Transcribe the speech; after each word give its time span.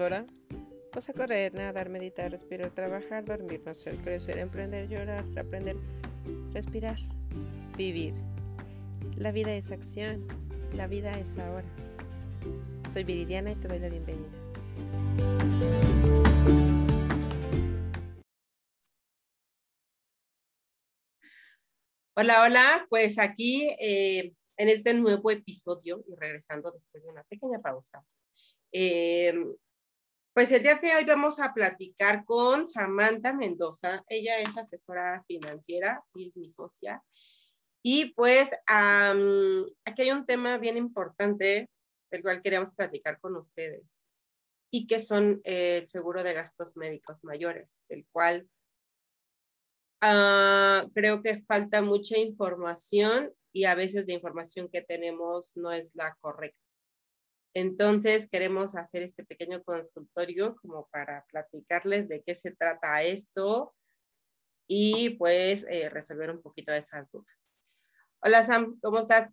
ahora, 0.00 0.26
pues 0.92 1.08
a 1.08 1.12
correr, 1.12 1.54
nadar, 1.54 1.88
meditar, 1.88 2.30
respirar, 2.30 2.70
trabajar, 2.74 3.24
dormir, 3.24 3.62
nacer, 3.64 3.94
crecer, 3.98 4.36
emprender, 4.38 4.88
llorar, 4.88 5.24
aprender, 5.38 5.76
respirar, 6.52 6.96
vivir. 7.76 8.14
La 9.16 9.30
vida 9.30 9.54
es 9.54 9.70
acción, 9.70 10.26
la 10.74 10.88
vida 10.88 11.12
es 11.12 11.38
ahora. 11.38 11.68
Soy 12.92 13.04
Viridiana 13.04 13.52
y 13.52 13.54
te 13.54 13.68
doy 13.68 13.78
la 13.78 13.88
bienvenida. 13.88 14.28
Hola, 22.16 22.42
hola, 22.42 22.86
pues 22.90 23.18
aquí 23.20 23.70
eh, 23.78 24.32
en 24.56 24.68
este 24.68 24.94
nuevo 24.94 25.30
episodio 25.30 26.02
y 26.08 26.16
regresando 26.16 26.72
después 26.72 27.04
de 27.04 27.10
una 27.10 27.22
pequeña 27.24 27.60
pausa. 27.60 28.02
Eh, 28.72 29.32
pues 30.36 30.52
el 30.52 30.62
día 30.62 30.74
de 30.74 30.94
hoy 30.94 31.04
vamos 31.06 31.40
a 31.40 31.54
platicar 31.54 32.26
con 32.26 32.68
Samantha 32.68 33.32
Mendoza. 33.32 34.04
Ella 34.06 34.38
es 34.38 34.54
asesora 34.58 35.24
financiera 35.26 36.04
y 36.14 36.28
es 36.28 36.36
mi 36.36 36.46
socia. 36.46 37.02
Y 37.82 38.12
pues 38.12 38.50
aquí 38.68 40.02
hay 40.02 40.10
un 40.10 40.26
tema 40.26 40.58
bien 40.58 40.76
importante 40.76 41.70
del 42.10 42.20
cual 42.20 42.42
queríamos 42.42 42.74
platicar 42.74 43.18
con 43.18 43.34
ustedes 43.36 44.06
y 44.70 44.86
que 44.86 45.00
son 45.00 45.40
el 45.44 45.88
seguro 45.88 46.22
de 46.22 46.34
gastos 46.34 46.76
médicos 46.76 47.24
mayores, 47.24 47.86
del 47.88 48.04
cual 48.12 48.46
Ah, 50.02 50.86
creo 50.94 51.22
que 51.22 51.38
falta 51.38 51.80
mucha 51.80 52.18
información 52.18 53.32
y 53.54 53.64
a 53.64 53.74
veces 53.74 54.06
la 54.06 54.12
información 54.12 54.68
que 54.70 54.82
tenemos 54.82 55.56
no 55.56 55.72
es 55.72 55.94
la 55.94 56.14
correcta. 56.20 56.65
Entonces 57.58 58.28
queremos 58.28 58.74
hacer 58.74 59.02
este 59.02 59.24
pequeño 59.24 59.64
consultorio 59.64 60.56
como 60.56 60.88
para 60.88 61.24
platicarles 61.30 62.06
de 62.06 62.22
qué 62.22 62.34
se 62.34 62.50
trata 62.50 63.02
esto 63.02 63.74
y 64.68 65.16
pues 65.16 65.64
eh, 65.70 65.88
resolver 65.88 66.30
un 66.30 66.42
poquito 66.42 66.70
esas 66.72 67.10
dudas. 67.10 67.46
Hola 68.20 68.42
Sam, 68.42 68.78
¿cómo 68.82 68.98
estás? 68.98 69.30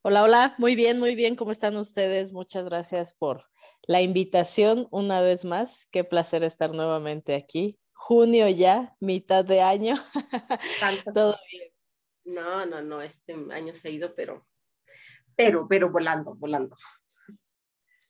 Hola, 0.00 0.22
hola, 0.22 0.54
muy 0.56 0.74
bien, 0.74 0.98
muy 0.98 1.14
bien, 1.14 1.36
¿cómo 1.36 1.50
están 1.50 1.76
ustedes? 1.76 2.32
Muchas 2.32 2.64
gracias 2.64 3.12
por 3.12 3.44
la 3.82 4.00
invitación 4.00 4.88
una 4.90 5.20
vez 5.20 5.44
más. 5.44 5.86
Qué 5.90 6.04
placer 6.04 6.42
estar 6.44 6.74
nuevamente 6.74 7.34
aquí 7.34 7.78
junio 7.92 8.48
ya, 8.48 8.96
mitad 9.00 9.44
de 9.44 9.60
año. 9.60 9.96
Todo 11.14 11.36
bien. 11.50 11.72
No, 12.24 12.64
no, 12.64 12.80
no, 12.80 13.02
este 13.02 13.34
año 13.50 13.74
se 13.74 13.88
ha 13.88 13.90
ido, 13.90 14.14
pero, 14.14 14.46
pero, 15.36 15.68
pero 15.68 15.90
volando, 15.90 16.34
volando. 16.36 16.74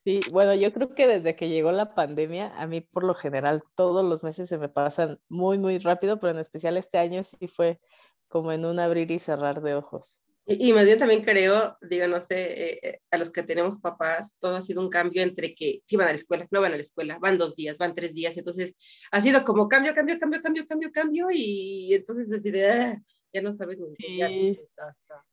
Sí, 0.05 0.19
bueno, 0.31 0.53
yo 0.53 0.73
creo 0.73 0.93
que 0.93 1.07
desde 1.07 1.35
que 1.37 1.47
llegó 1.47 1.71
la 1.71 1.95
pandemia, 1.95 2.53
a 2.57 2.67
mí 2.67 2.81
por 2.81 3.05
lo 3.05 3.13
general 3.13 3.63
todos 3.73 4.03
los 4.03 4.25
meses 4.25 4.49
se 4.49 4.57
me 4.57 4.67
pasan 4.67 5.19
muy, 5.29 5.57
muy 5.57 5.77
rápido, 5.77 6.19
pero 6.19 6.33
en 6.33 6.39
especial 6.39 6.75
este 6.75 6.97
año 6.97 7.23
sí 7.23 7.47
fue 7.47 7.79
como 8.27 8.51
en 8.51 8.65
un 8.65 8.79
abrir 8.79 9.11
y 9.11 9.19
cerrar 9.19 9.61
de 9.61 9.75
ojos. 9.75 10.19
Y, 10.45 10.73
más 10.73 10.83
bien 10.83 10.99
también 10.99 11.23
creo, 11.23 11.77
digo, 11.81 12.05
no 12.07 12.19
sé, 12.19 12.71
eh, 12.71 12.79
eh, 12.83 12.99
a 13.11 13.17
los 13.17 13.29
que 13.29 13.43
tenemos 13.43 13.79
papás, 13.79 14.35
todo 14.39 14.57
ha 14.57 14.61
sido 14.61 14.81
un 14.81 14.89
cambio 14.89 15.23
entre 15.23 15.55
que 15.55 15.79
sí 15.85 15.95
van 15.95 16.07
a 16.07 16.11
la 16.11 16.15
escuela, 16.15 16.45
no 16.51 16.59
van 16.59 16.73
a 16.73 16.75
la 16.75 16.81
escuela, 16.81 17.17
van 17.21 17.37
dos 17.37 17.55
días, 17.55 17.77
van 17.77 17.93
tres 17.93 18.13
días, 18.13 18.35
entonces 18.35 18.75
ha 19.11 19.21
sido 19.21 19.45
como 19.45 19.69
cambio, 19.69 19.93
cambio, 19.93 20.17
cambio, 20.19 20.41
cambio, 20.41 20.67
cambio, 20.67 20.91
cambio, 20.91 21.27
y 21.31 21.93
entonces 21.93 22.29
así 22.33 22.51
de, 22.51 22.69
ah, 22.69 23.01
ya 23.31 23.41
no 23.41 23.53
sabes 23.53 23.79
ni 23.79 23.95
sí. 23.95 24.21
hasta, 24.21 25.23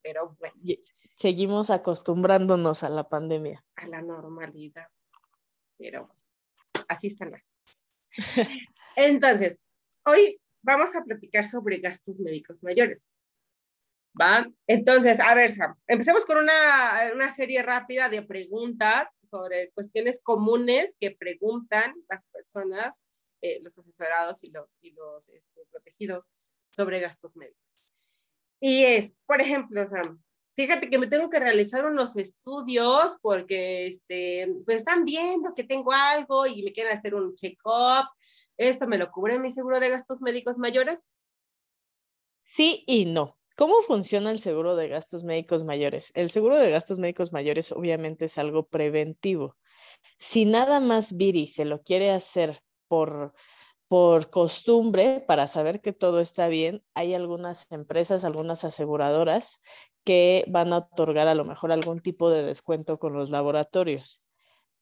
pero 0.00 0.34
bueno. 0.38 0.54
Seguimos 1.22 1.70
acostumbrándonos 1.70 2.82
a 2.82 2.88
la 2.88 3.08
pandemia. 3.08 3.64
A 3.76 3.86
la 3.86 4.02
normalidad, 4.02 4.88
pero 5.78 6.12
así 6.88 7.06
están 7.06 7.30
las 7.30 7.54
Entonces, 8.96 9.62
hoy 10.04 10.40
vamos 10.62 10.96
a 10.96 11.04
platicar 11.04 11.44
sobre 11.44 11.78
gastos 11.78 12.18
médicos 12.18 12.60
mayores. 12.64 13.06
¿Va? 14.20 14.50
Entonces, 14.66 15.20
a 15.20 15.32
ver, 15.36 15.52
Sam, 15.52 15.76
empecemos 15.86 16.24
con 16.24 16.38
una, 16.38 17.12
una, 17.14 17.30
serie 17.30 17.62
rápida 17.62 18.08
de 18.08 18.22
preguntas 18.22 19.06
sobre 19.22 19.70
cuestiones 19.74 20.20
comunes 20.24 20.96
que 20.98 21.12
preguntan 21.12 21.94
las 22.10 22.24
personas, 22.32 22.98
eh, 23.42 23.60
los 23.62 23.78
asesorados 23.78 24.42
y 24.42 24.50
los, 24.50 24.74
y 24.80 24.90
los 24.90 25.28
este, 25.28 25.60
protegidos 25.70 26.26
sobre 26.70 26.98
gastos 26.98 27.36
médicos. 27.36 27.96
Y 28.58 28.82
es, 28.82 29.16
por 29.24 29.40
ejemplo, 29.40 29.86
Sam, 29.86 30.20
fíjate 30.54 30.90
que 30.90 30.98
me 30.98 31.06
tengo 31.06 31.30
que 31.30 31.40
realizar 31.40 31.86
unos 31.86 32.16
estudios 32.16 33.18
porque 33.22 33.86
este, 33.86 34.52
pues 34.64 34.78
están 34.78 35.04
viendo 35.04 35.54
que 35.54 35.64
tengo 35.64 35.92
algo 35.92 36.46
y 36.46 36.62
me 36.62 36.72
quieren 36.72 36.92
hacer 36.92 37.14
un 37.14 37.34
check-up. 37.34 38.08
¿Esto 38.56 38.86
me 38.86 38.98
lo 38.98 39.10
cubre 39.10 39.38
mi 39.38 39.50
seguro 39.50 39.80
de 39.80 39.90
gastos 39.90 40.20
médicos 40.20 40.58
mayores? 40.58 41.16
Sí 42.44 42.84
y 42.86 43.06
no. 43.06 43.38
¿Cómo 43.56 43.82
funciona 43.82 44.30
el 44.30 44.38
seguro 44.38 44.76
de 44.76 44.88
gastos 44.88 45.24
médicos 45.24 45.64
mayores? 45.64 46.10
El 46.14 46.30
seguro 46.30 46.58
de 46.58 46.70
gastos 46.70 46.98
médicos 46.98 47.32
mayores 47.32 47.72
obviamente 47.72 48.24
es 48.24 48.38
algo 48.38 48.66
preventivo. 48.66 49.56
Si 50.18 50.44
nada 50.44 50.80
más 50.80 51.16
Viri 51.16 51.46
se 51.46 51.64
lo 51.64 51.82
quiere 51.82 52.10
hacer 52.10 52.62
por, 52.88 53.34
por 53.88 54.30
costumbre, 54.30 55.22
para 55.26 55.48
saber 55.48 55.80
que 55.80 55.92
todo 55.92 56.20
está 56.20 56.48
bien, 56.48 56.82
hay 56.94 57.14
algunas 57.14 57.70
empresas, 57.70 58.24
algunas 58.24 58.64
aseguradoras 58.64 59.60
que 60.04 60.44
van 60.48 60.72
a 60.72 60.78
otorgar 60.78 61.28
a 61.28 61.34
lo 61.34 61.44
mejor 61.44 61.72
algún 61.72 62.00
tipo 62.00 62.30
de 62.30 62.42
descuento 62.42 62.98
con 62.98 63.12
los 63.12 63.30
laboratorios. 63.30 64.22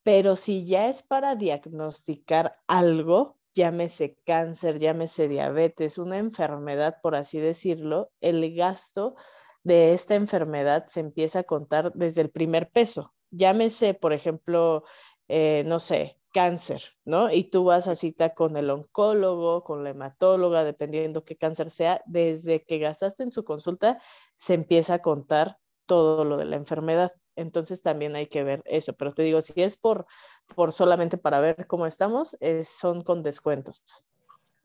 Pero 0.02 0.36
si 0.36 0.66
ya 0.66 0.88
es 0.88 1.02
para 1.02 1.36
diagnosticar 1.36 2.58
algo, 2.66 3.38
llámese 3.54 4.16
cáncer, 4.24 4.78
llámese 4.78 5.28
diabetes, 5.28 5.98
una 5.98 6.18
enfermedad, 6.18 6.98
por 7.02 7.14
así 7.14 7.38
decirlo, 7.38 8.10
el 8.20 8.54
gasto 8.54 9.16
de 9.62 9.92
esta 9.92 10.14
enfermedad 10.14 10.86
se 10.86 11.00
empieza 11.00 11.40
a 11.40 11.44
contar 11.44 11.92
desde 11.94 12.22
el 12.22 12.30
primer 12.30 12.70
peso. 12.70 13.14
Llámese, 13.30 13.94
por 13.94 14.12
ejemplo, 14.12 14.84
eh, 15.28 15.64
no 15.66 15.78
sé, 15.78 16.19
cáncer, 16.32 16.82
¿no? 17.04 17.30
Y 17.30 17.44
tú 17.44 17.64
vas 17.64 17.88
a 17.88 17.94
cita 17.94 18.34
con 18.34 18.56
el 18.56 18.70
oncólogo, 18.70 19.64
con 19.64 19.84
la 19.84 19.90
hematóloga, 19.90 20.64
dependiendo 20.64 21.24
qué 21.24 21.36
cáncer 21.36 21.70
sea, 21.70 22.02
desde 22.06 22.64
que 22.64 22.78
gastaste 22.78 23.22
en 23.22 23.32
su 23.32 23.44
consulta, 23.44 24.00
se 24.36 24.54
empieza 24.54 24.94
a 24.94 25.02
contar 25.02 25.58
todo 25.86 26.24
lo 26.24 26.36
de 26.36 26.44
la 26.44 26.56
enfermedad. 26.56 27.12
Entonces 27.36 27.82
también 27.82 28.14
hay 28.16 28.26
que 28.26 28.44
ver 28.44 28.62
eso. 28.64 28.94
Pero 28.94 29.12
te 29.12 29.22
digo, 29.22 29.42
si 29.42 29.60
es 29.62 29.76
por, 29.76 30.06
por 30.54 30.72
solamente 30.72 31.18
para 31.18 31.40
ver 31.40 31.66
cómo 31.66 31.86
estamos, 31.86 32.36
son 32.64 33.02
con 33.02 33.22
descuentos. 33.22 33.82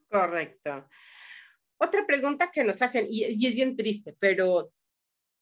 Correcto. 0.09 0.85
Otra 1.77 2.05
pregunta 2.05 2.51
que 2.51 2.63
nos 2.63 2.81
hacen, 2.81 3.07
y, 3.09 3.23
es 3.23 3.55
bien 3.55 3.75
triste, 3.75 4.15
pero 4.19 4.71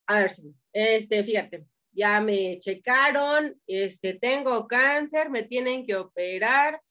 a 0.08 0.20
ver, 0.20 0.32
este, 0.72 1.24
fíjate, 1.24 1.66
ya 1.94 2.20
me 2.22 2.60
checaron, 2.60 3.60
este, 3.68 4.14
tengo 4.14 4.68
cáncer, 4.68 5.30
me 5.30 5.44
tienen 5.44 5.86
que 5.86 5.96
operar, 5.96 6.82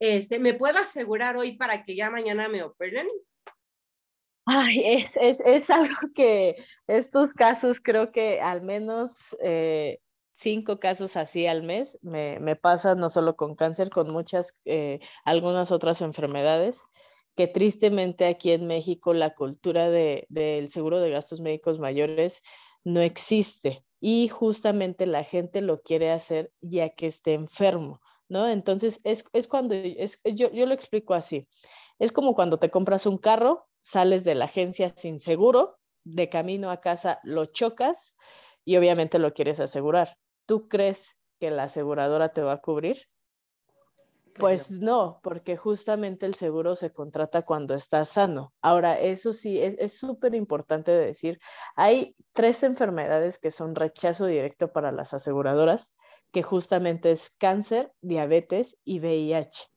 este, 0.00 0.38
¿me 0.38 0.54
puedo 0.54 0.78
asegurar 0.78 1.36
hoy 1.36 1.56
para 1.56 1.84
que 1.84 1.96
ya 1.96 2.10
mañana 2.10 2.48
me 2.48 2.62
operen? 2.62 3.06
Ay, 4.46 4.82
es, 4.84 5.10
es, 5.16 5.40
es, 5.40 5.70
algo 5.70 5.96
que 6.14 6.56
estos 6.86 7.30
casos 7.30 7.80
creo 7.80 8.12
que 8.12 8.40
al 8.40 8.62
menos 8.62 9.36
eh, 9.42 10.00
cinco 10.32 10.78
casos 10.78 11.16
así 11.16 11.46
al 11.46 11.64
mes 11.64 11.98
me, 12.00 12.38
me 12.40 12.56
pasa 12.56 12.94
no 12.94 13.10
solo 13.10 13.36
con 13.36 13.54
cáncer, 13.56 13.90
con 13.90 14.10
muchas, 14.12 14.54
eh, 14.64 15.00
algunas 15.24 15.72
otras 15.72 16.00
enfermedades, 16.00 16.82
que 17.36 17.46
tristemente 17.46 18.26
aquí 18.26 18.52
en 18.52 18.66
México 18.66 19.12
la 19.12 19.34
cultura 19.34 19.90
de, 19.90 20.26
del 20.28 20.68
seguro 20.68 21.00
de 21.00 21.10
gastos 21.10 21.40
médicos 21.40 21.78
mayores 21.78 22.42
no 22.84 23.00
existe 23.00 23.84
y 24.00 24.28
justamente 24.28 25.06
la 25.06 25.24
gente 25.24 25.60
lo 25.60 25.82
quiere 25.82 26.10
hacer 26.10 26.52
ya 26.60 26.90
que 26.90 27.06
esté 27.06 27.34
enfermo, 27.34 28.00
¿no? 28.28 28.48
Entonces 28.48 29.00
es, 29.04 29.24
es 29.32 29.48
cuando, 29.48 29.74
es, 29.74 30.20
yo, 30.24 30.50
yo 30.52 30.66
lo 30.66 30.74
explico 30.74 31.14
así, 31.14 31.48
es 31.98 32.12
como 32.12 32.34
cuando 32.34 32.58
te 32.58 32.70
compras 32.70 33.06
un 33.06 33.18
carro 33.18 33.66
sales 33.82 34.24
de 34.24 34.34
la 34.34 34.46
agencia 34.46 34.90
sin 34.90 35.20
seguro, 35.20 35.78
de 36.04 36.28
camino 36.28 36.70
a 36.70 36.80
casa 36.80 37.20
lo 37.22 37.46
chocas 37.46 38.14
y 38.64 38.76
obviamente 38.76 39.18
lo 39.18 39.32
quieres 39.34 39.60
asegurar. 39.60 40.18
¿Tú 40.46 40.68
crees 40.68 41.16
que 41.40 41.50
la 41.50 41.64
aseguradora 41.64 42.32
te 42.32 42.42
va 42.42 42.52
a 42.52 42.60
cubrir? 42.60 43.08
Pues, 44.38 44.70
no, 44.70 45.20
porque 45.22 45.56
justamente 45.56 46.26
el 46.26 46.34
seguro 46.34 46.74
se 46.74 46.92
contrata 46.92 47.42
cuando 47.42 47.74
estás 47.74 48.10
sano. 48.10 48.52
Ahora, 48.60 48.98
eso 48.98 49.32
sí, 49.32 49.58
es 49.58 49.98
súper 49.98 50.34
importante 50.34 50.92
decir, 50.92 51.40
hay 51.76 52.14
tres 52.32 52.62
enfermedades 52.62 53.38
que 53.38 53.50
son 53.50 53.74
rechazo 53.74 54.26
directo 54.26 54.72
para 54.72 54.92
las 54.92 55.14
aseguradoras, 55.14 55.92
que 56.32 56.42
justamente 56.42 57.10
es 57.10 57.30
cáncer, 57.38 57.92
diabetes 58.00 58.76
y 58.84 59.00
VIH. 59.00 59.68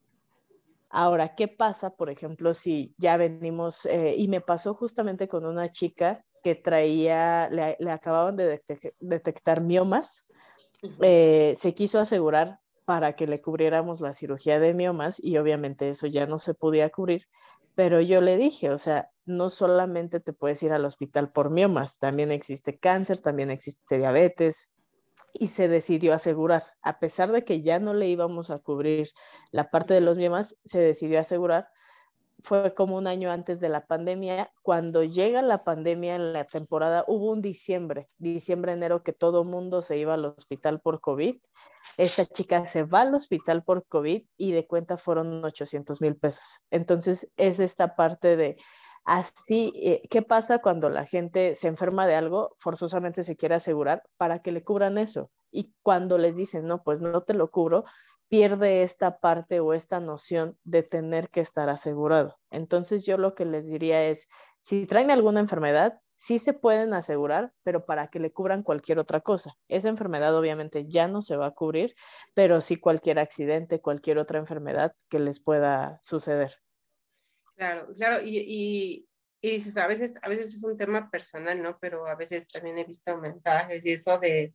Ahora, 0.90 1.34
¿qué 1.34 1.48
pasa, 1.48 1.96
por 1.96 2.10
ejemplo, 2.10 2.52
si 2.52 2.94
ya 2.98 3.16
venimos, 3.16 3.86
eh, 3.86 4.14
y 4.16 4.28
me 4.28 4.42
pasó 4.42 4.74
justamente 4.74 5.26
con 5.26 5.46
una 5.46 5.70
chica 5.70 6.22
que 6.42 6.54
traía, 6.54 7.48
le, 7.48 7.90
acababan 7.90 8.36
de 8.36 8.60
detectar 9.00 9.62
miomas, 9.62 10.26
eh, 11.00 11.54
se 11.56 11.72
quiso 11.72 11.98
asegurar 11.98 12.58
para 12.84 13.14
que 13.14 13.26
le 13.26 13.40
cubriéramos 13.40 14.00
la 14.00 14.12
cirugía 14.12 14.58
de 14.58 14.74
miomas 14.74 15.20
y 15.22 15.38
obviamente 15.38 15.88
eso 15.88 16.06
ya 16.06 16.26
no 16.26 16.38
se 16.38 16.54
podía 16.54 16.90
cubrir. 16.90 17.28
Pero 17.74 18.00
yo 18.00 18.20
le 18.20 18.36
dije, 18.36 18.70
o 18.70 18.78
sea, 18.78 19.10
no 19.24 19.48
solamente 19.48 20.20
te 20.20 20.32
puedes 20.32 20.62
ir 20.62 20.72
al 20.72 20.84
hospital 20.84 21.32
por 21.32 21.50
miomas, 21.50 21.98
también 21.98 22.30
existe 22.30 22.78
cáncer, 22.78 23.20
también 23.20 23.50
existe 23.50 23.98
diabetes, 23.98 24.70
y 25.32 25.48
se 25.48 25.68
decidió 25.68 26.12
asegurar, 26.14 26.62
a 26.82 26.98
pesar 26.98 27.32
de 27.32 27.44
que 27.44 27.62
ya 27.62 27.78
no 27.78 27.94
le 27.94 28.08
íbamos 28.08 28.50
a 28.50 28.58
cubrir 28.58 29.08
la 29.50 29.70
parte 29.70 29.94
de 29.94 30.00
los 30.00 30.18
miomas, 30.18 30.58
se 30.64 30.80
decidió 30.80 31.20
asegurar 31.20 31.68
fue 32.42 32.74
como 32.74 32.96
un 32.96 33.06
año 33.06 33.30
antes 33.30 33.60
de 33.60 33.68
la 33.68 33.86
pandemia. 33.86 34.52
Cuando 34.62 35.04
llega 35.04 35.42
la 35.42 35.64
pandemia 35.64 36.16
en 36.16 36.32
la 36.32 36.44
temporada, 36.44 37.04
hubo 37.06 37.30
un 37.30 37.42
diciembre, 37.42 38.08
diciembre, 38.18 38.72
enero, 38.72 39.02
que 39.02 39.12
todo 39.12 39.44
mundo 39.44 39.82
se 39.82 39.98
iba 39.98 40.14
al 40.14 40.24
hospital 40.24 40.80
por 40.80 41.00
COVID. 41.00 41.36
Esta 41.96 42.24
chica 42.24 42.66
se 42.66 42.84
va 42.84 43.02
al 43.02 43.14
hospital 43.14 43.62
por 43.64 43.86
COVID 43.86 44.24
y 44.36 44.52
de 44.52 44.66
cuenta 44.66 44.96
fueron 44.96 45.44
800 45.44 46.00
mil 46.00 46.16
pesos. 46.16 46.60
Entonces, 46.70 47.30
es 47.36 47.60
esta 47.60 47.96
parte 47.96 48.36
de 48.36 48.56
así, 49.04 49.72
eh, 49.76 50.02
¿qué 50.10 50.22
pasa 50.22 50.58
cuando 50.58 50.88
la 50.88 51.04
gente 51.04 51.54
se 51.54 51.68
enferma 51.68 52.06
de 52.06 52.14
algo? 52.14 52.54
Forzosamente 52.58 53.24
se 53.24 53.36
quiere 53.36 53.56
asegurar 53.56 54.02
para 54.16 54.40
que 54.40 54.52
le 54.52 54.62
cubran 54.62 54.98
eso. 54.98 55.30
Y 55.50 55.74
cuando 55.82 56.18
les 56.18 56.34
dicen, 56.34 56.66
no, 56.66 56.82
pues 56.82 57.00
no 57.00 57.22
te 57.22 57.34
lo 57.34 57.50
cubro, 57.50 57.84
pierde 58.32 58.82
esta 58.82 59.18
parte 59.18 59.60
o 59.60 59.74
esta 59.74 60.00
noción 60.00 60.56
de 60.64 60.82
tener 60.82 61.28
que 61.28 61.42
estar 61.42 61.68
asegurado. 61.68 62.38
Entonces 62.50 63.04
yo 63.04 63.18
lo 63.18 63.34
que 63.34 63.44
les 63.44 63.66
diría 63.66 64.08
es, 64.08 64.26
si 64.62 64.86
traen 64.86 65.10
alguna 65.10 65.40
enfermedad, 65.40 66.00
sí 66.14 66.38
se 66.38 66.54
pueden 66.54 66.94
asegurar, 66.94 67.52
pero 67.62 67.84
para 67.84 68.08
que 68.08 68.20
le 68.20 68.32
cubran 68.32 68.62
cualquier 68.62 68.98
otra 68.98 69.20
cosa. 69.20 69.58
Esa 69.68 69.90
enfermedad 69.90 70.34
obviamente 70.34 70.88
ya 70.88 71.08
no 71.08 71.20
se 71.20 71.36
va 71.36 71.48
a 71.48 71.50
cubrir, 71.50 71.94
pero 72.32 72.62
sí 72.62 72.76
cualquier 72.76 73.18
accidente, 73.18 73.82
cualquier 73.82 74.16
otra 74.16 74.38
enfermedad 74.38 74.94
que 75.10 75.18
les 75.18 75.38
pueda 75.38 75.98
suceder. 76.00 76.54
Claro, 77.54 77.92
claro, 77.94 78.24
y, 78.24 78.38
y, 78.38 79.08
y 79.42 79.50
dices, 79.50 79.76
a 79.76 79.86
veces, 79.86 80.18
a 80.22 80.30
veces 80.30 80.54
es 80.54 80.64
un 80.64 80.78
tema 80.78 81.10
personal, 81.10 81.62
¿no? 81.62 81.76
Pero 81.78 82.06
a 82.06 82.14
veces 82.14 82.48
también 82.48 82.78
he 82.78 82.84
visto 82.84 83.14
mensajes 83.18 83.84
y 83.84 83.92
eso 83.92 84.18
de, 84.18 84.54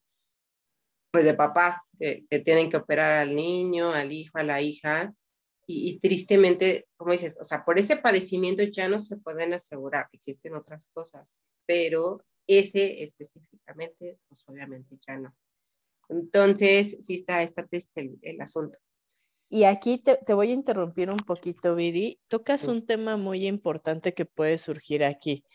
pues 1.12 1.26
de 1.26 1.34
papás 1.34 1.92
que, 2.00 2.26
tienen 2.44 2.70
que 2.70 2.78
operar 2.78 3.14
al 3.14 3.36
niño, 3.36 3.92
al 3.92 4.12
hijo, 4.12 4.38
a 4.38 4.44
la 4.44 4.62
hija, 4.62 5.14
y, 5.70 6.00
tristemente, 6.00 6.88
como 6.96 7.12
dices, 7.12 7.38
o 7.42 7.44
sea, 7.44 7.66
por 7.66 7.78
ese 7.78 7.98
padecimiento 7.98 8.64
ya 8.64 8.88
no 8.88 9.00
se 9.00 9.18
pueden 9.18 9.54
asegurar, 9.54 10.08
existen 10.14 10.56
otras 10.56 10.90
cosas, 10.94 11.44
pero 11.66 12.24
ese 12.48 13.04
específicamente, 13.04 14.18
pues 14.30 14.48
obviamente 14.48 14.98
ya 15.06 15.18
no. 15.18 15.36
Entonces, 16.08 16.98
sí 17.02 17.16
está, 17.16 17.42
está 17.42 17.68
el, 17.96 18.18
el 18.22 18.40
asunto. 18.40 18.80
Y 19.50 19.64
aquí 19.64 19.98
te, 19.98 20.34
voy 20.34 20.50
a 20.52 20.54
interrumpir 20.54 21.10
un 21.10 21.20
poquito, 21.20 21.74
Viri. 21.74 22.20
Tocas 22.28 22.68
un 22.68 22.86
tema 22.86 23.16
muy 23.16 23.48
importante 23.48 24.14
que 24.14 24.26
puede 24.26 24.58
surgir 24.58 25.06
aquí. 25.06 25.46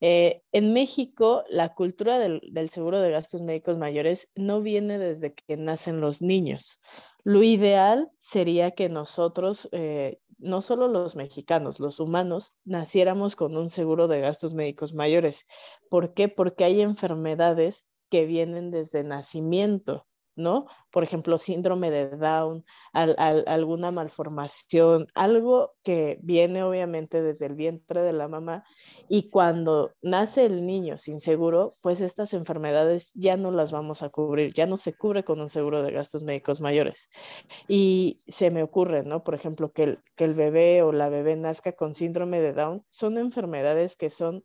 Eh, 0.00 0.42
en 0.52 0.74
México, 0.74 1.44
la 1.48 1.74
cultura 1.74 2.18
del, 2.18 2.68
seguro 2.68 3.00
de 3.00 3.10
gastos 3.10 3.42
médicos 3.42 3.78
mayores 3.78 4.30
no 4.34 4.60
viene 4.60 4.98
desde 4.98 5.32
que 5.32 5.56
nacen 5.56 6.00
los 6.00 6.20
niños. 6.20 6.78
Lo 7.24 7.42
ideal 7.42 8.10
sería 8.18 8.72
que 8.72 8.90
nosotros, 8.90 9.68
eh, 9.72 10.20
no 10.36 10.60
solo 10.60 10.86
los 10.86 11.16
mexicanos, 11.16 11.80
los 11.80 12.00
humanos, 12.00 12.52
naciéramos 12.64 13.34
con 13.34 13.56
un 13.56 13.70
seguro 13.70 14.08
de 14.08 14.20
gastos 14.20 14.52
médicos 14.52 14.92
mayores. 14.92 15.46
¿Por 15.88 16.12
qué? 16.12 16.28
Porque 16.28 16.64
hay 16.64 16.82
enfermedades 16.82 17.86
que 18.10 18.26
vienen 18.26 18.70
desde 18.70 19.04
nacimiento. 19.04 20.06
¿No? 20.38 20.66
Por 20.90 21.02
ejemplo, 21.02 21.36
síndrome 21.36 21.90
de 21.90 22.08
Down, 22.08 22.64
alguna 22.92 23.90
malformación, 23.90 25.08
algo 25.14 25.72
que 25.82 26.18
viene 26.22 26.62
obviamente 26.62 27.20
desde 27.20 27.46
el 27.46 27.54
vientre 27.54 28.02
de 28.02 28.12
la 28.12 28.28
mamá 28.28 28.64
y 29.08 29.30
cuando 29.30 29.92
nace 30.00 30.46
el 30.46 30.64
niño 30.64 30.96
sin 30.96 31.20
seguro, 31.20 31.72
pues 31.82 32.00
estas 32.00 32.32
enfermedades 32.34 33.12
ya 33.14 33.36
no 33.36 33.50
las 33.50 33.72
vamos 33.72 34.02
a 34.02 34.10
cubrir, 34.10 34.52
ya 34.54 34.66
no 34.66 34.76
se 34.76 34.94
cubre 34.94 35.24
con 35.24 35.40
un 35.40 35.48
seguro 35.48 35.82
de 35.82 35.92
gastos 35.92 36.22
médicos 36.22 36.60
mayores. 36.60 37.10
Y 37.66 38.20
se 38.28 38.50
me 38.50 38.62
ocurre, 38.62 39.02
¿no? 39.02 39.24
Por 39.24 39.34
ejemplo, 39.34 39.72
que 39.72 39.82
el, 39.82 39.98
que 40.16 40.24
el 40.24 40.34
bebé 40.34 40.82
o 40.82 40.92
la 40.92 41.08
bebé 41.08 41.36
nazca 41.36 41.72
con 41.72 41.94
síndrome 41.94 42.40
de 42.40 42.52
Down, 42.52 42.84
son 42.88 43.18
enfermedades 43.18 43.96
que 43.96 44.08
son 44.08 44.44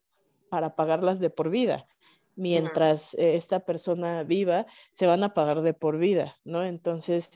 para 0.49 0.75
pagarlas 0.75 1.19
de 1.19 1.29
por 1.29 1.49
vida 1.49 1.87
mientras 2.35 3.13
eh, 3.15 3.35
esta 3.35 3.62
persona 3.62 4.24
viva, 4.24 4.65
se 4.91 5.07
van 5.07 5.24
a 5.24 5.33
pagar 5.33 5.62
de 5.62 5.74
por 5.74 5.97
vida, 5.97 6.38
¿no? 6.44 6.63
Entonces, 6.63 7.31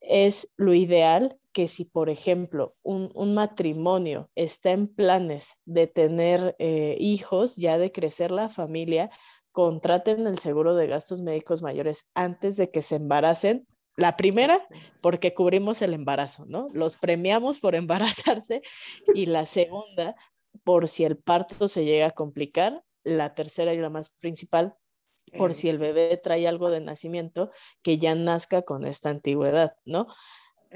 es 0.00 0.52
lo 0.56 0.74
ideal 0.74 1.38
que 1.52 1.68
si, 1.68 1.84
por 1.84 2.10
ejemplo, 2.10 2.74
un, 2.82 3.34
matrimonio 3.34 4.30
está 4.34 4.70
en 4.70 4.88
planes 4.88 5.58
de 5.64 5.86
tener 5.86 6.56
eh, 6.58 6.96
hijos, 6.98 7.56
ya 7.56 7.78
de 7.78 7.92
crecer 7.92 8.30
la 8.30 8.48
familia, 8.48 9.10
contraten 9.52 10.26
el 10.26 10.38
seguro 10.38 10.74
de 10.74 10.86
gastos 10.86 11.20
médicos 11.20 11.62
mayores 11.62 12.06
antes 12.14 12.56
de 12.56 12.70
que 12.70 12.82
se 12.82 12.96
embaracen. 12.96 13.66
La 13.96 14.16
primera, 14.16 14.58
porque 15.02 15.34
cubrimos 15.34 15.82
el 15.82 15.92
embarazo, 15.92 16.46
¿no? 16.46 16.68
Los 16.72 16.96
premiamos 16.96 17.60
por 17.60 17.74
embarazarse. 18.34 18.62
Y 19.14 19.26
la 19.26 19.44
segunda, 19.44 20.16
por 20.64 20.88
si 20.88 21.04
el 21.04 21.18
parto 21.18 21.68
se 21.68 21.84
llega 21.84 22.06
a 22.06 22.10
complicar, 22.10 22.82
la 23.04 23.34
tercera 23.34 23.74
y 23.74 23.78
la 23.78 23.90
más 23.90 24.10
principal, 24.20 24.74
por 25.36 25.54
si 25.54 25.68
el 25.68 25.78
bebé 25.78 26.20
trae 26.22 26.46
algo 26.46 26.70
de 26.70 26.80
nacimiento, 26.80 27.50
que 27.82 27.98
ya 27.98 28.14
nazca 28.14 28.62
con 28.62 28.84
esta 28.84 29.10
antigüedad, 29.10 29.76
¿no? 29.84 30.06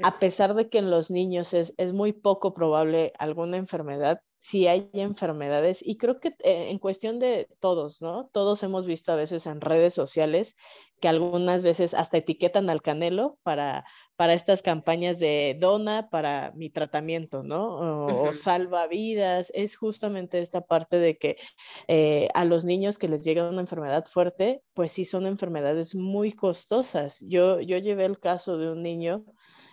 A 0.03 0.11
pesar 0.11 0.53
de 0.53 0.69
que 0.69 0.77
en 0.77 0.91
los 0.91 1.11
niños 1.11 1.53
es, 1.53 1.73
muy 1.93 2.13
poco 2.13 2.53
probable 2.53 3.13
alguna 3.17 3.57
enfermedad, 3.57 4.21
sí 4.35 4.67
hay 4.67 4.89
enfermedades 4.93 5.79
y 5.83 5.97
creo 5.97 6.19
que 6.19 6.29
eh, 6.43 6.69
en 6.69 6.77
cuestión 6.77 7.19
de 7.19 7.47
todos, 7.59 8.01
¿no? 8.01 8.29
Todos 8.31 8.61
hemos 8.63 8.85
visto 8.85 9.11
a 9.11 9.15
veces 9.15 9.47
en 9.47 9.61
redes 9.61 9.93
sociales 9.93 10.55
que 10.99 11.07
algunas 11.07 11.63
veces 11.63 11.93
hasta 11.93 12.17
etiquetan 12.17 12.69
al 12.69 12.81
canelo 12.81 13.37
para, 13.43 13.85
para 14.15 14.33
estas 14.33 14.63
campañas 14.63 15.19
de 15.19 15.55
dona 15.59 16.09
para 16.09 16.51
mi 16.55 16.69
tratamiento, 16.69 17.43
¿no? 17.43 17.75
O, 18.07 18.33
salva 18.33 18.87
vidas. 18.87 19.51
Es 19.53 19.75
justamente 19.75 20.39
esta 20.39 20.61
parte 20.61 20.97
de 20.97 21.17
que 21.17 21.37
eh, 21.87 22.29
a 22.33 22.45
los 22.45 22.65
niños 22.65 22.97
que 22.97 23.07
les 23.07 23.23
llega 23.23 23.49
una 23.49 23.61
enfermedad 23.61 24.05
fuerte, 24.05 24.63
pues 24.73 24.91
sí 24.91 25.05
son 25.05 25.27
enfermedades 25.27 25.93
muy 25.93 26.31
costosas. 26.31 27.23
Yo, 27.27 27.59
yo 27.61 27.77
llevé 27.77 28.05
el 28.05 28.19
caso 28.19 28.57
de 28.57 28.71
un 28.71 28.81
niño 28.81 29.23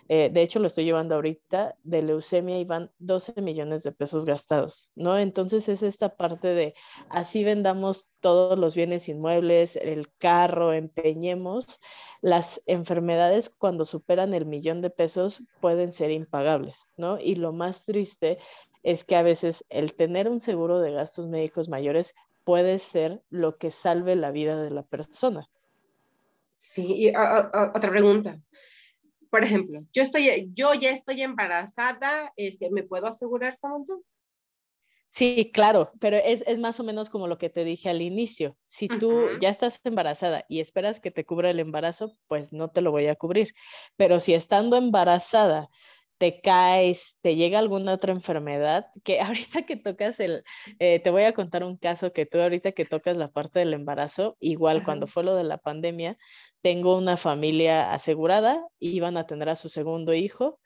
eh, 0.09 0.31
de 0.31 0.43
hecho, 0.43 0.59
lo 0.59 0.67
estoy 0.67 0.85
llevando 0.85 1.15
ahorita 1.15 1.77
de 1.83 2.03
leucemia 2.03 2.59
y 2.59 2.65
van 2.65 2.91
12 2.99 3.41
millones 3.41 3.83
de 3.85 3.93
pesos 3.93 4.27
gastados, 4.27 4.91
¿no? 4.95 5.17
Entonces 5.19 5.69
es 5.69 5.83
esta 5.83 6.17
parte 6.17 6.49
de 6.49 6.75
así 7.09 7.43
vendamos 7.43 8.11
todos 8.21 8.59
los 8.59 8.75
bienes 8.75 9.09
inmuebles, 9.09 9.77
el 9.77 10.13
carro, 10.19 10.75
empeñemos, 10.75 11.81
las 12.21 12.63
enfermedades 12.67 13.49
cuando 13.49 13.87
superan 13.87 14.35
el 14.35 14.45
millón 14.45 14.83
de 14.83 14.91
pesos 14.91 15.43
pueden 15.61 15.91
ser 15.93 16.11
impagables, 16.11 16.85
¿no? 16.99 17.19
Y 17.19 17.37
lo 17.37 17.53
más 17.53 17.87
triste 17.87 18.39
es 18.83 19.05
que 19.05 19.17
a 19.17 19.23
veces 19.23 19.65
el 19.71 19.95
tener 19.95 20.29
un 20.29 20.41
seguro 20.41 20.81
de 20.81 20.93
gastos 20.93 21.27
médicos 21.27 21.71
mayores 21.71 22.15
puede 22.45 22.79
ser 22.79 23.23
lo 23.31 23.57
que 23.57 23.71
salve 23.71 24.17
la 24.17 24.31
vida 24.31 24.61
de 24.61 24.71
la 24.71 24.83
persona. 24.83 25.49
Sí, 26.59 26.95
y 26.95 27.09
otra 27.09 27.91
pregunta 27.91 28.39
por 29.35 29.43
ejemplo, 29.43 29.85
yo, 29.93 30.05
estoy, 30.05 30.49
yo 30.55 30.75
ya 30.75 30.91
estoy 30.91 31.21
embarazada, 31.23 32.33
este, 32.37 32.71
¿me 32.71 32.85
puedo 32.85 33.09
asegurar, 33.09 33.53
Samantha? 33.53 33.95
Sí, 35.11 35.51
claro, 35.53 35.91
pero 35.99 36.17
es, 36.19 36.45
es, 36.47 36.61
más 36.61 36.79
o 36.79 36.85
menos 36.85 37.11
como 37.11 37.27
lo 37.27 37.37
que 37.37 37.51
te 37.51 37.65
dije 37.65 37.91
al 37.91 38.01
inicio. 38.01 38.57
Si 38.63 38.87
tú 38.87 39.31
ya 39.41 39.49
estás 39.49 39.81
embarazada 39.83 40.45
y 40.49 40.61
esperas 40.61 41.01
que 41.01 41.11
te 41.11 41.27
cubra 41.27 41.51
el 41.51 41.59
embarazo, 41.59 42.13
pues 42.29 42.53
no 42.53 42.71
te 42.71 42.81
lo 42.81 42.93
voy 42.93 43.09
a 43.09 43.17
cubrir. 43.17 43.55
Pero 43.97 44.21
si 44.21 44.35
estando 44.35 44.77
embarazada 44.77 45.69
te 46.19 46.41
caes, 46.41 47.19
te 47.21 47.37
llega 47.37 47.59
alguna 47.59 47.95
otra 47.95 48.13
enfermedad, 48.13 48.87
que 49.03 49.21
ahorita 49.21 49.63
que 49.63 49.77
tocas 49.77 50.21
el, 50.21 50.45
eh, 50.79 51.01
te 51.01 51.11
voy 51.11 51.25
a 51.25 51.35
contar 51.35 51.65
un 51.65 51.77
caso 51.77 52.13
que 52.13 52.27
tú 52.27 52.41
ahorita 52.41 52.73
que 52.73 52.85
tocas 52.85 53.17
la 53.17 53.29
parte 53.29 53.61
del 53.61 53.75
embarazo, 53.75 54.37
igual 54.41 54.85
cuando 54.85 55.07
fue 55.07 55.25
lo 55.25 55.35
de 55.35 55.45
la 55.45 55.59
pandemia, 55.59 56.17
tengo 56.63 56.97
una 56.97 57.17
familia 57.17 57.93
asegurada, 57.93 58.67
iban 58.79 59.17
a 59.17 59.27
tener 59.27 59.49
a 59.49 59.57
su 59.57 59.69
segundo 59.69 60.15
hijo 60.15 60.61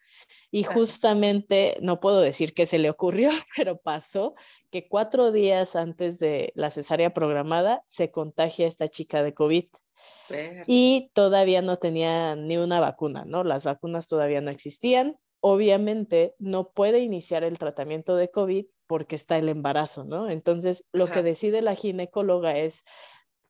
y 0.51 0.63
justamente, 0.63 1.77
no 1.81 1.99
puedo 1.99 2.21
decir 2.21 2.53
que 2.53 2.65
se 2.65 2.79
le 2.79 2.89
ocurrió, 2.89 3.29
pero 3.55 3.77
pasó 3.77 4.35
que 4.71 4.87
cuatro 4.87 5.31
días 5.31 5.75
antes 5.75 6.19
de 6.19 6.51
la 6.55 6.69
cesárea 6.71 7.13
programada 7.13 7.83
se 7.87 8.11
contagia 8.11 8.67
esta 8.67 8.87
chica 8.87 9.23
de 9.23 9.33
COVID. 9.33 9.65
Y 10.67 11.09
todavía 11.13 11.63
no 11.63 11.77
tenía 11.77 12.35
ni 12.35 12.57
una 12.57 12.79
vacuna, 12.79 13.25
¿no? 13.25 13.43
Las 13.43 13.63
vacunas 13.63 14.07
todavía 14.07 14.41
no 14.41 14.51
existían 14.51 15.17
obviamente 15.41 16.35
no 16.39 16.69
puede 16.71 16.99
iniciar 16.99 17.43
el 17.43 17.57
tratamiento 17.57 18.15
de 18.15 18.29
COVID 18.29 18.65
porque 18.87 19.15
está 19.15 19.37
el 19.37 19.49
embarazo, 19.49 20.03
¿no? 20.03 20.29
Entonces, 20.29 20.85
lo 20.91 21.07
que 21.07 21.23
decide 21.23 21.61
la 21.61 21.75
ginecóloga 21.75 22.57
es, 22.57 22.83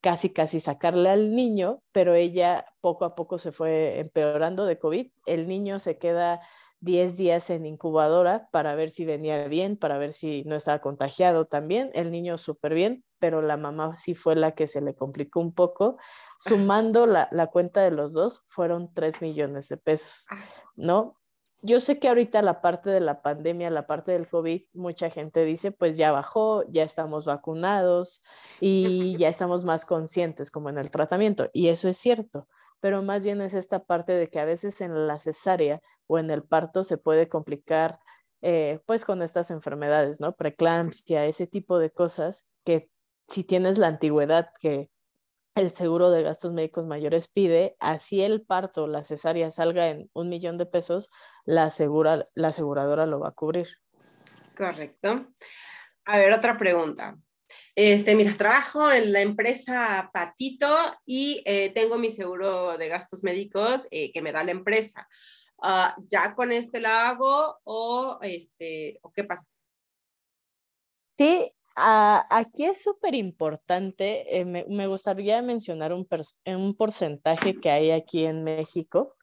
casi, 0.02 0.32
casi 0.32 0.60
sacarle 0.60 1.10
al 1.10 1.36
niño, 1.36 1.82
pero 1.92 2.14
ella 2.14 2.66
poco 2.82 3.06
a 3.06 3.16
poco 3.16 3.38
se 3.38 3.52
fue 3.52 4.00
empeorando 4.00 4.66
de 4.66 4.80
COVID. 4.80 5.12
El 5.26 5.48
niño 5.48 5.80
se 5.80 5.98
queda 5.98 6.42
10 6.82 7.18
días 7.18 7.50
en 7.50 7.66
incubadora 7.66 8.50
para 8.52 8.76
ver 8.76 8.90
si 8.90 9.06
venía 9.06 9.48
bien, 9.48 9.76
para 9.76 9.98
ver 9.98 10.14
si 10.14 10.44
no 10.46 10.56
estaba 10.56 10.80
contagiado 10.80 11.46
también. 11.46 11.92
El 11.94 12.12
niño 12.12 12.38
súper 12.38 12.74
bien, 12.74 13.04
pero 13.20 13.42
la 13.42 13.58
mamá 13.58 13.96
sí 13.98 14.16
fue 14.16 14.36
la 14.36 14.54
que 14.54 14.68
se 14.68 14.82
le 14.82 14.96
complicó 14.96 15.42
un 15.42 15.54
poco. 15.54 15.98
Sumando 16.40 17.06
la, 17.06 17.28
la 17.32 17.48
cuenta 17.48 17.82
de 17.84 17.92
los 17.92 18.14
dos, 18.14 18.44
fueron 18.48 18.94
3 18.94 19.22
millones 19.22 19.68
de 19.68 19.78
pesos, 19.78 20.28
¿no? 20.78 21.19
Yo 21.62 21.82
sé 21.82 22.00
que 22.00 22.08
ahorita 22.08 22.42
la 22.42 22.62
parte 22.62 22.90
de 22.90 23.02
la 23.02 23.22
pandemia, 23.22 23.70
la 23.70 23.86
parte 23.86 24.14
del 24.14 24.28
COVID, 24.28 24.64
mucha 24.74 25.10
gente 25.10 25.44
dice, 25.44 25.72
pues 25.72 25.98
ya 25.98 26.12
bajó, 26.12 26.64
ya 26.70 26.84
estamos 26.84 27.26
vacunados 27.26 28.22
y 28.62 29.18
ya 29.18 29.28
estamos 29.28 29.66
más 29.66 29.86
conscientes 29.86 30.52
como 30.52 30.70
en 30.70 30.78
el 30.78 30.90
tratamiento. 30.90 31.50
Y 31.52 31.68
eso 31.68 31.90
es 31.90 31.98
cierto, 31.98 32.48
pero 32.80 33.02
más 33.02 33.24
bien 33.24 33.42
es 33.42 33.54
esta 33.54 33.84
parte 33.84 34.14
de 34.14 34.30
que 34.30 34.40
a 34.40 34.46
veces 34.46 34.80
en 34.80 35.08
la 35.08 35.20
cesárea 35.20 35.82
o 36.08 36.18
en 36.18 36.30
el 36.30 36.44
parto 36.44 36.84
se 36.84 36.98
puede 36.98 37.28
complicar 37.28 38.00
eh, 38.42 38.80
pues 38.86 39.04
con 39.04 39.22
estas 39.22 39.52
enfermedades, 39.52 40.22
¿no? 40.22 40.34
Preeclampsia, 40.36 41.26
ese 41.26 41.46
tipo 41.46 41.78
de 41.78 41.92
cosas 41.92 42.46
que 42.64 42.90
si 43.28 43.44
tienes 43.44 43.78
la 43.78 43.88
antigüedad 43.88 44.52
que 44.62 44.90
el 45.60 45.72
seguro 45.72 46.10
de 46.10 46.24
gastos 46.24 46.54
médicos 46.54 46.86
mayores 46.86 47.28
pide, 47.28 47.76
así 47.80 48.22
el 48.22 48.42
parto, 48.42 48.88
la 48.88 49.04
cesárea 49.04 49.52
salga 49.52 49.90
en 49.90 50.10
un 50.14 50.30
millón 50.30 50.58
de 50.58 50.66
pesos, 50.66 51.10
la, 51.46 51.66
asegura, 51.66 52.28
la 52.34 52.48
aseguradora 52.50 53.06
lo 53.06 53.20
va 53.20 53.30
a 53.30 53.34
cubrir. 53.34 53.68
Correcto. 54.56 55.28
A 56.06 56.18
ver, 56.18 56.34
otra 56.34 56.58
pregunta. 56.58 57.18
Este, 57.76 58.16
mira, 58.16 58.34
trabajo 58.38 58.92
en 58.92 59.14
la 59.14 59.22
empresa 59.22 60.10
Patito 60.14 60.76
y 61.06 61.42
eh, 61.46 61.70
tengo 61.70 61.98
mi 61.98 62.12
seguro 62.12 62.78
de 62.78 62.90
gastos 62.90 63.24
médicos 63.24 63.88
eh, 63.92 64.12
que 64.12 64.22
me 64.22 64.32
da 64.32 64.44
la 64.44 64.52
empresa. 64.52 65.08
Uh, 65.58 65.92
¿Ya 66.10 66.36
con 66.36 66.52
este 66.52 66.80
la 66.80 67.10
hago 67.10 67.58
o, 67.64 68.20
este, 68.22 69.00
o 69.02 69.12
qué 69.12 69.24
pasa? 69.26 69.46
Sí, 71.12 71.52
aquí 71.76 72.66
es 72.66 72.82
súper 72.82 73.16
importante. 73.16 74.40
Eh, 74.40 74.46
me, 74.46 74.88
gustaría 74.88 75.42
mencionar 75.42 75.94
un, 75.94 76.08
un 76.46 76.76
porcentaje 76.76 77.60
que 77.60 77.70
hay 77.70 77.92
aquí 77.92 78.26
en 78.26 78.44
México 78.44 79.16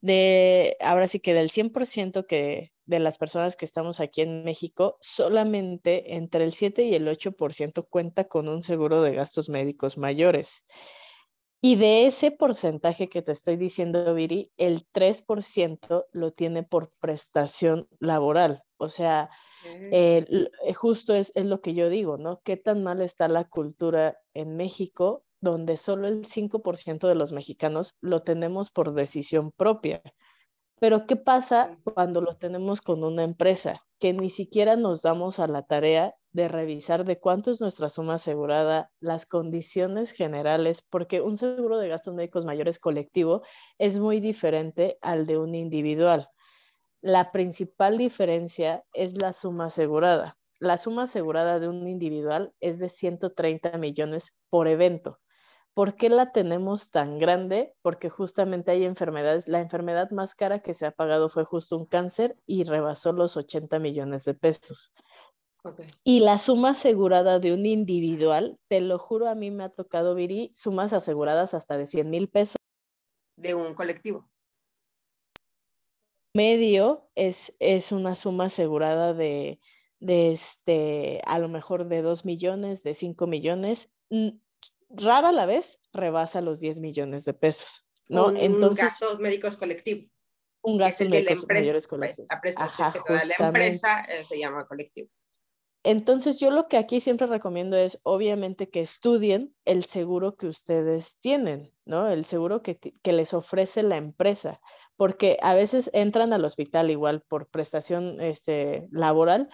de, 0.00 0.76
ahora 0.80 1.08
sí 1.08 1.20
que 1.20 1.34
del 1.34 1.50
100% 1.50 2.26
que 2.26 2.72
de 2.86 2.98
las 2.98 3.18
personas 3.18 3.56
que 3.56 3.64
estamos 3.64 4.00
aquí 4.00 4.22
en 4.22 4.44
México, 4.44 4.96
solamente 5.00 6.16
entre 6.16 6.44
el 6.44 6.52
7 6.52 6.82
y 6.84 6.94
el 6.94 7.06
8% 7.06 7.86
cuenta 7.88 8.24
con 8.24 8.48
un 8.48 8.62
seguro 8.62 9.02
de 9.02 9.14
gastos 9.14 9.48
médicos 9.48 9.96
mayores. 9.96 10.64
Y 11.62 11.76
de 11.76 12.06
ese 12.06 12.30
porcentaje 12.30 13.08
que 13.08 13.22
te 13.22 13.32
estoy 13.32 13.56
diciendo, 13.56 14.14
Viri, 14.14 14.50
el 14.56 14.86
3% 14.92 16.06
lo 16.10 16.32
tiene 16.32 16.62
por 16.62 16.90
prestación 16.98 17.86
laboral. 18.00 18.64
O 18.78 18.88
sea, 18.88 19.28
eh, 19.64 20.24
justo 20.74 21.14
es, 21.14 21.32
es, 21.34 21.46
lo 21.46 21.60
que 21.60 21.74
yo 21.74 21.88
digo, 21.88 22.16
¿no? 22.16 22.40
¿Qué 22.42 22.56
tan 22.56 22.82
mal 22.82 23.00
está 23.02 23.28
la 23.28 23.44
cultura 23.44 24.18
en 24.34 24.56
México 24.56 25.24
donde 25.40 25.76
solo 25.76 26.06
el 26.06 26.24
5% 26.26 27.08
de 27.08 27.14
los 27.14 27.32
mexicanos 27.32 27.94
lo 28.00 28.22
tenemos 28.22 28.70
por 28.70 28.94
decisión 28.94 29.52
propia. 29.52 30.02
Pero 30.78 31.06
¿qué 31.06 31.16
pasa 31.16 31.76
cuando 31.84 32.22
lo 32.22 32.36
tenemos 32.36 32.80
con 32.80 33.04
una 33.04 33.22
empresa? 33.22 33.82
Que 33.98 34.14
ni 34.14 34.30
siquiera 34.30 34.76
nos 34.76 35.02
damos 35.02 35.38
a 35.38 35.46
la 35.46 35.62
tarea 35.62 36.14
de 36.32 36.48
revisar 36.48 37.04
de 37.04 37.18
cuánto 37.18 37.50
es 37.50 37.60
nuestra 37.60 37.90
suma 37.90 38.14
asegurada, 38.14 38.90
las 38.98 39.26
condiciones 39.26 40.12
generales, 40.12 40.82
porque 40.88 41.20
un 41.20 41.36
seguro 41.36 41.78
de 41.78 41.88
gastos 41.88 42.14
médicos 42.14 42.46
mayores 42.46 42.78
colectivo 42.78 43.42
es 43.78 43.98
muy 43.98 44.20
diferente 44.20 44.96
al 45.02 45.26
de 45.26 45.36
un 45.36 45.54
individual. 45.54 46.30
La 47.02 47.32
principal 47.32 47.96
diferencia 47.96 48.84
es 48.92 49.16
la 49.16 49.32
suma 49.32 49.66
asegurada. 49.66 50.36
La 50.58 50.76
suma 50.76 51.04
asegurada 51.04 51.58
de 51.58 51.66
un 51.66 51.88
individual 51.88 52.52
es 52.60 52.78
de 52.78 52.90
130 52.90 53.78
millones 53.78 54.36
por 54.50 54.68
evento. 54.68 55.18
¿Por 55.72 55.96
qué 55.96 56.10
la 56.10 56.30
tenemos 56.32 56.90
tan 56.90 57.18
grande? 57.18 57.74
Porque 57.80 58.10
justamente 58.10 58.70
hay 58.70 58.84
enfermedades. 58.84 59.48
La 59.48 59.60
enfermedad 59.60 60.10
más 60.10 60.34
cara 60.34 60.58
que 60.58 60.74
se 60.74 60.84
ha 60.84 60.90
pagado 60.90 61.30
fue 61.30 61.44
justo 61.44 61.78
un 61.78 61.86
cáncer 61.86 62.36
y 62.44 62.64
rebasó 62.64 63.14
los 63.14 63.38
80 63.38 63.78
millones 63.78 64.26
de 64.26 64.34
pesos. 64.34 64.92
Y 66.04 66.20
la 66.20 66.36
suma 66.36 66.70
asegurada 66.70 67.38
de 67.38 67.54
un 67.54 67.64
individual, 67.64 68.58
te 68.68 68.82
lo 68.82 68.98
juro, 68.98 69.28
a 69.28 69.34
mí 69.34 69.50
me 69.50 69.64
ha 69.64 69.68
tocado, 69.70 70.14
Viri, 70.14 70.50
sumas 70.54 70.92
aseguradas 70.92 71.54
hasta 71.54 71.78
de 71.78 71.86
100 71.86 72.10
mil 72.10 72.28
pesos. 72.28 72.56
De 73.36 73.54
un 73.54 73.72
colectivo. 73.74 74.28
Medio 76.34 77.08
es, 77.14 77.54
es 77.58 77.92
una 77.92 78.14
suma 78.14 78.46
asegurada 78.46 79.14
de, 79.14 79.60
de 79.98 80.32
este, 80.32 81.20
a 81.26 81.38
lo 81.38 81.48
mejor 81.48 81.88
de 81.88 82.02
2 82.02 82.24
millones, 82.24 82.82
de 82.82 82.94
5 82.94 83.26
millones 83.26 83.90
rara 84.90 85.32
la 85.32 85.46
vez 85.46 85.80
rebasa 85.92 86.40
los 86.40 86.60
10 86.60 86.80
millones 86.80 87.24
de 87.24 87.34
pesos. 87.34 87.86
¿no? 88.08 88.26
Un, 88.26 88.36
Entonces, 88.36 88.84
gastos 88.86 89.20
médicos 89.20 89.56
colectivo. 89.56 90.10
Un 90.62 90.78
gasto 90.78 91.04
mayores 91.08 91.86
colectivo. 91.86 92.26
La 92.28 92.40
prestación 92.40 92.92
que 92.92 93.12
da 93.12 93.24
la 93.24 93.46
empresa 93.46 94.00
eh, 94.02 94.24
se 94.24 94.38
llama 94.38 94.66
colectivo. 94.66 95.08
Entonces, 95.82 96.38
yo 96.38 96.50
lo 96.50 96.68
que 96.68 96.76
aquí 96.76 97.00
siempre 97.00 97.26
recomiendo 97.26 97.76
es, 97.76 98.00
obviamente, 98.02 98.68
que 98.68 98.80
estudien 98.80 99.54
el 99.64 99.84
seguro 99.84 100.36
que 100.36 100.46
ustedes 100.46 101.18
tienen, 101.18 101.72
¿no? 101.86 102.08
El 102.08 102.26
seguro 102.26 102.62
que, 102.62 102.78
que 102.78 103.12
les 103.12 103.32
ofrece 103.32 103.82
la 103.82 103.96
empresa, 103.96 104.60
porque 104.96 105.38
a 105.40 105.54
veces 105.54 105.90
entran 105.94 106.34
al 106.34 106.44
hospital 106.44 106.90
igual 106.90 107.22
por 107.22 107.48
prestación 107.48 108.20
este, 108.20 108.88
laboral 108.90 109.48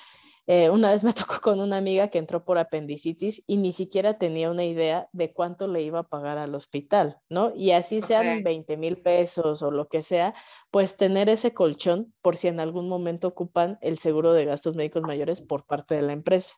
eh, 0.47 0.71
una 0.71 0.91
vez 0.91 1.05
me 1.05 1.13
tocó 1.27 1.41
con 1.41 1.61
una 1.61 1.77
amiga 1.77 2.09
que 2.09 2.19
entró 2.19 2.45
por 2.45 2.59
apendicitis 2.59 3.43
y 3.47 3.57
ni 3.57 3.73
siquiera 3.73 4.19
tenía 4.19 4.51
una 4.51 4.65
idea 4.65 5.09
de 5.13 5.33
cuánto 5.33 5.69
le 5.69 5.83
iba 5.83 6.01
a 6.01 6.09
pagar 6.09 6.39
al 6.39 6.55
hospital, 6.55 7.19
¿no? 7.29 7.53
Y 7.55 7.73
así 7.73 8.01
sean 8.01 8.43
20 8.43 8.77
mil 8.77 8.99
pesos 8.99 9.63
o 9.63 9.71
lo 9.71 9.89
que 9.89 10.03
sea, 10.03 10.35
pues 10.71 10.97
tener 10.97 11.29
ese 11.29 11.53
colchón 11.53 12.15
por 12.23 12.37
si 12.37 12.49
en 12.49 12.61
algún 12.61 12.89
momento 12.89 13.29
ocupan 13.29 13.79
el 13.81 13.99
seguro 13.99 14.33
de 14.33 14.45
gastos 14.45 14.77
médicos 14.77 15.03
mayores 15.03 15.43
por 15.43 15.65
parte 15.65 15.95
de 15.97 16.03
la 16.03 16.13
empresa. 16.13 16.55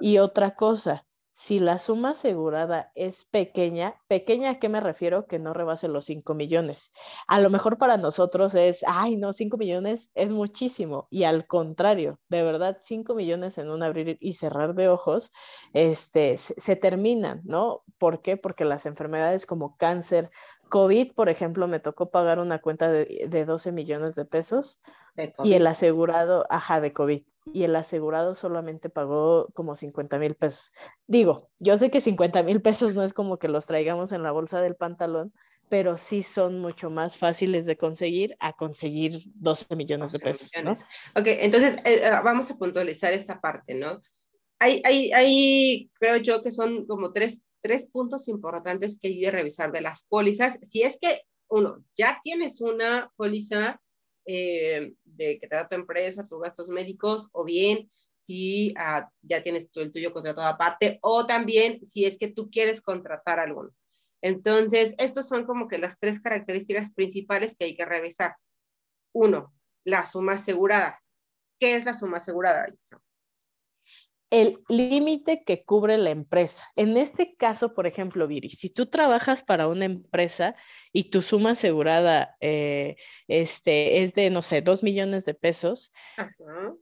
Y 0.00 0.18
otra 0.18 0.54
cosa, 0.54 1.06
si 1.34 1.58
la 1.58 1.78
suma 1.78 2.10
asegurada 2.10 2.92
es 2.94 3.24
pequeña, 3.24 3.94
pequeña 4.06 4.50
a 4.50 4.58
qué 4.58 4.68
me 4.68 4.80
refiero 4.80 5.26
que 5.26 5.38
no 5.38 5.54
rebase 5.54 5.88
los 5.88 6.04
5 6.04 6.34
millones. 6.34 6.92
A 7.26 7.40
lo 7.40 7.50
mejor 7.50 7.78
para 7.78 7.96
nosotros 7.96 8.54
es, 8.54 8.84
ay, 8.86 9.16
no, 9.16 9.32
5 9.32 9.56
millones 9.56 10.10
es 10.14 10.32
muchísimo. 10.32 11.08
Y 11.10 11.24
al 11.24 11.46
contrario, 11.46 12.20
de 12.28 12.42
verdad, 12.42 12.78
5 12.80 13.14
millones 13.14 13.58
en 13.58 13.70
un 13.70 13.82
abrir 13.82 14.18
y 14.20 14.34
cerrar 14.34 14.74
de 14.74 14.88
ojos, 14.88 15.32
este, 15.72 16.36
se, 16.36 16.54
se 16.60 16.76
terminan, 16.76 17.40
¿no? 17.44 17.82
¿Por 17.98 18.20
qué? 18.22 18.36
Porque 18.36 18.64
las 18.64 18.86
enfermedades 18.86 19.46
como 19.46 19.76
cáncer, 19.76 20.30
COVID, 20.72 21.12
por 21.12 21.28
ejemplo, 21.28 21.68
me 21.68 21.80
tocó 21.80 22.10
pagar 22.10 22.38
una 22.38 22.58
cuenta 22.58 22.90
de, 22.90 23.26
de 23.28 23.44
12 23.44 23.72
millones 23.72 24.14
de 24.14 24.24
pesos 24.24 24.80
y 25.44 25.52
el 25.52 25.66
asegurado, 25.66 26.46
ajá, 26.48 26.80
de 26.80 26.94
COVID, 26.94 27.20
y 27.52 27.64
el 27.64 27.76
asegurado 27.76 28.34
solamente 28.34 28.88
pagó 28.88 29.48
como 29.52 29.76
50 29.76 30.18
mil 30.18 30.34
pesos. 30.34 30.72
Digo, 31.06 31.50
yo 31.58 31.76
sé 31.76 31.90
que 31.90 32.00
50 32.00 32.42
mil 32.42 32.62
pesos 32.62 32.94
no 32.94 33.02
es 33.02 33.12
como 33.12 33.36
que 33.36 33.48
los 33.48 33.66
traigamos 33.66 34.12
en 34.12 34.22
la 34.22 34.32
bolsa 34.32 34.62
del 34.62 34.74
pantalón, 34.74 35.34
pero 35.68 35.98
sí 35.98 36.22
son 36.22 36.60
mucho 36.60 36.88
más 36.88 37.18
fáciles 37.18 37.66
de 37.66 37.76
conseguir 37.76 38.34
a 38.40 38.54
conseguir 38.54 39.24
12 39.34 39.76
millones 39.76 40.12
de 40.12 40.20
pesos. 40.20 40.50
¿no? 40.64 40.72
Ok, 40.72 41.26
entonces 41.26 41.76
eh, 41.84 42.00
eh, 42.02 42.20
vamos 42.24 42.50
a 42.50 42.56
puntualizar 42.56 43.12
esta 43.12 43.42
parte, 43.42 43.74
¿no? 43.74 44.00
Hay, 44.62 44.80
hay, 44.84 45.10
hay, 45.12 45.90
creo 45.94 46.18
yo 46.18 46.40
que 46.40 46.52
son 46.52 46.86
como 46.86 47.12
tres, 47.12 47.52
tres 47.60 47.86
puntos 47.86 48.28
importantes 48.28 48.96
que 48.96 49.08
hay 49.08 49.20
de 49.20 49.32
revisar 49.32 49.72
de 49.72 49.80
las 49.80 50.04
pólizas. 50.04 50.60
Si 50.62 50.82
es 50.82 50.98
que, 51.00 51.22
uno, 51.48 51.84
ya 51.96 52.20
tienes 52.22 52.60
una 52.60 53.12
póliza 53.16 53.80
eh, 54.24 54.94
de 55.02 55.40
que 55.40 55.48
te 55.48 55.56
da 55.56 55.66
tu 55.66 55.74
empresa, 55.74 56.28
tus 56.28 56.40
gastos 56.40 56.68
médicos, 56.68 57.28
o 57.32 57.42
bien 57.42 57.90
si 58.14 58.72
ah, 58.78 59.10
ya 59.22 59.42
tienes 59.42 59.68
tú 59.68 59.80
el 59.80 59.90
tuyo 59.90 60.12
contratado 60.12 60.46
aparte, 60.46 61.00
o 61.02 61.26
también 61.26 61.84
si 61.84 62.04
es 62.04 62.16
que 62.16 62.28
tú 62.28 62.48
quieres 62.48 62.80
contratar 62.80 63.40
alguno. 63.40 63.70
Entonces, 64.20 64.94
estos 64.98 65.26
son 65.26 65.44
como 65.44 65.66
que 65.66 65.78
las 65.78 65.98
tres 65.98 66.20
características 66.20 66.94
principales 66.94 67.56
que 67.56 67.64
hay 67.64 67.74
que 67.74 67.84
revisar. 67.84 68.36
Uno, 69.10 69.52
la 69.82 70.06
suma 70.06 70.34
asegurada. 70.34 71.02
¿Qué 71.58 71.74
es 71.74 71.84
la 71.84 71.94
suma 71.94 72.18
asegurada? 72.18 72.68
El 74.32 74.62
límite 74.70 75.44
que 75.44 75.62
cubre 75.62 75.98
la 75.98 76.08
empresa. 76.08 76.64
En 76.74 76.96
este 76.96 77.36
caso, 77.36 77.74
por 77.74 77.86
ejemplo, 77.86 78.26
Viri, 78.26 78.48
si 78.48 78.70
tú 78.70 78.86
trabajas 78.86 79.42
para 79.42 79.68
una 79.68 79.84
empresa 79.84 80.56
y 80.90 81.10
tu 81.10 81.20
suma 81.20 81.50
asegurada 81.50 82.34
eh, 82.40 82.96
este, 83.28 84.02
es 84.02 84.14
de, 84.14 84.30
no 84.30 84.40
sé, 84.40 84.62
dos 84.62 84.82
millones 84.82 85.26
de 85.26 85.34
pesos, 85.34 85.92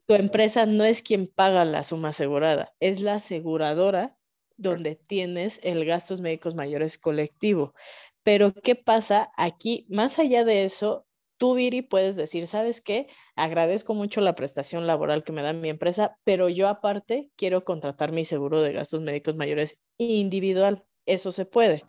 tu 0.06 0.14
empresa 0.14 0.64
no 0.64 0.84
es 0.84 1.02
quien 1.02 1.26
paga 1.26 1.64
la 1.64 1.82
suma 1.82 2.10
asegurada, 2.10 2.72
es 2.78 3.00
la 3.00 3.14
aseguradora 3.14 4.16
donde 4.56 4.94
tienes 4.94 5.58
el 5.64 5.84
gastos 5.84 6.20
médicos 6.20 6.54
mayores 6.54 6.98
colectivo. 6.98 7.74
Pero 8.22 8.54
¿qué 8.54 8.76
pasa 8.76 9.32
aquí? 9.36 9.86
Más 9.88 10.20
allá 10.20 10.44
de 10.44 10.64
eso, 10.64 11.04
tú, 11.40 11.54
Viri, 11.54 11.80
puedes 11.80 12.16
decir, 12.16 12.46
¿sabes 12.46 12.82
qué? 12.82 13.08
Agradezco 13.34 13.94
mucho 13.94 14.20
la 14.20 14.34
prestación 14.34 14.86
laboral 14.86 15.24
que 15.24 15.32
me 15.32 15.40
da 15.40 15.54
mi 15.54 15.70
empresa, 15.70 16.18
pero 16.22 16.50
yo 16.50 16.68
aparte 16.68 17.30
quiero 17.34 17.64
contratar 17.64 18.12
mi 18.12 18.26
seguro 18.26 18.60
de 18.60 18.74
gastos 18.74 19.00
médicos 19.00 19.36
mayores 19.36 19.78
individual. 19.96 20.84
Eso 21.06 21.32
se 21.32 21.46
puede. 21.46 21.82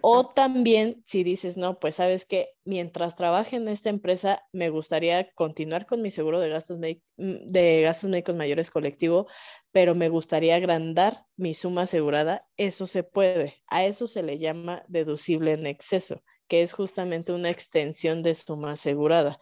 O 0.00 0.26
también 0.26 1.02
si 1.04 1.22
dices, 1.22 1.56
no, 1.56 1.78
pues 1.78 1.94
sabes 1.96 2.24
que 2.24 2.48
mientras 2.64 3.14
trabaje 3.14 3.54
en 3.54 3.68
esta 3.68 3.88
empresa, 3.88 4.42
me 4.50 4.68
gustaría 4.70 5.30
continuar 5.34 5.86
con 5.86 6.02
mi 6.02 6.10
seguro 6.10 6.40
de 6.40 6.48
gastos, 6.48 6.78
mm, 6.78 7.46
de 7.46 7.82
gastos 7.82 8.10
médicos 8.10 8.34
mayores 8.34 8.72
colectivo, 8.72 9.28
pero 9.70 9.94
me 9.94 10.08
gustaría 10.08 10.56
agrandar 10.56 11.24
mi 11.36 11.54
suma 11.54 11.82
asegurada, 11.82 12.48
eso 12.56 12.86
se 12.86 13.04
puede. 13.04 13.62
A 13.68 13.84
eso 13.84 14.08
se 14.08 14.24
le 14.24 14.38
llama 14.38 14.82
deducible 14.88 15.52
en 15.52 15.66
exceso, 15.66 16.22
que 16.48 16.62
es 16.62 16.72
justamente 16.72 17.32
una 17.32 17.50
extensión 17.50 18.22
de 18.22 18.34
suma 18.34 18.72
asegurada. 18.72 19.38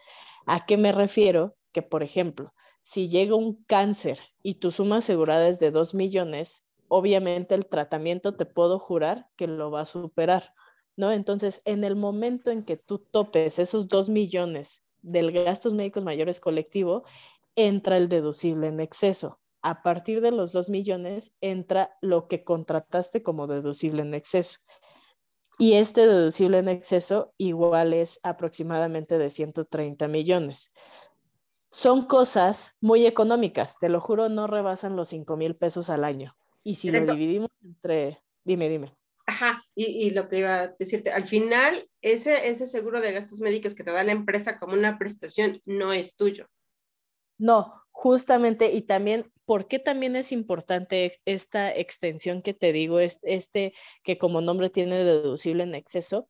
¿A 0.46 0.66
qué 0.66 0.76
me 0.76 0.92
refiero? 0.92 1.56
Que, 1.72 1.82
por 1.82 2.02
ejemplo, 2.02 2.54
si 2.82 3.08
llega 3.08 3.34
un 3.34 3.64
cáncer 3.64 4.20
y 4.42 4.56
tu 4.56 4.70
suma 4.70 4.98
asegurada 4.98 5.48
es 5.48 5.58
de 5.58 5.70
2 5.70 5.94
millones, 5.94 6.66
obviamente 6.88 7.54
el 7.54 7.66
tratamiento 7.66 8.36
te 8.36 8.46
puedo 8.46 8.78
jurar 8.78 9.28
que 9.36 9.46
lo 9.46 9.70
va 9.70 9.80
a 9.80 9.86
superar, 9.86 10.52
¿no? 10.96 11.10
Entonces, 11.10 11.62
en 11.64 11.82
el 11.84 11.96
momento 11.96 12.50
en 12.50 12.64
que 12.64 12.76
tú 12.76 12.98
topes 12.98 13.58
esos 13.58 13.88
dos 13.88 14.08
millones 14.10 14.82
del 15.02 15.32
gastos 15.32 15.74
médicos 15.74 16.04
mayores 16.04 16.40
colectivo, 16.40 17.04
entra 17.56 17.96
el 17.96 18.08
deducible 18.08 18.68
en 18.68 18.80
exceso. 18.80 19.40
A 19.62 19.82
partir 19.82 20.20
de 20.20 20.30
los 20.30 20.52
dos 20.52 20.68
millones 20.68 21.32
entra 21.40 21.96
lo 22.02 22.28
que 22.28 22.44
contrataste 22.44 23.22
como 23.22 23.46
deducible 23.46 24.02
en 24.02 24.14
exceso. 24.14 24.60
Y 25.58 25.74
este 25.74 26.06
deducible 26.06 26.58
en 26.58 26.68
exceso 26.68 27.32
igual 27.38 27.92
es 27.92 28.18
aproximadamente 28.22 29.18
de 29.18 29.30
130 29.30 30.08
millones. 30.08 30.72
Son 31.70 32.06
cosas 32.06 32.76
muy 32.80 33.06
económicas, 33.06 33.78
te 33.78 33.88
lo 33.88 34.00
juro, 34.00 34.28
no 34.28 34.46
rebasan 34.46 34.96
los 34.96 35.08
5 35.08 35.36
mil 35.36 35.56
pesos 35.56 35.90
al 35.90 36.04
año. 36.04 36.36
Y 36.62 36.76
si 36.76 36.90
lo 36.90 37.04
dividimos 37.04 37.50
entre, 37.62 38.22
dime, 38.44 38.68
dime. 38.68 38.96
Ajá, 39.26 39.62
y, 39.74 40.10
lo 40.10 40.28
que 40.28 40.38
iba 40.38 40.60
a 40.60 40.68
decirte, 40.68 41.10
al 41.10 41.24
final, 41.24 41.88
ese, 42.02 42.48
ese 42.48 42.66
seguro 42.66 43.00
de 43.00 43.12
gastos 43.12 43.40
médicos 43.40 43.74
que 43.74 43.82
te 43.82 43.90
da 43.90 44.04
la 44.04 44.12
empresa 44.12 44.58
como 44.58 44.74
una 44.74 44.98
prestación 44.98 45.62
no 45.64 45.92
es 45.92 46.16
tuyo. 46.16 46.46
No, 47.38 47.83
justamente, 47.94 48.72
y 48.72 48.82
también, 48.82 49.24
¿por 49.46 49.68
qué 49.68 49.78
también 49.78 50.16
es 50.16 50.32
importante 50.32 51.20
esta 51.24 51.72
extensión 51.74 52.42
que 52.42 52.52
te 52.52 52.72
digo, 52.72 52.98
este 52.98 53.72
que 54.02 54.18
como 54.18 54.40
nombre 54.40 54.68
tiene 54.68 54.96
deducible 55.04 55.62
en 55.62 55.76
exceso? 55.76 56.28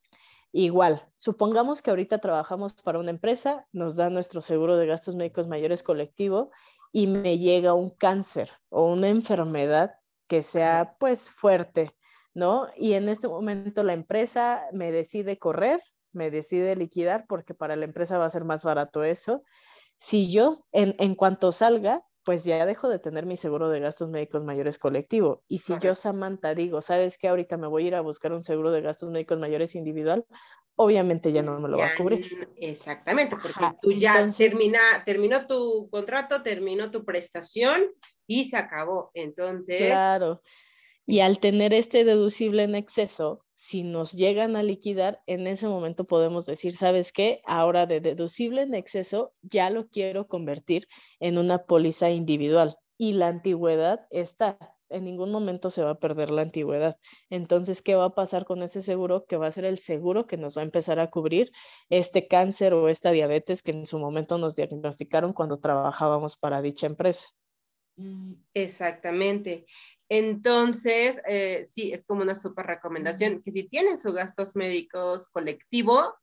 Igual, 0.52 1.02
supongamos 1.16 1.80
que 1.80 1.90
ahorita 1.90 2.18
trabajamos 2.18 2.74
para 2.74 2.98
una 2.98 3.10
empresa, 3.10 3.66
nos 3.72 3.96
da 3.96 4.10
nuestro 4.10 4.42
seguro 4.42 4.76
de 4.76 4.86
gastos 4.86 5.16
médicos 5.16 5.48
mayores 5.48 5.82
colectivo 5.82 6.50
y 6.92 7.06
me 7.06 7.38
llega 7.38 7.72
un 7.72 7.90
cáncer 7.90 8.50
o 8.68 8.92
una 8.92 9.08
enfermedad 9.08 9.94
que 10.28 10.42
sea 10.42 10.96
pues 11.00 11.30
fuerte, 11.30 11.90
¿no? 12.34 12.68
Y 12.76 12.92
en 12.92 13.08
este 13.08 13.26
momento 13.26 13.82
la 13.82 13.94
empresa 13.94 14.66
me 14.70 14.92
decide 14.92 15.38
correr, 15.38 15.80
me 16.12 16.30
decide 16.30 16.76
liquidar 16.76 17.24
porque 17.26 17.54
para 17.54 17.74
la 17.74 17.86
empresa 17.86 18.18
va 18.18 18.26
a 18.26 18.30
ser 18.30 18.44
más 18.44 18.64
barato 18.64 19.02
eso. 19.02 19.42
Si 19.98 20.30
yo 20.30 20.64
en, 20.72 20.94
en 20.98 21.14
cuanto 21.14 21.52
salga, 21.52 22.00
pues 22.24 22.44
ya 22.44 22.64
dejo 22.64 22.88
de 22.88 22.98
tener 22.98 23.26
mi 23.26 23.36
seguro 23.36 23.68
de 23.68 23.80
gastos 23.80 24.08
médicos 24.08 24.44
mayores 24.44 24.78
colectivo. 24.78 25.44
Y 25.46 25.58
si 25.58 25.74
yo, 25.78 25.94
Samantha, 25.94 26.54
digo, 26.54 26.80
¿sabes 26.80 27.18
qué? 27.18 27.28
Ahorita 27.28 27.58
me 27.58 27.66
voy 27.66 27.84
a 27.84 27.88
ir 27.88 27.94
a 27.94 28.00
buscar 28.00 28.32
un 28.32 28.42
seguro 28.42 28.70
de 28.70 28.80
gastos 28.80 29.10
médicos 29.10 29.38
mayores 29.38 29.74
individual, 29.74 30.24
obviamente 30.76 31.32
ya 31.32 31.42
no 31.42 31.60
me 31.60 31.68
lo 31.68 31.78
va 31.78 31.86
a 31.86 31.94
cubrir. 31.94 32.26
Exactamente, 32.56 33.36
porque 33.36 33.66
tú 33.80 33.92
ya 33.92 34.26
termina, 34.36 34.80
terminó 35.04 35.46
tu 35.46 35.88
contrato, 35.90 36.42
terminó 36.42 36.90
tu 36.90 37.04
prestación 37.04 37.82
y 38.26 38.48
se 38.48 38.56
acabó. 38.56 39.10
Entonces. 39.14 39.76
Claro. 39.76 40.40
Y 41.06 41.20
al 41.20 41.38
tener 41.38 41.74
este 41.74 42.04
deducible 42.04 42.62
en 42.62 42.74
exceso, 42.74 43.44
si 43.54 43.82
nos 43.82 44.12
llegan 44.12 44.56
a 44.56 44.62
liquidar, 44.62 45.22
en 45.26 45.46
ese 45.46 45.68
momento 45.68 46.06
podemos 46.06 46.46
decir, 46.46 46.72
¿sabes 46.72 47.12
qué? 47.12 47.42
Ahora 47.44 47.86
de 47.86 48.00
deducible 48.00 48.62
en 48.62 48.74
exceso 48.74 49.34
ya 49.42 49.68
lo 49.70 49.88
quiero 49.88 50.26
convertir 50.28 50.88
en 51.20 51.38
una 51.38 51.64
póliza 51.64 52.10
individual 52.10 52.78
y 52.96 53.12
la 53.12 53.28
antigüedad 53.28 54.06
está. 54.10 54.58
En 54.88 55.04
ningún 55.04 55.30
momento 55.30 55.70
se 55.70 55.82
va 55.82 55.90
a 55.90 55.98
perder 55.98 56.30
la 56.30 56.42
antigüedad. 56.42 56.98
Entonces, 57.28 57.82
¿qué 57.82 57.94
va 57.96 58.06
a 58.06 58.14
pasar 58.14 58.44
con 58.44 58.62
ese 58.62 58.80
seguro? 58.80 59.26
Que 59.26 59.36
va 59.36 59.46
a 59.48 59.50
ser 59.50 59.64
el 59.64 59.78
seguro 59.78 60.26
que 60.26 60.36
nos 60.36 60.56
va 60.56 60.62
a 60.62 60.64
empezar 60.64 61.00
a 61.00 61.10
cubrir 61.10 61.50
este 61.90 62.28
cáncer 62.28 62.74
o 62.74 62.88
esta 62.88 63.10
diabetes 63.10 63.62
que 63.62 63.72
en 63.72 63.86
su 63.86 63.98
momento 63.98 64.38
nos 64.38 64.56
diagnosticaron 64.56 65.32
cuando 65.32 65.58
trabajábamos 65.58 66.36
para 66.36 66.62
dicha 66.62 66.86
empresa. 66.86 67.28
Mm, 67.96 68.34
exactamente. 68.54 69.66
Entonces, 70.08 71.20
eh, 71.26 71.64
sí, 71.64 71.92
es 71.92 72.04
como 72.04 72.22
una 72.22 72.34
super 72.34 72.66
recomendación 72.66 73.42
que 73.42 73.50
si 73.50 73.64
tienen 73.64 73.98
sus 73.98 74.14
gastos 74.14 74.54
médicos 74.54 75.28
colectivo, 75.28 76.14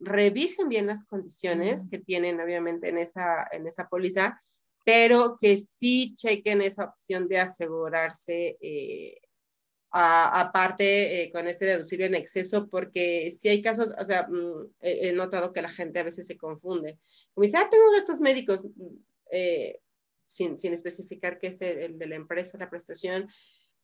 revisen 0.00 0.68
bien 0.68 0.86
las 0.86 1.06
condiciones 1.06 1.88
que 1.90 1.98
tienen 1.98 2.40
obviamente 2.40 2.88
en 2.88 2.98
esa, 2.98 3.48
en 3.50 3.66
esa 3.66 3.88
póliza, 3.88 4.40
pero 4.84 5.36
que 5.40 5.56
sí 5.56 6.14
chequen 6.14 6.62
esa 6.62 6.84
opción 6.84 7.28
de 7.28 7.40
asegurarse 7.40 8.56
eh, 8.60 9.20
aparte 9.90 11.22
eh, 11.22 11.32
con 11.32 11.48
este 11.48 11.64
deducible 11.64 12.06
en 12.06 12.14
exceso, 12.14 12.68
porque 12.68 13.30
si 13.30 13.48
hay 13.48 13.62
casos, 13.62 13.94
o 13.98 14.04
sea, 14.04 14.26
mm, 14.28 14.74
he, 14.80 15.12
notado 15.12 15.52
que 15.52 15.62
la 15.62 15.68
gente 15.68 15.98
a 15.98 16.04
veces 16.04 16.26
se 16.26 16.36
confunde. 16.36 16.98
Como 17.34 17.44
dice, 17.44 17.56
ah, 17.56 17.68
tengo 17.70 17.90
gastos 17.92 18.20
médicos, 18.20 18.66
eh, 19.30 19.80
sin, 20.28 20.60
sin 20.60 20.72
especificar 20.72 21.40
qué 21.40 21.48
es 21.48 21.60
el, 21.62 21.98
de 21.98 22.06
la 22.06 22.14
empresa, 22.14 22.58
la 22.58 22.70
prestación. 22.70 23.28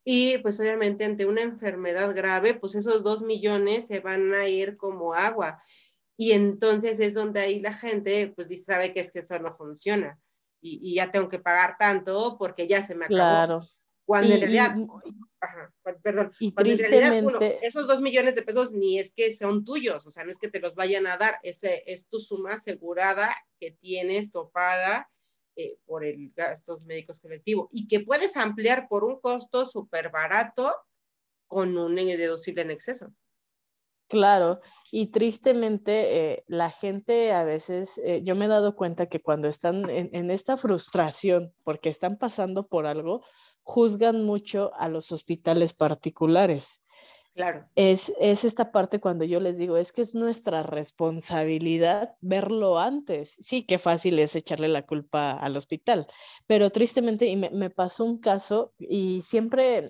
Y 0.04 0.38
pues 0.38 0.60
obviamente 0.60 1.04
ante 1.04 1.26
una 1.26 1.40
enfermedad 1.40 2.14
grave, 2.14 2.54
pues 2.54 2.74
esos 2.74 3.02
dos 3.02 3.22
millones 3.22 3.86
se 3.86 4.00
van 4.00 4.32
a 4.34 4.48
ir 4.48 4.76
como 4.76 5.14
agua. 5.14 5.60
Y 6.16 6.32
entonces 6.32 7.00
es 7.00 7.14
donde 7.14 7.40
ahí 7.40 7.60
la 7.60 7.72
gente 7.72 8.32
pues 8.36 8.46
dice, 8.46 8.64
sabe 8.64 8.92
que 8.92 9.00
es 9.00 9.10
que 9.10 9.20
esto 9.20 9.38
no 9.38 9.54
funciona. 9.54 10.20
Y, 10.60 10.78
y 10.82 10.94
ya 10.96 11.10
tengo 11.10 11.28
que 11.28 11.40
pagar 11.40 11.76
tanto 11.78 12.36
porque 12.38 12.68
ya 12.68 12.86
se 12.86 12.94
me 12.94 13.06
acabó. 13.06 13.16
Claro. 13.16 13.62
Cuando 14.06 14.34
en 14.34 14.40
realidad, 14.40 14.76
ajá, 15.40 15.72
perdón, 16.02 16.30
y 16.38 16.52
cuando 16.52 16.72
en 16.72 16.78
realidad, 16.78 17.56
esos 17.62 17.86
dos 17.86 18.02
millones 18.02 18.34
de 18.34 18.42
pesos 18.42 18.72
ni 18.72 18.98
es 18.98 19.10
que 19.10 19.32
son 19.32 19.64
tuyos, 19.64 20.04
o 20.04 20.10
sea, 20.10 20.24
no 20.24 20.30
es 20.30 20.38
que 20.38 20.50
te 20.50 20.60
los 20.60 20.74
vayan 20.74 21.06
a 21.06 21.16
dar, 21.16 21.38
ese 21.42 21.82
es 21.86 22.10
tu 22.10 22.18
suma 22.18 22.52
asegurada 22.52 23.34
que 23.58 23.70
tienes 23.70 24.30
topada 24.30 25.10
eh, 25.56 25.78
por 25.86 26.04
el 26.04 26.32
gastos 26.34 26.84
médicos 26.84 27.20
colectivo 27.20 27.68
y 27.72 27.86
que 27.88 28.00
puedes 28.00 28.36
ampliar 28.36 28.88
por 28.88 29.04
un 29.04 29.20
costo 29.20 29.64
súper 29.64 30.10
barato 30.10 30.74
con 31.46 31.76
un 31.76 31.94
deducible 31.94 32.62
en 32.62 32.70
exceso. 32.70 33.12
Claro, 34.08 34.60
y 34.92 35.10
tristemente 35.10 36.32
eh, 36.32 36.44
la 36.46 36.70
gente 36.70 37.32
a 37.32 37.42
veces, 37.42 37.98
eh, 38.04 38.20
yo 38.22 38.34
me 38.36 38.44
he 38.44 38.48
dado 38.48 38.76
cuenta 38.76 39.06
que 39.06 39.20
cuando 39.20 39.48
están 39.48 39.88
en, 39.88 40.30
esta 40.30 40.56
frustración 40.56 41.54
porque 41.64 41.88
están 41.88 42.18
pasando 42.18 42.66
por 42.66 42.86
algo, 42.86 43.24
juzgan 43.62 44.24
mucho 44.24 44.72
a 44.74 44.88
los 44.88 45.10
hospitales 45.10 45.72
particulares. 45.72 46.82
Claro. 47.34 47.68
Es, 47.74 48.12
es, 48.20 48.44
esta 48.44 48.70
parte 48.70 49.00
cuando 49.00 49.24
yo 49.24 49.40
les 49.40 49.58
digo, 49.58 49.76
es 49.76 49.92
que 49.92 50.02
es 50.02 50.14
nuestra 50.14 50.62
responsabilidad 50.62 52.14
verlo 52.20 52.78
antes. 52.78 53.34
Sí, 53.40 53.66
qué 53.66 53.78
fácil 53.78 54.20
es 54.20 54.36
echarle 54.36 54.68
la 54.68 54.86
culpa 54.86 55.32
al 55.32 55.56
hospital, 55.56 56.06
pero 56.46 56.70
tristemente, 56.70 57.26
y 57.26 57.34
me, 57.36 57.50
me 57.50 57.70
pasó 57.70 58.04
un 58.04 58.20
caso 58.20 58.72
y 58.78 59.22
siempre, 59.22 59.86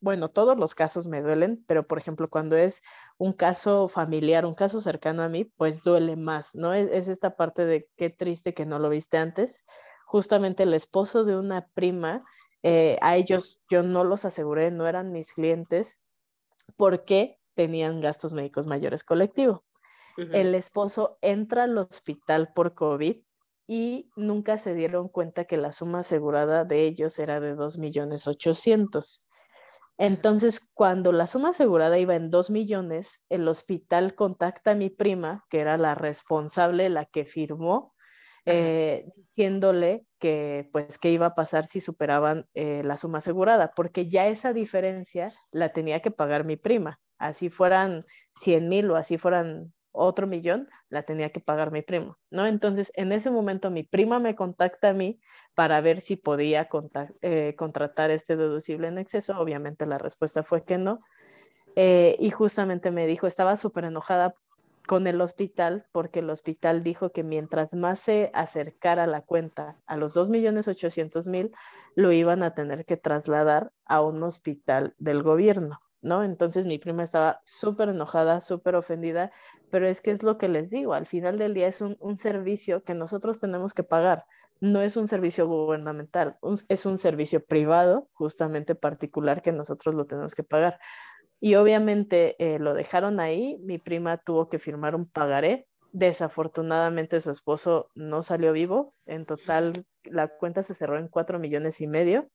bueno, 0.00 0.28
todos 0.28 0.60
los 0.60 0.74
casos 0.74 1.06
me 1.06 1.22
duelen, 1.22 1.64
pero 1.66 1.86
por 1.86 1.96
ejemplo, 1.98 2.28
cuando 2.28 2.56
es 2.58 2.82
un 3.16 3.32
caso 3.32 3.88
familiar, 3.88 4.44
un 4.44 4.52
caso 4.54 4.82
cercano 4.82 5.22
a 5.22 5.30
mí, 5.30 5.44
pues 5.46 5.82
duele 5.82 6.16
más, 6.16 6.54
¿no? 6.54 6.74
Es, 6.74 6.92
es 6.92 7.08
esta 7.08 7.36
parte 7.36 7.64
de 7.64 7.88
qué 7.96 8.10
triste 8.10 8.52
que 8.52 8.66
no 8.66 8.78
lo 8.78 8.90
viste 8.90 9.16
antes. 9.16 9.64
Justamente 10.04 10.64
el 10.64 10.74
esposo 10.74 11.24
de 11.24 11.38
una 11.38 11.68
prima, 11.72 12.20
eh, 12.62 12.98
a 13.00 13.16
ellos 13.16 13.60
yo 13.70 13.82
no 13.82 14.04
los 14.04 14.26
aseguré, 14.26 14.70
no 14.70 14.86
eran 14.86 15.10
mis 15.10 15.32
clientes, 15.32 15.98
porque 16.76 17.38
tenían 17.54 18.00
gastos 18.00 18.32
médicos 18.32 18.66
mayores 18.66 19.04
colectivo. 19.04 19.64
El 20.16 20.54
esposo 20.54 21.18
entra 21.22 21.64
al 21.64 21.78
hospital 21.78 22.52
por 22.54 22.74
COVID 22.74 23.16
y 23.66 24.10
nunca 24.16 24.58
se 24.58 24.74
dieron 24.74 25.08
cuenta 25.08 25.46
que 25.46 25.56
la 25.56 25.72
suma 25.72 26.00
asegurada 26.00 26.64
de 26.64 26.82
ellos 26.82 27.18
era 27.18 27.40
de 27.40 27.54
2 27.54 27.78
millones 27.78 28.26
800. 28.26 29.24
Entonces, 29.98 30.60
cuando 30.74 31.12
la 31.12 31.26
suma 31.26 31.50
asegurada 31.50 31.98
iba 31.98 32.14
en 32.16 32.30
2 32.30 32.50
millones, 32.50 33.22
el 33.28 33.46
hospital 33.48 34.14
contacta 34.14 34.72
a 34.72 34.74
mi 34.74 34.90
prima, 34.90 35.44
que 35.48 35.60
era 35.60 35.76
la 35.76 35.94
responsable, 35.94 36.88
la 36.88 37.04
que 37.04 37.24
firmó, 37.24 37.94
eh, 38.44 39.06
diciéndole 39.16 40.06
que 40.22 40.68
pues 40.72 41.00
qué 41.00 41.10
iba 41.10 41.26
a 41.26 41.34
pasar 41.34 41.66
si 41.66 41.80
superaban 41.80 42.46
eh, 42.54 42.82
la 42.84 42.96
suma 42.96 43.18
asegurada, 43.18 43.72
porque 43.74 44.08
ya 44.08 44.28
esa 44.28 44.52
diferencia 44.52 45.32
la 45.50 45.72
tenía 45.72 45.98
que 45.98 46.12
pagar 46.12 46.44
mi 46.44 46.54
prima. 46.54 47.00
Así 47.18 47.50
fueran 47.50 48.02
100 48.36 48.68
mil 48.68 48.88
o 48.92 48.94
así 48.94 49.18
fueran 49.18 49.72
otro 49.90 50.28
millón, 50.28 50.68
la 50.90 51.02
tenía 51.02 51.30
que 51.30 51.40
pagar 51.40 51.72
mi 51.72 51.82
primo, 51.82 52.14
¿no? 52.30 52.46
Entonces, 52.46 52.92
en 52.94 53.10
ese 53.10 53.32
momento 53.32 53.68
mi 53.68 53.82
prima 53.82 54.20
me 54.20 54.36
contacta 54.36 54.90
a 54.90 54.92
mí 54.92 55.18
para 55.56 55.80
ver 55.80 56.00
si 56.00 56.14
podía 56.14 56.68
eh, 57.20 57.56
contratar 57.58 58.12
este 58.12 58.36
deducible 58.36 58.86
en 58.86 58.98
exceso. 58.98 59.36
Obviamente 59.36 59.86
la 59.86 59.98
respuesta 59.98 60.44
fue 60.44 60.62
que 60.64 60.78
no. 60.78 61.00
Eh, 61.74 62.14
y 62.20 62.30
justamente 62.30 62.92
me 62.92 63.08
dijo, 63.08 63.26
estaba 63.26 63.56
súper 63.56 63.86
enojada 63.86 64.36
con 64.92 65.06
el 65.06 65.22
hospital 65.22 65.86
porque 65.90 66.18
el 66.18 66.28
hospital 66.28 66.82
dijo 66.82 67.12
que 67.12 67.22
mientras 67.22 67.72
más 67.72 67.98
se 67.98 68.30
acercara 68.34 69.06
la 69.06 69.22
cuenta 69.22 69.78
a 69.86 69.96
los 69.96 70.14
2.800.000, 70.14 71.50
lo 71.94 72.12
iban 72.12 72.42
a 72.42 72.52
tener 72.52 72.84
que 72.84 72.98
trasladar 72.98 73.72
a 73.86 74.02
un 74.02 74.22
hospital 74.22 74.94
del 74.98 75.22
gobierno. 75.22 75.80
¿no? 76.02 76.22
Entonces 76.24 76.66
mi 76.66 76.76
prima 76.76 77.04
estaba 77.04 77.40
súper 77.42 77.88
enojada, 77.88 78.42
súper 78.42 78.74
ofendida, 78.74 79.32
pero 79.70 79.86
es 79.86 80.02
que 80.02 80.10
es 80.10 80.22
lo 80.22 80.36
que 80.36 80.50
les 80.50 80.68
digo, 80.68 80.92
al 80.92 81.06
final 81.06 81.38
del 81.38 81.54
día 81.54 81.68
es 81.68 81.80
un, 81.80 82.18
servicio 82.18 82.84
que 82.84 82.92
nosotros 82.92 83.40
tenemos 83.40 83.72
que 83.72 83.84
pagar, 83.84 84.26
no 84.60 84.82
es 84.82 84.98
un 84.98 85.08
servicio 85.08 85.46
gubernamental, 85.46 86.36
es 86.68 86.84
un 86.84 86.98
servicio 86.98 87.42
privado, 87.42 88.10
justamente 88.12 88.74
particular, 88.74 89.40
que 89.40 89.52
nosotros 89.52 89.94
lo 89.94 90.04
tenemos 90.04 90.34
que 90.34 90.44
pagar. 90.44 90.78
Y 91.44 91.56
obviamente 91.56 92.36
eh, 92.38 92.60
lo 92.60 92.72
dejaron 92.72 93.18
ahí, 93.18 93.58
mi 93.64 93.76
prima 93.76 94.16
tuvo 94.16 94.48
que 94.48 94.60
firmar 94.60 94.94
un 94.94 95.06
pagaré, 95.06 95.66
desafortunadamente 95.90 97.20
su 97.20 97.32
esposo 97.32 97.90
no 97.96 98.22
salió 98.22 98.52
vivo, 98.52 98.94
en 99.06 99.26
total 99.26 99.84
la 100.04 100.28
cuenta 100.28 100.62
se 100.62 100.72
cerró 100.72 100.98
en 100.98 101.08
cuatro 101.08 101.40
millones 101.40 101.80
y 101.80 101.88
medio. 101.88 102.28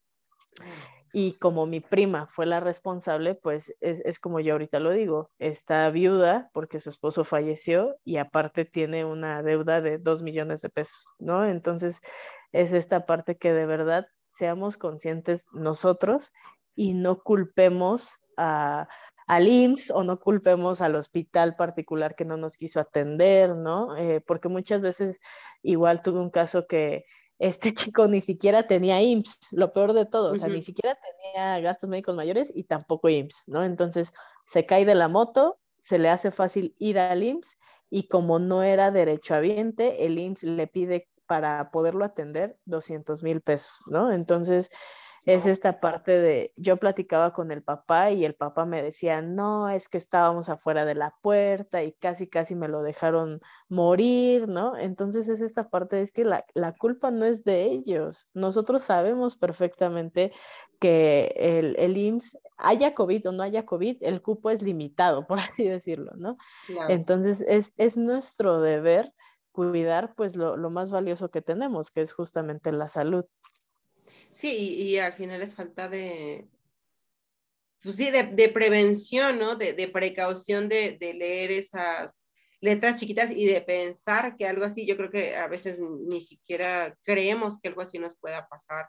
Y 1.13 1.37
como 1.37 1.65
mi 1.65 1.79
prima 1.79 2.27
fue 2.27 2.45
la 2.45 2.59
responsable, 2.59 3.33
pues 3.33 3.73
es, 3.79 4.19
como 4.19 4.41
yo 4.41 4.51
ahorita 4.51 4.81
lo 4.81 4.91
digo, 4.91 5.31
está 5.39 5.89
viuda 5.89 6.49
porque 6.51 6.81
su 6.81 6.89
esposo 6.89 7.23
falleció 7.23 7.95
y 8.03 8.17
aparte 8.17 8.65
tiene 8.65 9.05
una 9.05 9.41
deuda 9.41 9.79
de 9.79 9.99
dos 9.99 10.21
millones 10.21 10.59
de 10.59 10.69
pesos, 10.69 11.07
¿no? 11.17 11.45
Entonces 11.45 12.01
es 12.51 12.73
esta 12.73 13.05
parte 13.05 13.37
que 13.37 13.53
de 13.53 13.67
verdad 13.67 14.07
seamos 14.31 14.75
conscientes 14.75 15.47
nosotros 15.53 16.33
y 16.75 16.93
no 16.93 17.23
culpemos 17.23 18.19
a, 18.37 18.87
al 19.27 19.47
IMSS 19.47 19.91
o 19.91 20.03
no 20.03 20.19
culpemos 20.19 20.81
al 20.81 20.95
hospital 20.95 21.55
particular 21.55 22.15
que 22.15 22.25
no 22.25 22.37
nos 22.37 22.55
quiso 22.57 22.79
atender, 22.79 23.55
¿no? 23.55 23.95
Eh, 23.97 24.21
porque 24.25 24.47
muchas 24.47 24.81
veces 24.81 25.19
igual 25.61 26.01
tuve 26.01 26.19
un 26.19 26.29
caso 26.29 26.65
que 26.65 27.05
este 27.39 27.73
chico 27.73 28.07
ni 28.07 28.21
siquiera 28.21 28.63
tenía 28.67 29.01
IMSS, 29.01 29.49
lo 29.51 29.73
peor 29.73 29.93
de 29.93 30.05
todo, 30.05 30.31
o 30.31 30.35
sea, 30.35 30.47
ni 30.47 30.61
siquiera 30.61 30.97
tenía 30.97 31.59
gastos 31.59 31.89
médicos 31.89 32.15
mayores 32.15 32.51
y 32.55 32.63
tampoco 32.63 33.09
IMSS, 33.09 33.43
¿no? 33.47 33.63
Entonces 33.63 34.13
se 34.45 34.65
cae 34.65 34.85
de 34.85 34.95
la 34.95 35.09
moto, 35.09 35.59
se 35.79 35.99
le 35.99 36.09
hace 36.09 36.31
fácil 36.31 36.75
ir 36.79 36.97
al 36.97 37.23
IMSS 37.23 37.57
y 37.89 38.07
como 38.07 38.39
no 38.39 38.63
era 38.63 38.91
derechohabiente, 38.91 40.05
el 40.05 40.17
IMSS 40.17 40.43
le 40.43 40.67
pide 40.67 41.09
para 41.27 41.71
poderlo 41.71 42.05
atender 42.05 42.57
200 42.65 43.21
mil 43.23 43.41
pesos, 43.41 43.83
¿no? 43.87 44.11
Entonces, 44.11 44.69
es 45.27 45.45
esta 45.45 45.81
parte 45.81 46.17
de, 46.19 46.53
yo 46.55 46.77
platicaba 46.77 47.33
con 47.33 47.51
el 47.51 47.61
papá 47.61 48.11
y 48.11 48.23
el 48.23 48.33
papá 48.33 48.65
me 48.65 48.81
decía, 48.81 49.21
no, 49.21 49.67
es 49.67 49.89
que 49.89 49.97
estábamos 49.97 50.47
afuera 50.47 50.85
de 50.85 50.95
la 50.95 51.15
puerta 51.21 51.83
y 51.83 51.91
casi, 51.91 52.27
casi 52.27 52.55
me 52.55 52.69
lo 52.69 52.81
dejaron 52.81 53.41
morir, 53.67 54.47
¿no? 54.47 54.77
Entonces 54.77 55.27
es 55.27 55.41
esta 55.41 55.69
parte, 55.69 56.01
es 56.01 56.13
que 56.13 56.23
la, 56.23 56.45
culpa 56.79 57.11
no 57.11 57.25
es 57.25 57.43
de 57.43 57.65
ellos. 57.65 58.29
Nosotros 58.33 58.83
sabemos 58.83 59.35
perfectamente 59.35 60.31
que 60.79 61.33
el, 61.35 61.75
el, 61.77 61.97
IMSS, 61.97 62.39
haya 62.57 62.95
COVID 62.95 63.27
o 63.27 63.31
no 63.33 63.43
haya 63.43 63.65
COVID, 63.65 63.97
el 63.99 64.21
cupo 64.21 64.49
es 64.49 64.61
limitado, 64.61 65.27
por 65.27 65.39
así 65.39 65.67
decirlo, 65.67 66.13
¿no? 66.15 66.37
Entonces 66.87 67.43
es, 67.45 67.73
es 67.75 67.97
nuestro 67.97 68.61
deber 68.61 69.11
cuidar 69.51 70.13
pues 70.15 70.37
lo, 70.37 70.55
lo 70.55 70.69
más 70.69 70.89
valioso 70.89 71.31
que 71.31 71.41
tenemos, 71.41 71.91
que 71.91 71.99
es 71.99 72.13
justamente 72.13 72.71
la 72.71 72.87
salud. 72.87 73.25
Sí, 74.29 74.75
y, 74.75 74.97
al 74.97 75.13
final 75.13 75.41
es 75.41 75.55
falta 75.55 75.89
de, 75.89 76.47
pues 77.81 77.95
sí, 77.95 78.11
de, 78.11 78.49
prevención, 78.49 79.39
¿no? 79.39 79.55
De, 79.55 79.87
precaución 79.87 80.69
de, 80.69 80.97
leer 80.99 81.51
esas 81.51 82.27
letras 82.59 82.99
chiquitas 82.99 83.31
y 83.31 83.45
de 83.45 83.61
pensar 83.61 84.35
que 84.35 84.47
algo 84.47 84.65
así, 84.65 84.85
yo 84.85 84.97
creo 84.97 85.09
que 85.09 85.35
a 85.35 85.47
veces 85.47 85.79
ni 85.79 86.21
siquiera 86.21 86.95
creemos 87.03 87.59
que 87.59 87.69
algo 87.69 87.81
así 87.81 87.99
nos 87.99 88.15
pueda 88.15 88.47
pasar, 88.47 88.87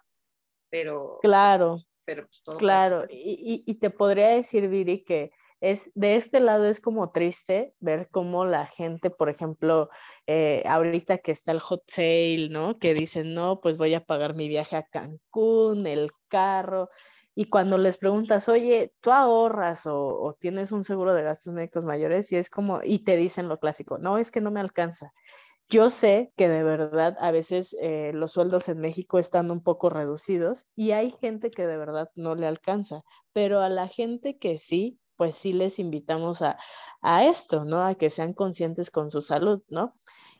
pero... 0.70 1.18
Claro. 1.22 1.78
Pero 2.04 2.26
pues 2.26 2.42
todo 2.42 2.56
claro, 2.56 3.04
y, 3.10 3.62
y, 3.66 3.74
te 3.74 3.90
podría 3.90 4.28
decir, 4.28 4.66
Viri, 4.66 5.04
que 5.04 5.30
es 5.60 5.90
de 5.94 6.16
este 6.16 6.40
lado 6.40 6.66
es 6.66 6.80
como 6.80 7.10
triste 7.10 7.74
ver 7.80 8.08
cómo 8.10 8.44
la 8.44 8.66
gente, 8.66 9.10
por 9.10 9.28
ejemplo, 9.28 9.90
eh, 10.26 10.62
ahorita 10.66 11.18
que 11.18 11.32
está 11.32 11.52
el 11.52 11.60
hot 11.60 11.82
sale, 11.88 12.48
¿no? 12.50 12.78
Que 12.78 12.94
dicen, 12.94 13.34
no, 13.34 13.60
pues 13.60 13.76
voy 13.76 13.94
a 13.94 14.04
pagar 14.04 14.34
mi 14.34 14.48
viaje 14.48 14.76
a 14.76 14.84
Cancún, 14.84 15.86
el 15.86 16.10
carro. 16.28 16.90
Y 17.34 17.46
cuando 17.46 17.78
les 17.78 17.98
preguntas, 17.98 18.48
oye, 18.48 18.92
¿tú 19.00 19.12
ahorras 19.12 19.86
o, 19.86 20.36
tienes 20.40 20.72
un 20.72 20.84
seguro 20.84 21.14
de 21.14 21.22
gastos 21.22 21.54
médicos 21.54 21.84
mayores? 21.84 22.32
Y 22.32 22.36
es 22.36 22.50
como, 22.50 22.80
y 22.84 23.00
te 23.00 23.16
dicen 23.16 23.48
lo 23.48 23.58
clásico, 23.58 23.98
no, 23.98 24.18
es 24.18 24.30
que 24.30 24.40
no 24.40 24.50
me 24.50 24.60
alcanza. 24.60 25.12
Yo 25.68 25.90
sé 25.90 26.32
que 26.36 26.48
de 26.48 26.62
verdad 26.62 27.16
a 27.20 27.30
veces 27.30 27.76
eh, 27.80 28.12
los 28.14 28.32
sueldos 28.32 28.68
en 28.68 28.80
México 28.80 29.18
están 29.18 29.50
un 29.50 29.62
poco 29.62 29.90
reducidos 29.90 30.66
y 30.74 30.92
hay 30.92 31.10
gente 31.10 31.50
que 31.50 31.66
de 31.66 31.76
verdad 31.76 32.10
no 32.14 32.34
le 32.34 32.46
alcanza, 32.46 33.02
pero 33.32 33.60
a 33.60 33.68
la 33.68 33.86
gente 33.86 34.38
que 34.38 34.58
sí, 34.58 34.98
pues 35.18 35.34
sí 35.34 35.52
les 35.52 35.78
invitamos 35.78 36.42
a, 36.42 36.56
esto, 37.24 37.64
¿no? 37.64 37.84
A 37.84 37.96
que 37.96 38.08
sean 38.08 38.32
conscientes 38.32 38.90
con 38.90 39.10
su 39.10 39.20
salud, 39.20 39.60
¿no? 39.68 39.94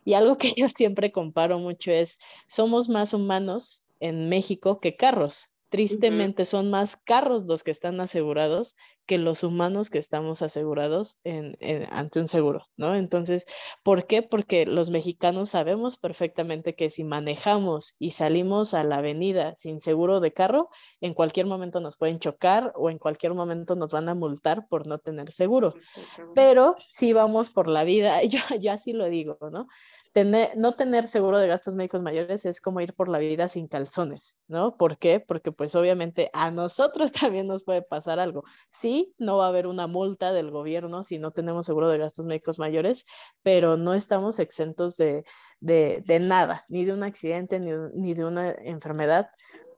Y 0.05 0.15
algo 0.15 0.39
que 0.39 0.55
yo 0.57 0.71
siempre 0.71 1.13
comparo 1.13 1.59
mucho 1.59 1.91
es, 1.91 2.19
somos 2.47 2.89
más 2.89 3.13
humanos 3.13 3.83
en 4.01 4.31
México 4.31 4.81
que 4.81 4.97
carros. 4.97 5.49
Tristemente 5.69 6.47
son 6.47 6.71
más 6.71 6.97
carros 6.97 7.45
los 7.45 7.63
que 7.63 7.73
están 7.73 8.01
asegurados 8.01 8.75
que 9.09 9.17
los 9.17 9.43
humanos 9.43 9.89
que 9.89 9.97
estamos 9.97 10.43
asegurados 10.43 11.17
en, 11.25 11.57
ante 11.91 12.21
un 12.21 12.29
seguro, 12.29 12.67
¿no? 12.77 12.95
Entonces, 12.95 13.47
¿por 13.83 14.07
qué? 14.07 14.23
Porque 14.23 14.67
los 14.67 14.91
mexicanos 14.91 15.49
sabemos 15.49 15.97
perfectamente 15.97 16.75
que 16.75 16.91
si 16.91 17.05
manejamos 17.05 17.97
y 17.99 18.11
salimos 18.11 18.75
a 18.75 18.85
la 18.85 18.99
avenida 18.99 19.57
sin 19.57 19.81
seguro 19.81 20.21
de 20.21 20.35
carro, 20.35 20.69
en 21.01 21.15
cualquier 21.15 21.47
momento 21.47 21.81
nos 21.81 21.97
pueden 21.97 22.19
chocar 22.19 22.71
o 22.77 22.91
en 22.91 22.99
cualquier 22.99 23.33
momento 23.33 23.77
nos 23.77 23.93
van 23.93 24.11
a 24.11 24.15
multar 24.15 24.69
por 24.69 24.87
no 24.87 24.99
tener 24.99 25.33
seguro. 25.33 25.73
Pero 26.35 26.77
si 26.91 27.15
vamos 27.15 27.49
por 27.49 27.67
la 27.67 27.85
vida, 27.85 28.23
yo, 28.25 28.41
yo 28.61 28.73
así 28.73 28.93
lo 28.93 29.07
digo, 29.07 29.39
¿no? 29.51 29.69
no 30.57 30.75
tener 30.75 31.07
seguro 31.07 31.39
de 31.39 31.49
gastos 31.49 31.75
médicos 31.75 32.03
mayores 32.03 32.47
es 32.47 32.61
como 32.61 32.81
ir 32.81 32.95
por 32.95 33.09
la 33.09 33.19
vida 33.19 33.49
sin 33.49 33.69
calzones, 33.69 34.37
¿no? 34.47 34.77
¿Por 34.77 34.99
qué? 34.99 35.21
Porque 35.21 35.53
pues 35.53 35.75
obviamente 35.75 36.31
a 36.33 36.51
nosotros 36.51 37.13
también 37.33 37.47
nos 37.47 37.65
puede 37.65 37.83
pasar 37.83 38.19
algo. 38.19 38.45
Sí, 38.71 38.98
no 39.19 39.39
va 39.39 39.47
a 39.47 39.49
haber 39.49 39.67
una 39.67 39.87
multa 39.87 40.33
del 40.33 40.51
gobierno 40.51 41.03
si 41.03 41.19
no 41.19 41.31
tenemos 41.31 41.67
seguro 41.67 41.89
de 41.89 41.99
gastos 41.99 42.27
médicos 42.27 42.59
mayores, 42.59 43.05
pero 43.43 43.77
no 43.77 43.95
estamos 43.95 44.39
exentos 44.39 44.97
de, 44.97 45.25
nada, 46.21 46.65
ni 46.69 46.85
de 46.85 46.93
un 46.93 47.03
accidente, 47.03 47.61
ni, 47.61 47.71
ni 47.95 48.15
de 48.15 48.25
una 48.25 48.53
enfermedad. 48.53 49.31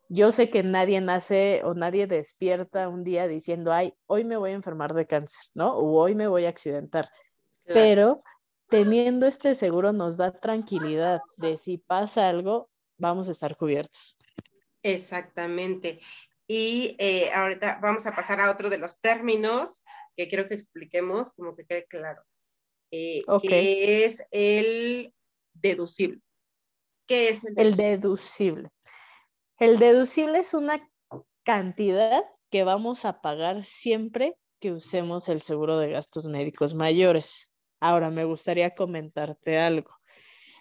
Yo 0.09 0.33
sé 0.33 0.51
que 0.51 0.63
nadie 0.63 1.01
nace 1.01 1.63
o 1.65 1.75
nadie 1.75 2.07
despierta 2.07 2.89
un 2.89 3.05
día 3.05 3.29
diciendo, 3.29 3.73
ay, 3.73 3.95
hoy 4.07 4.25
me 4.25 4.37
voy 4.37 4.51
a 4.51 4.55
enfermar 4.55 4.93
de 4.93 5.07
cáncer, 5.07 5.43
¿no? 5.55 5.77
O 5.77 6.01
hoy 6.01 6.15
me 6.15 6.27
voy 6.27 6.47
a 6.47 6.49
accidentar. 6.49 7.09
Pero 7.65 8.23
teniendo 8.69 9.27
este 9.27 9.55
seguro 9.55 9.93
nos 9.93 10.17
da 10.17 10.33
tranquilidad 10.33 11.21
de 11.37 11.57
si 11.57 11.79
pasa 11.79 12.29
algo, 12.29 12.71
vamos 12.99 13.29
a 13.29 13.33
estar 13.33 13.57
cubiertos. 13.57 14.17
Exactamente. 14.83 16.01
Y 16.53 16.97
eh, 16.99 17.31
ahorita 17.33 17.79
vamos 17.81 18.09
a 18.09 18.17
pasar 18.17 18.41
a 18.41 18.51
otro 18.51 18.71
de 18.71 18.79
los 18.79 19.01
términos 19.01 19.85
que 20.17 20.27
quiero 20.27 20.49
que 20.49 20.55
expliquemos, 20.55 21.31
como 21.31 21.55
que 21.55 21.65
quede 21.65 21.87
claro. 21.87 22.25
Eh, 22.91 23.23
que 23.41 24.05
es 24.05 24.25
el 24.33 25.15
deducible. 25.55 26.21
¿Qué 27.07 27.29
es 27.29 27.45
el 27.45 27.55
deducible? 27.55 27.69
el 27.69 27.77
deducible? 27.77 28.71
El 29.61 29.79
deducible 29.79 30.41
es 30.41 30.53
una 30.53 30.91
cantidad 31.45 32.25
que 32.51 32.65
vamos 32.65 33.05
a 33.05 33.21
pagar 33.21 33.63
siempre 33.63 34.37
que 34.59 34.73
usemos 34.73 35.29
el 35.29 35.43
seguro 35.43 35.79
de 35.79 35.93
gastos 35.93 36.27
médicos 36.27 36.75
mayores. 36.75 37.49
Ahora, 37.79 38.11
me 38.11 38.25
gustaría 38.25 38.75
comentarte 38.75 39.57
algo. 39.61 39.93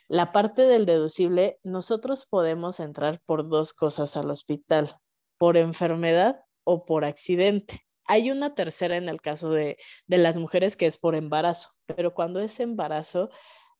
La 0.08 0.32
parte 0.34 0.67
del 0.67 0.86
deducible, 0.86 1.58
nosotros 1.63 2.28
podemos 2.28 2.80
entrar 2.80 3.19
por 3.25 3.49
dos 3.49 3.73
cosas 3.73 4.15
al 4.17 4.30
hospital, 4.30 4.99
por 5.39 5.58
enfermedad 5.58 6.43
o 6.63 6.86
por 6.86 7.06
accidente. 7.06 7.84
Hay 8.06 8.30
una 8.30 8.54
tercera 8.54 8.97
en 8.97 9.10
el 9.10 9.21
caso 9.21 9.49
de, 9.49 9.78
las 10.08 10.38
mujeres 10.38 10.75
que 10.75 10.86
es 10.86 10.99
por 10.99 11.15
embarazo, 11.15 11.71
pero 11.88 12.13
cuando 12.13 12.39
es 12.39 12.60
embarazo, 12.60 13.32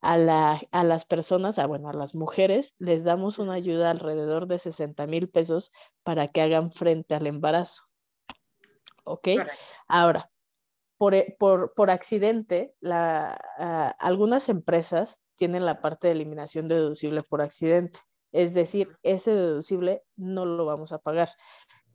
a, 0.02 0.18
la, 0.18 0.62
a 0.72 0.84
las 0.86 1.06
personas, 1.06 1.60
a, 1.60 1.66
bueno, 1.66 1.90
a 1.90 1.94
las 1.94 2.16
mujeres, 2.16 2.76
les 2.80 3.04
damos 3.04 3.38
una 3.38 3.54
ayuda 3.54 3.92
alrededor 3.92 4.48
de 4.48 4.58
60 4.58 5.06
mil 5.08 5.30
pesos 5.30 5.72
para 6.04 6.30
que 6.30 6.42
hagan 6.42 6.72
frente 6.72 7.16
al 7.16 7.28
embarazo. 7.28 7.84
¿Ok? 9.04 9.28
Ahora, 9.88 10.32
por, 10.98 11.16
por, 11.38 11.74
por 11.74 11.90
accidente, 11.90 12.74
la, 12.80 13.40
uh, 13.58 14.06
algunas 14.06 14.48
empresas 14.48 15.20
tienen 15.36 15.66
la 15.66 15.82
parte 15.82 16.08
de 16.08 16.14
eliminación 16.14 16.68
deducible 16.68 17.22
por 17.24 17.42
accidente. 17.42 18.00
Es 18.32 18.54
decir, 18.54 18.96
ese 19.04 19.32
deducible 19.34 20.04
no 20.16 20.46
lo 20.46 20.66
vamos 20.66 20.92
a 20.92 21.00
pagar. 21.00 21.30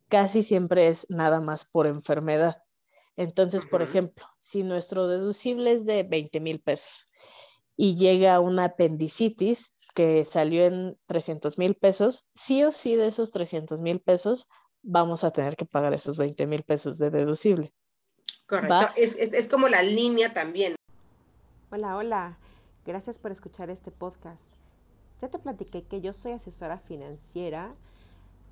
Casi 0.09 0.43
siempre 0.43 0.87
es 0.87 1.07
nada 1.09 1.39
más 1.39 1.65
por 1.65 1.87
enfermedad. 1.87 2.61
Entonces, 3.15 3.65
por 3.65 3.81
ejemplo, 3.81 4.25
si 4.39 4.63
nuestro 4.63 5.07
deducible 5.07 5.71
es 5.71 5.85
de 5.85 6.03
20 6.03 6.39
mil 6.41 6.59
pesos 6.59 7.05
y 7.77 7.95
llega 7.95 8.39
una 8.39 8.65
apendicitis 8.65 9.75
que 9.93 10.25
salió 10.25 10.65
en 10.65 10.97
300 11.05 11.57
mil 11.57 11.75
pesos, 11.75 12.25
sí 12.33 12.63
o 12.63 12.73
sí 12.73 12.97
de 12.97 13.07
esos 13.07 13.31
300 13.31 13.81
mil 13.81 14.01
pesos 14.01 14.47
vamos 14.83 15.23
a 15.23 15.31
tener 15.31 15.55
que 15.55 15.65
pagar 15.65 15.93
esos 15.93 16.17
20 16.17 16.45
mil 16.47 16.63
pesos 16.63 16.97
de 16.97 17.09
deducible. 17.09 17.73
Correcto, 18.45 18.89
es, 18.97 19.15
es, 19.15 19.33
es 19.33 19.47
como 19.47 19.69
la 19.69 19.81
línea 19.81 20.33
también. 20.33 20.75
Hola, 21.71 21.95
hola, 21.95 22.37
gracias 22.85 23.17
por 23.17 23.31
escuchar 23.31 23.69
este 23.69 23.91
podcast. 23.91 24.45
Ya 25.21 25.29
te 25.29 25.39
platiqué 25.39 25.83
que 25.83 26.01
yo 26.01 26.13
soy 26.13 26.33
asesora 26.33 26.77
financiera. 26.77 27.75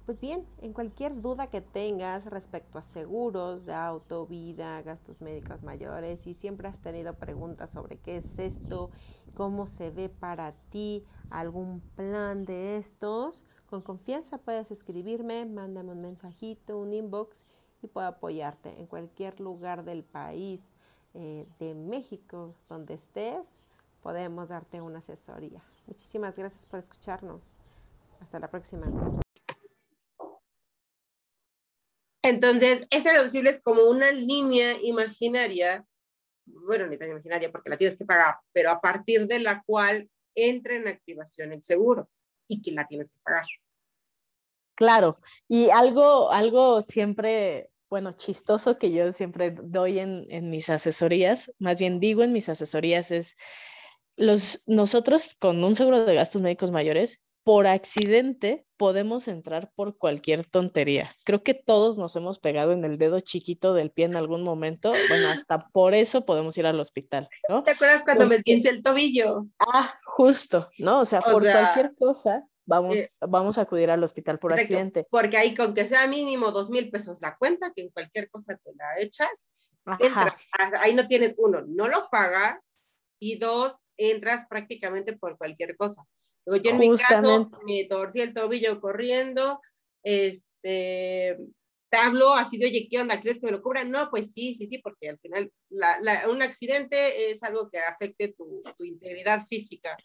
Pues 0.06 0.20
bien, 0.20 0.46
en 0.62 0.74
cualquier 0.74 1.22
duda 1.22 1.48
que 1.48 1.62
tengas 1.62 2.26
respecto 2.26 2.78
a 2.78 2.82
seguros 2.82 3.66
de 3.66 3.74
auto, 3.74 4.26
vida, 4.28 4.82
gastos 4.82 5.22
médicos 5.22 5.64
mayores 5.64 6.28
y 6.28 6.34
siempre 6.34 6.68
has 6.68 6.80
tenido 6.80 7.14
preguntas 7.14 7.72
sobre 7.72 7.98
qué 7.98 8.18
es 8.18 8.38
esto, 8.38 8.92
cómo 9.34 9.66
se 9.66 9.92
ve 9.92 10.10
para 10.10 10.52
ti 10.70 11.06
algún 11.30 11.80
plan 11.96 12.44
de 12.44 12.78
estos, 12.78 13.46
con 13.66 13.82
confianza 13.82 14.38
puedes 14.38 14.72
escribirme, 14.72 15.46
mándame 15.46 15.94
un 15.94 16.02
mensajito, 16.02 16.78
un 16.78 16.94
inbox 16.94 17.46
y 17.82 17.88
puedo 17.88 18.08
apoyarte 18.08 18.78
en 18.80 18.88
cualquier 18.88 19.40
lugar 19.40 19.86
del 19.86 20.04
país, 20.04 20.76
eh, 21.14 21.48
de 21.60 21.76
México, 21.76 22.56
donde 22.68 22.96
estés, 22.96 23.48
podemos 24.02 24.50
darte 24.50 24.82
una 24.82 25.00
asesoría. 25.00 25.64
Muchísimas 25.86 26.38
gracias 26.38 26.66
por 26.66 26.80
escucharnos. 26.80 27.60
Hasta 28.20 28.40
la 28.40 28.50
próxima. 28.50 28.88
Entonces, 32.24 32.88
ese 32.90 33.12
deducible 33.12 33.50
es 33.50 33.62
como 33.62 33.84
una 33.84 34.12
línea 34.12 34.78
imaginaria, 34.82 35.86
bueno, 36.46 36.88
ni 36.88 36.98
tan 36.98 37.10
imaginaria 37.10 37.52
porque 37.52 37.70
la 37.70 37.78
tienes 37.78 37.98
que 37.98 38.06
pagar, 38.06 38.36
pero 38.54 38.72
a 38.72 38.80
partir 38.80 39.28
de 39.28 39.40
la 39.40 39.62
cual 39.66 40.10
entra 40.34 40.76
en 40.76 40.88
activación 40.88 41.52
el 41.52 41.62
seguro 41.62 42.10
y 42.48 42.62
que 42.62 42.72
la 42.72 42.88
tienes 42.88 43.12
que 43.12 43.20
pagar. 43.24 43.44
Claro, 44.76 45.18
y 45.50 45.70
algo, 45.70 46.32
algo 46.32 46.82
siempre, 46.82 47.70
bueno, 47.90 48.14
chistoso 48.14 48.80
que 48.80 48.92
yo 48.94 49.12
siempre 49.12 49.52
doy 49.52 50.00
en, 50.00 50.26
en 50.30 50.50
mis 50.50 50.70
asesorías, 50.70 51.52
más 51.60 51.78
bien 51.78 52.00
digo 52.00 52.24
en 52.24 52.32
mis 52.32 52.48
asesorías 52.48 53.12
es, 53.12 53.36
los, 54.16 54.64
nosotros 54.68 55.36
con 55.40 55.64
un 55.64 55.76
seguro 55.76 56.06
de 56.06 56.16
gastos 56.16 56.42
médicos 56.42 56.72
mayores, 56.72 57.20
por 57.44 57.68
accidente 57.68 58.66
podemos 58.78 59.28
entrar 59.28 59.72
por 59.76 59.98
cualquier 59.98 60.46
tontería. 60.46 61.12
Creo 61.26 61.44
que 61.44 61.54
todos 61.54 61.98
nos 61.98 62.16
hemos 62.16 62.40
pegado 62.40 62.72
en 62.72 62.86
el 62.86 62.98
dedo 62.98 63.20
chiquito 63.20 63.74
del 63.74 63.92
pie 63.92 64.06
en 64.06 64.16
algún 64.16 64.44
momento. 64.44 64.94
Bueno, 65.10 65.28
hasta 65.30 65.60
por 65.70 65.94
eso 65.94 66.26
podemos 66.26 66.58
ir 66.58 66.66
al 66.66 66.80
hospital, 66.80 67.28
¿no? 67.50 67.64
¿Te 67.64 67.72
acuerdas 67.72 68.04
cuando 68.04 68.24
Porque... 68.24 68.30
me 68.30 68.36
esguince 68.38 68.70
el 68.70 68.82
tobillo? 68.82 69.46
Ah, 69.60 70.00
justo, 70.06 70.70
¿no? 70.78 71.02
O 71.02 71.06
sea, 71.06 71.20
o 71.20 71.32
por 71.32 71.44
sea, 71.44 71.54
cualquier 71.54 71.96
cosa 71.96 72.48
vamos, 72.66 72.96
eh, 72.96 73.12
vamos 73.20 73.58
a 73.58 73.62
acudir 73.62 73.90
al 73.92 74.04
hospital 74.04 74.40
por 74.40 74.52
exacto, 74.52 74.74
accidente. 74.74 75.08
Porque 75.10 75.38
ahí 75.38 75.54
con 75.54 75.74
que 75.74 75.88
sea 75.88 76.08
mínimo 76.08 76.52
dos 76.52 76.70
mil 76.70 76.90
pesos 76.90 77.20
la 77.22 77.36
cuenta, 77.38 77.72
que 77.76 77.84
en 77.84 77.90
cualquier 77.90 78.30
cosa 78.30 78.58
te 78.64 78.74
la 78.76 79.00
echas, 79.02 79.48
entras, 80.00 80.34
ahí 80.80 80.94
no 80.94 81.08
tienes 81.08 81.36
uno, 81.38 81.62
no 81.68 81.88
lo 81.88 82.08
pagas 82.10 82.74
y 83.20 83.38
dos, 83.38 83.83
entras 83.98 84.46
prácticamente 84.50 85.14
por 85.14 85.38
cualquier 85.38 85.76
cosa. 85.76 86.04
Yo 86.46 86.72
en 86.72 86.78
mi 86.78 86.98
caso 86.98 87.50
me 87.66 87.86
torcí 87.86 88.22
el 88.22 88.34
tobillo 88.34 88.82
corriendo, 88.82 89.62
este, 90.04 91.38
te 91.90 91.98
hablo 91.98 92.34
así 92.34 92.58
de, 92.58 92.66
oye, 92.66 92.88
¿qué 92.90 93.00
onda? 93.00 93.22
¿Crees 93.22 93.40
que 93.40 93.46
me 93.46 93.52
lo 93.52 93.62
cubran? 93.62 93.92
No, 93.92 94.10
pues 94.10 94.34
sí, 94.34 94.54
sí, 94.56 94.66
sí, 94.66 94.80
porque 94.80 95.10
al 95.10 95.20
final 95.20 95.54
la, 95.70 96.00
la, 96.02 96.30
un 96.30 96.42
accidente 96.42 97.30
es 97.32 97.44
algo 97.44 97.70
que 97.70 97.80
afecte 97.80 98.30
tu, 98.30 98.62
tu 98.78 98.84
integridad 98.84 99.46
física. 99.48 99.96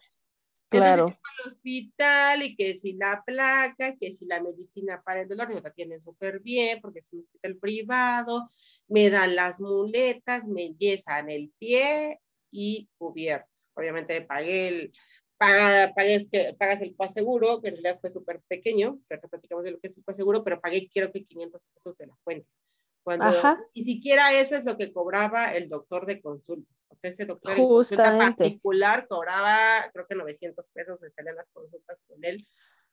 Claro. 0.68 1.05
Entonces, 1.05 1.20
al 1.24 1.48
hospital 1.48 2.42
y 2.42 2.57
que 2.57 2.79
si 2.79 2.92
la 2.92 3.22
placa, 3.24 3.96
que 3.96 4.12
si 4.12 4.27
la 4.27 4.42
medicina 4.42 5.03
para 5.03 5.22
el 5.22 5.29
dolor, 5.29 5.48
me 5.48 5.61
la 5.62 5.70
atienden 5.70 6.03
súper 6.03 6.40
bien 6.40 6.81
porque 6.83 6.98
es 6.98 7.12
un 7.12 7.20
hospital 7.20 7.57
privado, 7.57 8.48
me 8.87 9.09
dan 9.09 9.35
las 9.35 9.61
muletas, 9.61 10.46
me 10.46 10.74
yesan 10.74 11.31
el 11.31 11.51
pie 11.59 12.20
y 12.51 12.88
cubierto. 12.98 13.58
Obviamente 13.79 14.21
pagué 14.23 14.69
el, 14.69 14.93
paga, 15.38 15.93
pagues, 15.95 16.29
que, 16.31 16.55
pagas 16.59 16.83
el 16.83 16.95
coaseguro, 16.97 17.62
que 17.62 17.69
en 17.69 17.75
realidad 17.75 18.01
fue 18.01 18.11
súper 18.11 18.41
pequeño, 18.49 18.99
que 19.09 19.14
ahorita 19.14 19.29
platicamos 19.29 19.64
de 19.64 19.71
lo 19.71 19.81
que 19.81 19.87
es 19.87 19.97
el 19.97 20.05
coaseguro, 20.05 20.45
pero 20.45 20.61
pagué 20.61 20.91
creo 20.93 21.12
que 21.12 21.25
500 21.25 21.64
pesos 21.73 21.97
de 21.99 22.07
la 22.09 22.14
cuenta. 22.25 22.49
Cuando 23.05 23.25
Ajá. 23.25 23.59
ni 23.75 23.85
siquiera 23.85 24.33
eso 24.38 24.57
es 24.57 24.64
lo 24.67 24.77
que 24.77 24.93
cobraba 24.93 25.55
el 25.55 25.69
doctor 25.69 26.05
de 26.05 26.21
consulta. 26.21 26.71
O 26.88 26.95
sea, 26.95 27.11
ese 27.11 27.25
doctor 27.25 27.57
consulta 27.57 28.19
particular 28.19 29.07
cobraba, 29.09 29.91
creo 29.93 30.07
que 30.07 30.14
900 30.14 30.71
pesos, 30.73 31.01
me 31.01 31.11
salen 31.11 31.37
las 31.37 31.51
consultas 31.51 32.03
con 32.07 32.23
él 32.25 32.47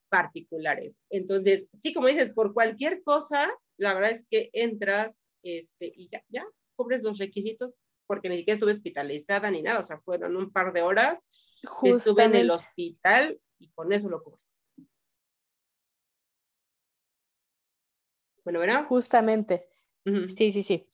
particulares. 0.10 1.02
Entonces, 1.10 1.68
sí, 1.74 1.94
como 1.94 2.08
dices, 2.08 2.32
por 2.32 2.54
cualquier 2.54 3.04
cosa, 3.04 3.52
la 3.78 3.94
verdad 3.94 4.12
es 4.12 4.28
que 4.30 4.50
entras 4.54 5.26
este, 5.44 5.92
y 5.96 6.10
ya, 6.10 6.24
ya, 6.30 6.46
cubres 6.76 7.04
los 7.04 7.18
requisitos, 7.18 7.82
porque 8.08 8.30
ni 8.30 8.38
siquiera 8.38 8.56
estuve 8.56 8.72
hospitalizada 8.74 9.52
ni 9.52 9.62
nada, 9.62 9.80
o 9.80 9.84
sea, 9.84 10.00
fueron 10.00 10.36
un 10.36 10.52
par 10.52 10.74
de 10.74 10.82
horas 10.82 11.30
Justamente. 11.66 11.98
Estuve 11.98 12.24
en 12.26 12.36
el 12.36 12.52
hospital 12.52 13.42
y 13.60 13.70
con 13.72 13.92
eso 13.94 14.10
lo 14.10 14.24
cubres. 14.24 14.62
Bueno, 18.44 18.60
¿verdad? 18.60 18.86
Justamente. 18.86 19.68
Uh 20.06 20.12
-huh. 20.12 20.28
Sí, 20.28 20.52
sí, 20.52 20.62
sí. 20.62 20.88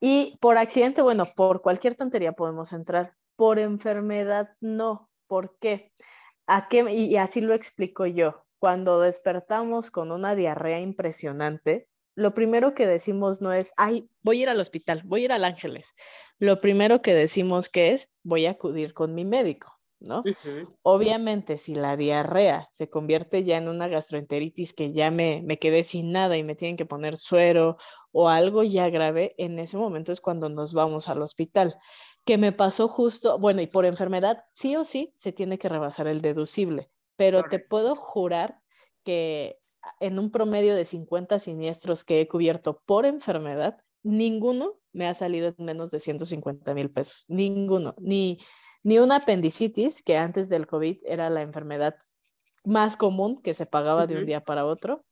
Y 0.00 0.38
por 0.40 0.56
accidente, 0.56 1.02
bueno, 1.02 1.26
por 1.36 1.62
cualquier 1.62 1.94
tontería 1.96 2.32
podemos 2.32 2.72
entrar. 2.72 3.16
Por 3.36 3.58
enfermedad, 3.58 4.56
no. 4.60 5.10
¿Por 5.26 5.58
qué? 5.58 5.90
¿A 6.46 6.68
qué? 6.68 6.92
Y 6.92 7.16
así 7.16 7.40
lo 7.40 7.54
explico 7.54 8.06
yo. 8.06 8.44
Cuando 8.58 9.00
despertamos 9.00 9.90
con 9.90 10.12
una 10.12 10.36
diarrea 10.36 10.80
impresionante, 10.80 11.88
lo 12.14 12.34
primero 12.34 12.74
que 12.74 12.86
decimos 12.86 13.40
no 13.40 13.52
es, 13.52 13.72
ay, 13.76 14.08
voy 14.22 14.40
a 14.40 14.42
ir 14.42 14.48
al 14.48 14.60
hospital, 14.60 15.02
voy 15.04 15.22
a 15.22 15.24
ir 15.24 15.32
al 15.32 15.44
Ángeles. 15.44 15.94
Lo 16.38 16.60
primero 16.60 17.02
que 17.02 17.14
decimos 17.14 17.68
que 17.68 17.92
es, 17.92 18.10
voy 18.22 18.46
a 18.46 18.52
acudir 18.52 18.94
con 18.94 19.14
mi 19.14 19.24
médico. 19.24 19.78
¿no? 20.06 20.20
Uh 20.20 20.22
-huh. 20.22 20.76
Obviamente, 20.82 21.56
si 21.56 21.74
la 21.74 21.96
diarrea 21.96 22.68
se 22.70 22.90
convierte 22.90 23.44
ya 23.44 23.56
en 23.56 23.68
una 23.68 23.88
gastroenteritis 23.88 24.72
que 24.72 24.92
ya 24.92 25.10
me, 25.10 25.42
me, 25.44 25.58
quedé 25.58 25.84
sin 25.84 26.12
nada 26.12 26.36
y 26.36 26.42
me 26.42 26.54
tienen 26.54 26.76
que 26.76 26.86
poner 26.86 27.16
suero 27.16 27.76
o 28.10 28.28
algo 28.28 28.62
ya 28.62 28.88
grave, 28.90 29.34
en 29.38 29.58
ese 29.58 29.76
momento 29.76 30.12
es 30.12 30.20
cuando 30.20 30.48
nos 30.48 30.74
vamos 30.74 31.08
al 31.08 31.22
hospital. 31.22 31.76
Que 32.24 32.38
me 32.38 32.52
pasó 32.52 32.88
justo, 32.88 33.38
bueno, 33.38 33.62
y 33.62 33.66
por 33.66 33.86
enfermedad, 33.86 34.44
sí 34.52 34.76
o 34.76 34.84
sí 34.84 35.12
se 35.16 35.32
tiene 35.32 35.58
que 35.58 35.68
rebasar 35.68 36.06
el 36.06 36.20
deducible, 36.20 36.90
pero 37.16 37.38
Correcto. 37.38 37.56
te 37.56 37.68
puedo 37.68 37.96
jurar 37.96 38.60
que 39.04 39.61
en 40.00 40.18
un 40.18 40.30
promedio 40.30 40.74
de 40.74 40.84
50 40.84 41.38
siniestros 41.38 42.04
que 42.04 42.20
he 42.20 42.28
cubierto 42.28 42.82
por 42.86 43.06
enfermedad, 43.06 43.78
ninguno 44.02 44.78
me 44.92 45.08
ha 45.08 45.14
salido 45.14 45.48
en 45.56 45.64
menos 45.64 45.90
de 45.90 46.00
150 46.00 46.74
mil 46.74 46.90
pesos, 46.90 47.24
ninguno, 47.28 47.94
ni 47.98 48.38
ni 48.82 48.98
una 48.98 49.16
apendicitis, 49.16 50.02
que 50.02 50.16
antes 50.16 50.48
del 50.48 50.66
COVID 50.66 50.98
era 51.04 51.30
la 51.30 51.42
enfermedad 51.42 51.96
más 52.64 52.96
común 52.96 53.40
que 53.40 53.54
se 53.54 53.66
pagaba 53.66 54.06
de 54.06 54.16
un 54.16 54.26
día 54.26 54.40
para 54.40 54.66
otro. 54.66 55.04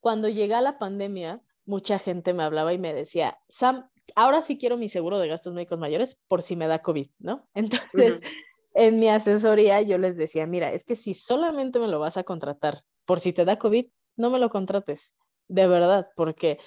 Cuando 0.00 0.28
llega 0.28 0.60
la 0.60 0.78
pandemia, 0.78 1.42
mucha 1.64 1.98
gente 1.98 2.34
me 2.34 2.42
hablaba 2.42 2.72
y 2.72 2.78
me 2.78 2.94
decía, 2.94 3.38
Sam, 3.48 3.88
ahora 4.14 4.42
sí 4.42 4.58
quiero 4.58 4.76
mi 4.76 4.88
seguro 4.88 5.18
de 5.18 5.28
gastos 5.28 5.54
médicos 5.54 5.78
mayores 5.78 6.20
por 6.28 6.42
si 6.42 6.56
me 6.56 6.66
da 6.66 6.82
COVID, 6.82 7.08
¿no? 7.18 7.48
Entonces, 7.54 8.16
uh 8.16 8.20
-huh. 8.20 8.34
en 8.74 9.00
mi 9.00 9.08
asesoría 9.08 9.80
yo 9.82 9.98
les 9.98 10.16
decía, 10.16 10.46
mira, 10.46 10.72
es 10.72 10.84
que 10.84 10.96
si 10.96 11.14
solamente 11.14 11.78
me 11.78 11.88
lo 11.88 11.98
vas 11.98 12.16
a 12.16 12.24
contratar 12.24 12.82
por 13.04 13.20
si 13.20 13.32
te 13.32 13.44
da 13.44 13.58
COVID, 13.58 13.86
no 14.16 14.30
me 14.30 14.38
lo 14.38 14.50
contrates, 14.50 15.14
de 15.48 15.66
verdad, 15.66 16.08
porque 16.16 16.58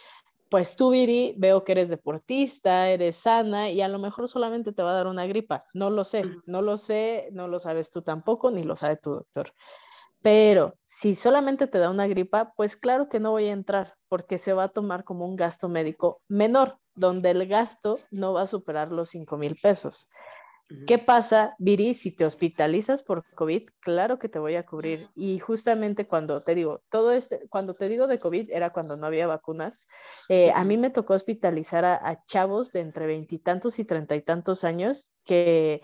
pues 0.54 0.76
tú, 0.76 0.92
Viri, 0.92 1.34
veo 1.36 1.64
que 1.64 1.72
eres 1.72 1.90
deportista, 1.90 2.88
eres 2.90 3.16
sana 3.16 3.72
y 3.72 3.82
a 3.82 3.88
lo 3.88 3.98
mejor 3.98 4.28
solamente 4.28 4.72
te 4.72 4.84
va 4.84 4.92
a 4.92 4.94
dar 4.94 5.08
una 5.08 5.26
gripa. 5.26 5.66
No 5.74 5.90
lo 5.90 6.04
sé, 6.04 6.26
no 6.46 6.62
lo 6.62 6.78
sé, 6.78 7.30
no 7.32 7.48
lo 7.48 7.58
sabes 7.58 7.90
tú 7.90 8.04
tampoco, 8.04 8.52
ni 8.52 8.62
lo 8.62 8.76
sabe 8.76 8.98
tu 8.98 9.14
doctor. 9.14 9.52
Pero 10.22 10.76
si 10.86 11.16
solamente 11.16 11.66
te 11.66 11.80
da 11.80 11.90
una 11.90 12.06
gripa, 12.06 12.54
pues 12.56 12.78
claro 12.78 13.10
que 13.10 13.20
no 13.20 13.32
voy 13.32 13.46
a 13.46 13.52
entrar 13.52 13.96
porque 14.08 14.38
se 14.38 14.54
va 14.54 14.66
a 14.66 14.70
tomar 14.70 15.04
como 15.04 15.26
un 15.26 15.36
gasto 15.36 15.70
médico 15.70 16.22
menor, 16.28 16.78
donde 16.94 17.32
el 17.32 17.48
gasto 17.48 17.98
no 18.12 18.34
va 18.34 18.44
a 18.44 18.48
superar 18.48 18.92
los 18.92 19.10
5 19.10 19.38
mil 19.38 19.58
pesos. 19.60 20.08
¿Qué 20.88 20.98
pasa, 20.98 21.56
Viri, 21.60 21.94
si 21.94 22.12
te 22.12 22.26
hospitalizas 22.26 23.04
por 23.04 23.24
COVID? 23.36 23.70
Claro 23.80 24.18
que 24.18 24.30
te 24.30 24.40
voy 24.40 24.56
a 24.56 24.66
cubrir. 24.66 25.08
Y 25.16 25.40
justamente 25.40 26.08
cuando 26.08 26.42
te 26.42 26.56
digo, 26.56 26.82
todo 26.90 27.12
este, 27.12 27.48
cuando 27.50 27.76
te 27.76 27.90
digo 27.90 28.08
de 28.08 28.20
COVID 28.20 28.50
era 28.50 28.72
cuando 28.72 28.98
no 28.98 29.06
había 29.06 29.28
vacunas. 29.28 29.88
Eh, 30.30 30.52
a 30.54 30.64
mí 30.64 30.78
me 30.78 30.90
tocó 30.90 31.14
hospitalizar 31.14 31.86
a, 31.86 32.24
chavos 32.26 32.72
de 32.72 32.80
entre 32.80 33.06
veintitantos 33.06 33.78
y 33.80 33.86
treinta 33.86 34.16
y 34.16 34.22
tantos 34.22 34.64
años 34.64 35.12
que, 35.26 35.82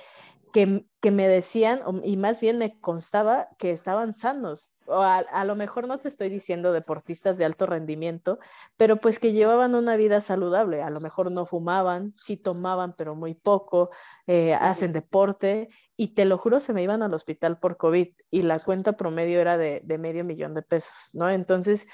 que, 0.54 0.86
que, 1.02 1.12
me 1.12 1.28
decían, 1.28 1.82
y 2.04 2.18
más 2.18 2.39
bien 2.39 2.58
me 2.58 2.80
constaba 2.80 3.50
que 3.58 3.72
estaban 3.72 4.13
sanos, 4.13 4.72
o 4.89 5.02
a, 5.02 5.45
lo 5.45 5.56
mejor 5.56 5.88
no 5.88 5.99
te 5.99 6.08
estoy 6.08 6.30
diciendo 6.30 6.73
deportistas 6.73 7.38
de 7.38 7.45
alto 7.45 7.65
rendimiento, 7.65 8.39
pero 8.78 8.97
pues 8.97 9.19
que 9.19 9.32
llevaban 9.32 9.75
una 9.75 9.95
vida 9.95 10.21
saludable, 10.21 10.82
a 10.82 10.89
lo 10.89 10.99
mejor 10.99 11.32
no 11.32 11.45
fumaban, 11.45 12.13
sí 12.19 12.38
tomaban, 12.38 12.95
pero 12.97 13.15
muy 13.15 13.36
poco, 13.36 13.91
eh, 14.28 14.54
hacen 14.54 14.93
deporte 14.93 15.69
y 15.95 16.13
te 16.15 16.25
lo 16.25 16.38
juro, 16.38 16.60
se 16.60 16.73
me 16.73 16.84
iban 16.84 17.04
al 17.04 17.13
hospital 17.13 17.60
por 17.60 17.78
COVID 17.78 18.08
y 18.32 18.41
la 18.41 18.60
cuenta 18.60 18.93
promedio 18.93 19.39
era 19.39 19.58
de, 19.58 19.82
medio 19.99 20.23
millón 20.23 20.54
de 20.54 20.62
pesos, 20.62 21.10
¿no? 21.13 21.30
Entonces, 21.30 21.88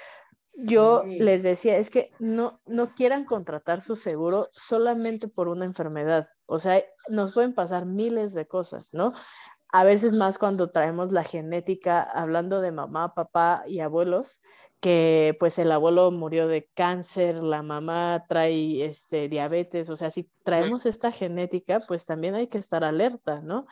yo 0.68 1.04
les 1.06 1.44
decía, 1.44 1.78
es 1.78 1.90
que 1.90 2.12
no, 2.20 2.62
no 2.66 2.94
quieran 2.96 3.26
contratar 3.26 3.82
su 3.82 3.96
seguro 3.96 4.50
solamente 4.54 5.28
por 5.28 5.50
una 5.50 5.66
enfermedad. 5.66 6.30
O 6.46 6.60
sea, 6.60 6.84
nos 7.10 7.34
pueden 7.34 7.54
pasar 7.54 7.86
miles 7.86 8.34
de 8.34 8.48
cosas, 8.48 8.94
¿no? 8.94 9.14
A 9.72 9.84
veces 9.84 10.14
más 10.14 10.38
cuando 10.38 10.72
traemos 10.72 11.12
la 11.12 11.24
genética, 11.24 12.02
hablando 12.02 12.62
de 12.62 12.72
mamá, 12.72 13.14
papá 13.14 13.64
y 13.68 13.80
abuelos, 13.80 14.42
que 14.80 15.36
pues 15.40 15.58
el 15.58 15.72
abuelo 15.72 16.12
murió 16.12 16.48
de 16.48 16.70
cáncer, 16.74 17.38
la 17.38 17.64
mamá 17.64 18.26
trae 18.28 18.86
este, 18.86 19.28
diabetes, 19.28 19.90
o 19.90 19.96
sea, 19.96 20.12
si 20.12 20.30
traemos 20.44 20.86
esta 20.86 21.12
genética, 21.12 21.80
pues 21.88 22.06
también 22.06 22.36
hay 22.36 22.48
que 22.48 22.58
estar 22.58 22.84
alerta, 22.84 23.42
¿no? 23.42 23.66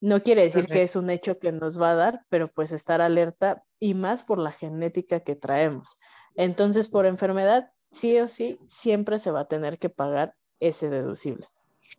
No 0.00 0.22
quiere 0.22 0.42
decir 0.42 0.66
que 0.66 0.82
es 0.82 0.96
un 0.96 1.08
hecho 1.08 1.38
que 1.38 1.50
nos 1.50 1.80
va 1.80 1.92
a 1.92 1.94
dar, 1.94 2.24
pero 2.28 2.48
pues 2.48 2.72
estar 2.72 3.00
alerta 3.00 3.64
y 3.80 3.94
más 3.94 4.22
por 4.22 4.38
la 4.38 4.52
genética 4.52 5.20
que 5.20 5.34
traemos. 5.34 5.98
Entonces, 6.36 6.88
por 6.88 7.06
enfermedad, 7.06 7.72
sí 7.90 8.18
o 8.20 8.28
sí, 8.28 8.60
siempre 8.66 9.18
se 9.18 9.30
va 9.30 9.40
a 9.40 9.48
tener 9.48 9.78
que 9.78 9.88
pagar 9.88 10.34
ese 10.60 10.90
deducible. 10.90 11.48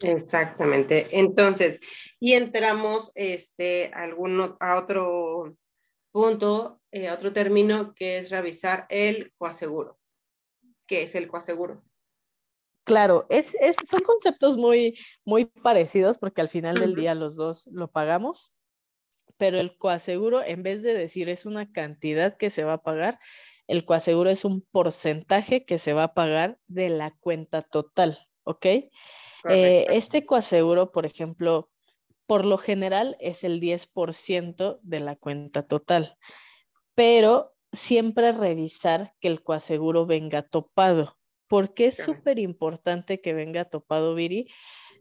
Exactamente. 0.02 1.08
Entonces, 1.12 1.80
y 2.20 2.34
entramos 2.34 3.12
este, 3.16 3.92
a 3.94 4.78
otro 4.78 5.58
punto, 6.12 6.82
eh, 6.92 7.12
otro 7.12 7.34
término 7.34 7.94
que 7.94 8.18
es 8.18 8.30
revisar 8.30 8.86
el 8.90 9.34
coaseguro. 9.38 10.00
¿Qué 10.88 11.04
es 11.04 11.16
el 11.16 11.28
coaseguro? 11.28 11.84
Claro, 12.86 13.26
es, 13.30 13.58
son 13.84 14.02
conceptos 14.02 14.58
muy, 14.58 14.98
muy 15.26 15.46
parecidos 15.46 16.20
porque 16.20 16.42
al 16.42 16.48
final 16.48 16.80
del 16.80 16.96
día 16.96 17.16
los 17.16 17.36
dos 17.36 17.68
lo 17.72 17.90
pagamos, 17.90 18.54
pero 19.38 19.60
el 19.60 19.76
coaseguro, 19.78 20.44
en 20.44 20.62
vez 20.62 20.84
de 20.84 20.94
decir 20.94 21.28
es 21.28 21.48
una 21.48 21.72
cantidad 21.72 22.38
que 22.38 22.52
se 22.52 22.64
va 22.64 22.74
a 22.74 22.84
pagar, 22.84 23.20
el 23.68 23.86
coaseguro 23.86 24.30
es 24.30 24.46
un 24.46 24.62
porcentaje 24.62 25.66
que 25.66 25.80
se 25.80 25.94
va 25.94 26.04
a 26.04 26.14
pagar 26.14 26.60
de 26.68 26.90
la 26.90 27.16
cuenta 27.20 27.64
total, 27.64 28.20
¿ok? 28.44 28.68
Eh, 29.50 29.86
este 29.90 30.26
coaseguro, 30.26 30.92
por 30.92 31.06
ejemplo, 31.06 31.70
por 32.26 32.46
lo 32.46 32.58
general 32.58 33.16
es 33.20 33.44
el 33.44 33.60
10% 33.60 34.80
de 34.82 35.00
la 35.00 35.16
cuenta 35.16 35.64
total, 35.64 36.18
pero 36.96 37.54
siempre 37.72 38.32
revisar 38.32 39.14
que 39.20 39.28
el 39.28 39.44
coaseguro 39.44 40.06
venga 40.06 40.42
topado. 40.42 41.18
¿Por 41.48 41.74
qué 41.74 41.88
es 41.88 41.98
súper 41.98 42.40
importante 42.40 43.22
que 43.22 43.34
venga 43.34 43.66
topado, 43.66 44.16
Viri? 44.16 44.48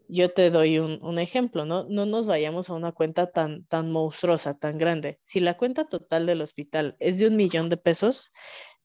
Yo 0.06 0.30
te 0.34 0.50
doy 0.50 0.78
un, 0.78 1.18
ejemplo, 1.18 1.64
¿no? 1.64 1.84
No 1.88 2.04
nos 2.04 2.26
vayamos 2.26 2.68
a 2.68 2.74
una 2.74 2.92
cuenta 2.92 3.30
tan, 3.30 3.64
tan 3.64 3.90
monstruosa, 3.90 4.52
tan 4.58 4.76
grande. 4.76 5.18
Si 5.24 5.40
la 5.40 5.56
cuenta 5.56 5.88
total 5.88 6.26
del 6.26 6.42
hospital 6.42 6.96
es 6.98 7.18
de 7.18 7.28
un 7.28 7.36
millón 7.36 7.70
de 7.70 7.78
pesos, 7.78 8.30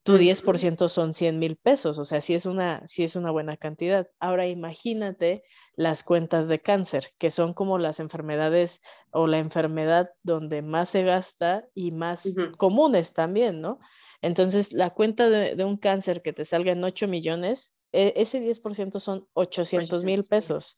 tu 0.10 0.17
10% 0.17 0.89
son 0.89 1.13
100 1.13 1.38
mil 1.38 1.56
pesos, 1.56 2.00
o 2.00 2.04
sea, 2.04 2.19
sí 2.19 2.34
es, 2.34 2.48
una, 2.48 2.82
sí 2.88 3.04
es 3.04 3.15
una 3.15 3.30
buena 3.30 3.58
cantidad. 3.58 4.10
Ahora 4.19 4.48
imagínate 4.48 5.43
las 5.76 6.04
cuentas 6.04 6.48
de 6.48 6.60
cáncer, 6.60 7.12
que 7.19 7.30
son 7.30 7.54
como 7.54 7.78
las 7.78 8.00
enfermedades 8.00 8.82
o 9.12 9.28
la 9.28 9.38
enfermedad 9.38 10.10
donde 10.24 10.63
más 10.63 10.89
se 10.89 11.04
gasta 11.04 11.67
y 11.76 11.91
más 11.91 12.28
comunes 12.58 13.13
también, 13.13 13.62
¿no? 13.62 13.80
Entonces, 14.24 14.74
la 14.74 14.89
cuenta 14.89 15.30
de, 15.30 15.63
un 15.63 15.78
cáncer 15.78 16.24
que 16.24 16.34
te 16.34 16.43
salga 16.43 16.72
en 16.72 16.84
8 16.84 17.08
millones, 17.08 17.76
e, 17.91 18.13
ese 18.15 18.41
10% 18.41 19.00
son 19.00 19.28
800 19.34 20.04
mil 20.04 20.24
pesos. 20.24 20.76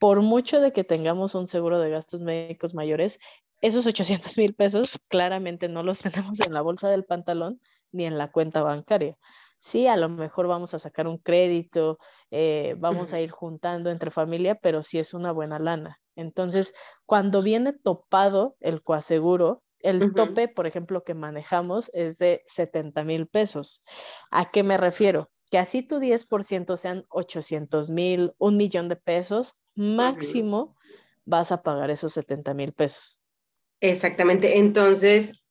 Por 0.00 0.20
mucho 0.20 0.60
de 0.60 0.72
que 0.72 0.82
tengamos 0.82 1.36
un 1.36 1.46
seguro 1.46 1.78
de 1.78 1.90
gastos 1.90 2.22
médicos 2.22 2.74
mayores, 2.74 3.20
esos 3.60 3.86
800 3.86 4.36
mil 4.36 4.52
pesos 4.52 4.98
claramente 5.06 5.68
no 5.68 5.84
los 5.84 6.00
tenemos 6.02 6.40
en 6.40 6.52
la 6.52 6.60
bolsa 6.60 6.88
del 6.88 7.04
pantalón 7.04 7.60
ni 7.94 8.04
en 8.04 8.18
la 8.18 8.30
cuenta 8.30 8.62
bancaria. 8.62 9.16
Sí, 9.58 9.86
a 9.86 9.96
lo 9.96 10.10
mejor 10.10 10.46
vamos 10.46 10.74
a 10.74 10.78
sacar 10.78 11.06
un 11.06 11.16
crédito, 11.16 11.98
eh, 12.30 12.74
vamos 12.78 13.14
a 13.14 13.20
ir 13.20 13.30
juntando 13.30 13.90
entre 13.90 14.10
familia, 14.10 14.56
pero 14.56 14.82
sí 14.82 14.98
es 14.98 15.14
una 15.14 15.32
buena 15.32 15.58
lana. 15.58 16.00
Entonces, 16.16 16.74
cuando 17.06 17.40
viene 17.40 17.72
topado 17.72 18.56
el 18.60 18.82
coaseguro, 18.82 19.62
el 19.80 20.14
tope, 20.14 20.48
por 20.48 20.66
ejemplo, 20.66 21.04
que 21.04 21.14
manejamos 21.14 21.90
es 21.94 22.18
de 22.18 22.42
70 22.46 23.04
mil 23.04 23.26
pesos. 23.26 23.82
¿A 24.30 24.50
qué 24.50 24.62
me 24.62 24.76
refiero? 24.76 25.30
Que 25.50 25.58
así 25.58 25.82
tu 25.82 25.98
10% 25.98 26.76
sean 26.76 27.04
800 27.08 27.90
mil, 27.90 28.32
un 28.38 28.56
millón 28.56 28.88
de 28.88 28.96
pesos, 28.96 29.54
máximo 29.74 30.74
vas 31.26 31.52
a 31.52 31.62
pagar 31.62 31.90
esos 31.90 32.12
70 32.12 32.54
mil 32.54 32.72
pesos. 32.72 33.18
Exactamente. 33.80 34.58
Entonces, 34.58 35.43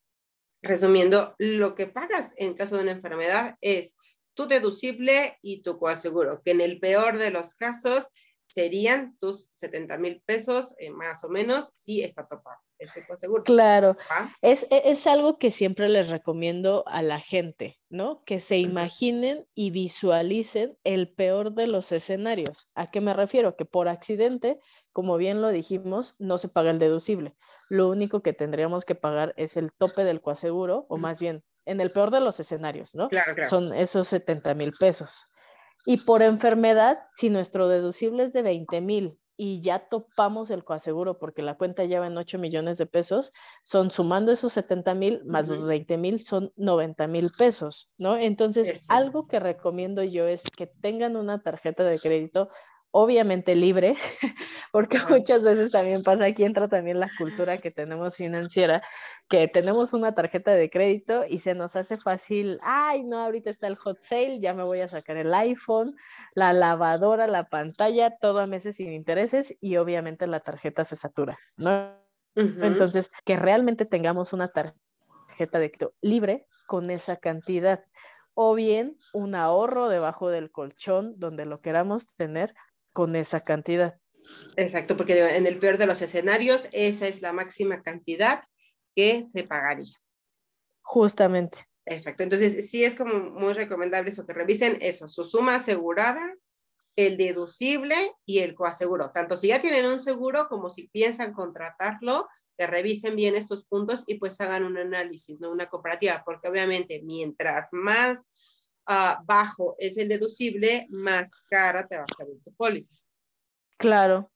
resumiendo, 0.63 1.35
lo 1.37 1.75
que 1.75 1.87
pagas 1.87 2.33
en 2.37 2.55
caso 2.55 2.77
de 2.77 2.83
una 2.83 2.91
enfermedad 2.91 3.57
es 3.61 3.95
tu 4.33 4.47
deducible 4.47 5.37
y 5.41 5.61
tu 5.61 5.77
coaseguro, 5.77 6.41
que 6.41 6.51
en 6.51 6.61
el 6.61 6.79
peor 6.79 7.17
de 7.17 7.29
los 7.29 7.53
casos 7.53 8.09
serían 8.45 9.17
tus 9.19 9.49
70 9.53 9.97
mil 9.97 10.21
pesos, 10.25 10.75
eh, 10.77 10.89
más 10.89 11.23
o 11.23 11.29
menos, 11.29 11.71
si 11.75 12.01
está 12.01 12.27
topado 12.27 12.57
este 12.83 13.05
coaseguro. 13.05 13.43
Claro, 13.43 13.95
es, 14.41 14.67
e, 14.69 14.91
es, 14.91 15.07
algo 15.07 15.37
que 15.37 15.51
siempre 15.51 15.89
les 15.89 16.09
recomiendo 16.09 16.83
a 16.87 17.01
la 17.01 17.19
gente, 17.19 17.79
¿no? 17.89 18.23
Que 18.25 18.39
se 18.39 18.57
imaginen 18.57 19.47
y 19.55 19.71
visualicen 19.71 20.77
el 20.83 21.09
peor 21.09 21.53
de 21.53 21.67
los 21.67 21.91
escenarios. 21.91 22.69
¿A 22.75 22.87
qué 22.87 23.01
me 23.01 23.13
refiero? 23.13 23.55
Que 23.55 23.65
por 23.65 23.87
accidente, 23.87 24.59
como 24.91 25.17
bien 25.17 25.41
lo 25.41 25.49
dijimos, 25.49 26.15
no 26.19 26.37
se 26.37 26.49
paga 26.49 26.71
el 26.71 26.79
deducible. 26.79 27.35
Lo 27.69 27.89
único 27.89 28.21
que 28.21 28.33
tendríamos 28.33 28.85
que 28.85 28.95
pagar 28.95 29.33
es 29.37 29.57
el 29.57 29.71
tope 29.71 30.03
del 30.03 30.21
coaseguro, 30.21 30.85
o 30.89 30.97
más 30.97 31.19
bien, 31.19 31.43
en 31.65 31.79
el 31.79 31.91
peor 31.91 32.11
de 32.11 32.19
los 32.19 32.39
escenarios, 32.39 32.93
¿no? 32.93 33.07
Claro, 33.07 33.33
claro. 33.33 33.49
Son 33.49 33.73
esos 33.73 34.07
70 34.09 34.53
mil 34.53 34.73
pesos. 34.73 35.27
Y 35.85 35.97
por 35.97 36.21
enfermedad, 36.21 36.99
si 37.13 37.29
nuestro 37.29 37.67
deducible 37.67 38.23
es 38.23 38.33
de 38.33 38.41
20 38.41 38.81
mil 38.81 39.19
y 39.35 39.61
ya 39.61 39.89
topamos 39.89 40.51
el 40.51 40.63
coaseguro 40.63 41.17
porque 41.17 41.41
la 41.41 41.57
cuenta 41.57 41.85
lleva 41.85 42.07
en 42.07 42.17
8 42.17 42.37
millones 42.37 42.77
de 42.77 42.85
pesos, 42.85 43.33
son 43.63 43.91
sumando 43.91 44.31
esos 44.31 44.53
70 44.53 44.93
mil 44.93 45.25
más 45.25 45.47
los 45.47 45.65
20 45.65 45.97
mil, 45.97 46.23
son 46.23 46.53
90 46.55 47.07
mil 47.07 47.31
pesos, 47.31 47.91
¿no? 47.97 48.15
Entonces, 48.15 48.85
algo 48.89 49.27
que 49.27 49.39
recomiendo 49.39 50.03
yo 50.03 50.27
es 50.27 50.43
que 50.55 50.67
tengan 50.67 51.15
una 51.15 51.41
tarjeta 51.41 51.83
de 51.83 51.99
crédito 51.99 52.49
obviamente 52.95 53.55
libre, 53.55 53.95
porque 54.71 54.99
muchas 55.09 55.41
veces 55.41 55.71
también 55.71 56.03
pasa, 56.03 56.25
aquí 56.25 56.43
entra 56.43 56.67
también 56.67 56.99
la 56.99 57.09
cultura 57.17 57.57
que 57.57 57.71
tenemos 57.71 58.15
financiera, 58.15 58.83
que 59.27 59.47
tenemos 59.47 59.93
una 59.93 60.13
tarjeta 60.13 60.51
de 60.51 60.69
crédito 60.69 61.25
y 61.27 61.39
se 61.39 61.55
nos 61.55 61.75
hace 61.75 61.97
fácil, 61.97 62.59
ay, 62.61 63.03
no, 63.03 63.17
ahorita 63.17 63.49
está 63.49 63.65
el 63.65 63.77
hot 63.77 63.99
sale, 63.99 64.39
ya 64.39 64.53
me 64.53 64.61
voy 64.61 64.81
a 64.81 64.87
sacar 64.87 65.17
el 65.17 65.33
iPhone, 65.33 65.95
la 66.35 66.53
lavadora, 66.53 67.25
la 67.25 67.49
pantalla, 67.49 68.15
todo 68.15 68.39
a 68.39 68.45
meses 68.45 68.75
sin 68.75 68.93
intereses 68.93 69.57
y 69.59 69.77
obviamente 69.77 70.27
la 70.27 70.39
tarjeta 70.39 70.85
se 70.85 70.95
satura, 70.95 71.39
¿no? 71.57 71.99
Entonces, 72.35 73.11
que 73.25 73.37
realmente 73.37 73.85
tengamos 73.85 74.33
una 74.33 74.49
tarjeta 74.49 75.59
de 75.59 75.71
crédito 75.71 75.93
libre 76.01 76.45
con 76.67 76.91
esa 76.91 77.17
cantidad 77.17 77.83
o 78.35 78.53
bien 78.53 78.97
un 79.13 79.33
ahorro 79.33 79.89
debajo 79.89 80.29
del 80.29 80.51
colchón 80.51 81.15
donde 81.17 81.45
lo 81.45 81.59
queramos 81.61 82.07
tener 82.15 82.53
con 82.93 83.15
esa 83.15 83.41
cantidad. 83.41 83.99
Exacto, 84.55 84.95
porque 84.95 85.35
en 85.35 85.47
el 85.47 85.59
peor 85.59 85.77
de 85.77 85.85
los 85.85 86.01
escenarios, 86.01 86.69
esa 86.71 87.07
es 87.07 87.21
la 87.21 87.33
máxima 87.33 87.81
cantidad 87.81 88.43
que 88.95 89.23
se 89.23 89.43
pagaría. 89.43 89.93
Justamente. 90.81 91.65
Exacto, 91.85 92.23
entonces 92.23 92.69
sí 92.69 92.85
es 92.85 92.95
como 92.95 93.19
muy 93.19 93.53
recomendable 93.53 94.11
eso, 94.11 94.25
que 94.25 94.33
revisen 94.33 94.77
eso, 94.81 95.09
su 95.09 95.25
suma 95.25 95.55
asegurada, 95.55 96.33
el 96.95 97.17
deducible 97.17 97.95
y 98.25 98.39
el 98.39 98.55
coaseguro. 98.55 99.11
Tanto 99.11 99.35
si 99.35 99.47
ya 99.47 99.59
tienen 99.59 99.85
un 99.85 99.99
seguro 99.99 100.47
como 100.47 100.69
si 100.69 100.87
piensan 100.87 101.33
contratarlo, 101.33 102.27
que 102.57 102.67
revisen 102.67 103.15
bien 103.15 103.35
estos 103.35 103.65
puntos 103.65 104.03
y 104.07 104.15
pues 104.15 104.39
hagan 104.39 104.63
un 104.63 104.77
análisis, 104.77 105.39
¿no? 105.41 105.51
Una 105.51 105.69
comparativa, 105.69 106.21
porque 106.23 106.47
obviamente 106.47 107.01
mientras 107.03 107.69
más 107.71 108.31
Ah, 108.85 109.21
bajo 109.25 109.75
es 109.79 109.97
el 109.97 110.09
deducible, 110.09 110.87
más 110.89 111.43
cara 111.49 111.87
te 111.87 111.97
va 111.97 112.03
a 112.03 112.15
salir 112.17 112.41
tu 112.43 112.53
póliza. 112.53 112.95
Claro. 113.77 114.29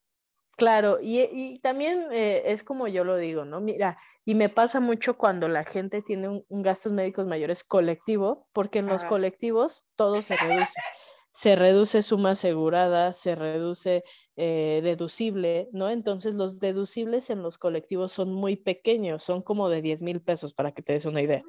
Claro, 0.58 0.98
y, 1.00 1.60
también 1.60 2.08
eh, 2.12 2.42
es 2.48 2.64
como 2.64 2.88
yo 2.88 3.04
lo 3.04 3.16
digo, 3.16 3.46
¿no? 3.46 3.62
Mira, 3.62 3.96
y 4.26 4.34
me 4.34 4.50
pasa 4.50 4.80
mucho 4.80 5.16
cuando 5.16 5.48
la 5.48 5.64
gente 5.64 6.02
tiene 6.02 6.30
un, 6.30 6.46
gastos 6.64 6.94
médicos 6.94 7.28
mayores 7.28 7.64
colectivo, 7.64 8.50
porque 8.54 8.80
en 8.80 8.88
los 8.88 9.06
colectivos 9.06 9.86
todo 9.96 10.24
se 10.24 10.36
reduce. 10.36 10.74
Se 11.32 11.56
reduce 11.56 12.02
suma 12.02 12.32
asegurada, 12.32 13.14
se 13.14 13.36
reduce 13.36 14.04
eh, 14.36 14.82
deducible, 14.84 15.70
¿no? 15.74 15.92
Entonces 15.92 16.34
los 16.34 16.60
deducibles 16.60 17.30
en 17.30 17.44
los 17.44 17.60
colectivos 17.60 18.12
son 18.12 18.34
muy 18.34 18.56
pequeños, 18.56 19.22
son 19.22 19.44
como 19.44 19.70
de 19.70 19.84
10 19.84 20.02
mil 20.02 20.20
pesos, 20.24 20.56
para 20.56 20.72
que 20.72 20.82
te 20.82 20.94
des 20.94 21.06
una 21.06 21.22
idea. 21.22 21.44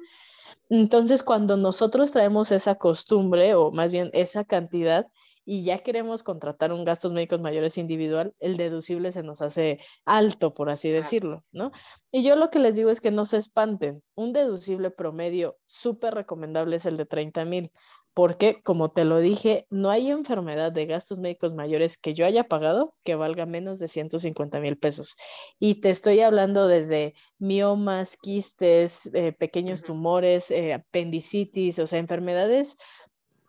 Entonces, 0.69 1.23
cuando 1.23 1.57
nosotros 1.57 2.11
traemos 2.11 2.51
esa 2.51 2.75
costumbre, 2.75 3.55
o 3.55 3.71
más 3.71 3.91
bien 3.91 4.09
esa 4.13 4.43
cantidad, 4.43 5.07
y 5.45 5.63
ya 5.63 5.79
queremos 5.79 6.21
contratar 6.21 6.71
un 6.71 6.85
gastos 6.85 7.11
médicos 7.11 7.41
mayores 7.41 7.79
individual, 7.79 8.35
el 8.39 8.55
deducible 8.55 9.11
se 9.11 9.23
nos 9.23 9.41
hace 9.41 9.79
alto, 10.05 10.53
por 10.53 10.69
así 10.69 10.89
decirlo, 10.89 11.43
¿no? 11.51 11.71
Y 12.11 12.21
yo 12.21 12.35
lo 12.35 12.51
que 12.51 12.59
les 12.59 12.75
digo 12.75 12.91
es 12.91 13.01
que 13.01 13.09
no 13.09 13.25
se 13.25 13.37
espanten. 13.37 14.03
Un 14.13 14.31
deducible 14.31 14.91
promedio 14.91 15.57
súper 15.65 16.13
recomendable 16.13 16.75
es 16.75 16.85
el 16.85 16.97
de 16.97 17.07
30 17.07 17.45
mil, 17.45 17.71
porque 18.13 18.61
como 18.63 18.91
te 18.91 19.05
lo 19.05 19.19
dije, 19.19 19.65
no 19.69 19.89
hay 19.89 20.09
enfermedad 20.09 20.71
de 20.71 20.85
gastos 20.85 21.19
médicos 21.19 21.53
mayores 21.53 21.97
que 21.97 22.13
yo 22.13 22.25
haya 22.25 22.43
pagado 22.45 22.95
que 23.03 23.15
valga 23.15 23.45
menos 23.45 23.79
de 23.79 23.87
150 23.87 24.59
mil 24.59 24.77
pesos. 24.77 25.15
Y 25.59 25.75
te 25.75 25.89
estoy 25.89 26.21
hablando 26.21 26.67
desde 26.67 27.13
miomas, 27.37 28.17
quistes, 28.17 29.09
eh, 29.13 29.31
pequeños 29.31 29.83
tumores, 29.83 30.51
eh, 30.51 30.73
apendicitis, 30.73 31.79
o 31.79 31.87
sea, 31.87 31.99
enfermedades 31.99 32.77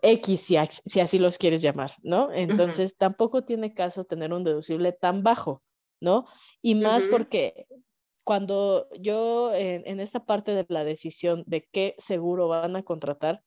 X, 0.02 0.40
si, 0.40 0.56
así 0.56 1.18
los 1.18 1.38
quieres 1.38 1.62
llamar, 1.62 1.92
¿no? 2.02 2.32
Entonces, 2.32 2.96
tampoco 2.96 3.44
tiene 3.44 3.74
caso 3.74 4.04
tener 4.04 4.32
un 4.32 4.44
deducible 4.44 4.92
tan 4.92 5.22
bajo, 5.22 5.62
¿no? 6.00 6.26
Y 6.62 6.74
más 6.74 7.06
porque 7.06 7.66
cuando 8.24 8.88
yo 8.98 9.52
en, 9.54 10.00
esta 10.00 10.24
parte 10.24 10.54
de 10.54 10.64
la 10.68 10.84
decisión 10.84 11.44
de 11.46 11.68
qué 11.70 11.94
seguro 11.98 12.48
van 12.48 12.76
a 12.76 12.82
contratar 12.82 13.42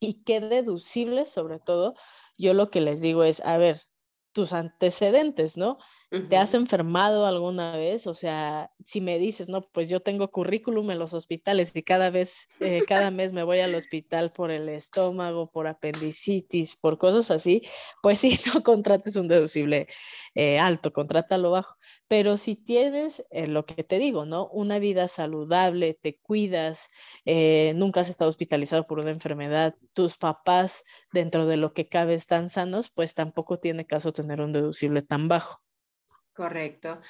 y 0.00 0.22
qué 0.24 0.40
deducible, 0.40 1.26
sobre 1.26 1.58
todo, 1.60 1.94
yo 2.36 2.54
lo 2.54 2.70
que 2.70 2.80
les 2.80 3.00
digo 3.00 3.24
es, 3.24 3.40
a 3.44 3.58
ver, 3.58 3.80
tus 4.32 4.52
antecedentes, 4.52 5.56
¿no? 5.56 5.78
¿Te 6.10 6.38
has 6.38 6.54
enfermado 6.54 7.26
alguna 7.26 7.76
vez? 7.76 8.06
O 8.06 8.14
sea, 8.14 8.70
si 8.82 9.02
me 9.02 9.18
dices, 9.18 9.50
no, 9.50 9.60
pues 9.60 9.90
yo 9.90 10.00
tengo 10.00 10.30
currículum 10.30 10.90
en 10.90 10.98
los 10.98 11.12
hospitales 11.12 11.76
y 11.76 11.82
cada 11.82 12.08
vez, 12.08 12.48
eh, 12.60 12.82
cada 12.88 13.10
mes 13.10 13.34
me 13.34 13.42
voy 13.42 13.58
al 13.58 13.74
hospital 13.74 14.32
por 14.32 14.50
el 14.50 14.70
estómago, 14.70 15.50
por 15.50 15.66
apendicitis, 15.66 16.76
por 16.76 16.96
cosas 16.96 17.30
así, 17.30 17.62
pues 18.02 18.20
sí, 18.20 18.38
no 18.54 18.62
contrates 18.62 19.16
un 19.16 19.28
deducible 19.28 19.86
eh, 20.34 20.58
alto, 20.58 20.94
contrátalo 20.94 21.50
bajo. 21.50 21.76
Pero 22.08 22.38
si 22.38 22.56
tienes 22.56 23.22
eh, 23.30 23.46
lo 23.46 23.66
que 23.66 23.84
te 23.84 23.98
digo, 23.98 24.24
¿no? 24.24 24.48
Una 24.48 24.78
vida 24.78 25.08
saludable, 25.08 25.92
te 25.92 26.18
cuidas, 26.18 26.88
nunca 27.74 28.00
has 28.00 28.08
estado 28.08 28.30
hospitalizado 28.30 28.86
por 28.86 28.98
una 28.98 29.10
enfermedad, 29.10 29.74
tus 29.92 30.16
papás 30.16 30.84
dentro 31.12 31.44
de 31.44 31.58
lo 31.58 31.74
que 31.74 31.86
cabe 31.86 32.14
están 32.14 32.48
sanos, 32.48 32.88
pues 32.88 33.14
tampoco 33.14 33.58
tiene 33.58 33.84
caso 33.84 34.12
tener 34.12 34.40
un 34.40 34.52
deducible 34.52 35.02
tan 35.02 35.28
bajo. 35.28 35.60
Correcto. 36.38 37.00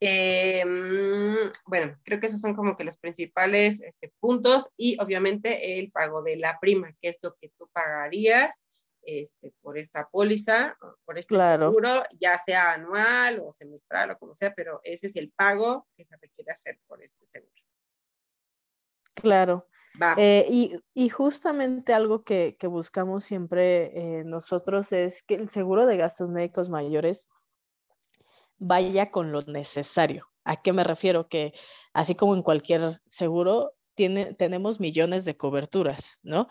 Em, 0.00 1.52
bueno, 1.66 1.98
creo 2.02 2.18
que 2.18 2.28
esos 2.28 2.40
son 2.40 2.56
como 2.56 2.74
que 2.74 2.84
los 2.84 2.96
principales 2.96 3.82
este, 3.82 4.10
puntos 4.18 4.72
y 4.78 4.98
obviamente 4.98 5.78
el 5.78 5.92
pago 5.92 6.22
de 6.22 6.38
la 6.38 6.58
prima, 6.58 6.90
que 7.02 7.10
es 7.10 7.18
lo 7.22 7.34
que 7.34 7.50
tú 7.58 7.68
pagarías 7.74 8.66
este, 9.02 9.52
por 9.60 9.76
esta 9.76 10.08
póliza, 10.08 10.78
por 11.04 11.18
este 11.18 11.36
seguro, 11.36 12.04
ya 12.18 12.38
sea 12.38 12.72
anual 12.72 13.42
o 13.44 13.52
semestral 13.52 14.12
o 14.12 14.18
como 14.18 14.32
sea, 14.32 14.54
pero 14.54 14.80
ese 14.82 15.08
es 15.08 15.16
el 15.16 15.30
pago 15.32 15.86
que 15.94 16.06
se 16.06 16.16
requiere 16.16 16.52
hacer 16.52 16.78
por 16.86 17.02
este 17.02 17.28
seguro. 17.28 17.52
Claro. 19.14 19.68
Eh, 20.16 20.80
y, 20.94 21.08
justamente 21.10 21.92
algo 21.92 22.22
que, 22.24 22.56
buscamos 22.62 23.24
siempre 23.24 24.20
eh, 24.20 24.24
nosotros 24.24 24.92
es 24.92 25.22
que 25.22 25.34
el 25.34 25.50
seguro 25.50 25.84
de 25.84 25.96
gastos 25.96 26.30
médicos 26.30 26.70
mayores 26.70 27.28
vaya 28.60 29.10
con 29.10 29.32
lo 29.32 29.42
necesario. 29.42 30.28
¿A 30.44 30.62
qué 30.62 30.72
me 30.72 30.84
refiero? 30.84 31.28
Que 31.28 31.52
así 31.92 32.14
como 32.14 32.34
en 32.36 32.42
cualquier 32.42 33.00
seguro, 33.06 33.72
tiene, 33.94 34.34
tenemos 34.34 34.78
millones 34.78 35.24
de 35.24 35.36
coberturas, 35.36 36.20
¿no? 36.22 36.46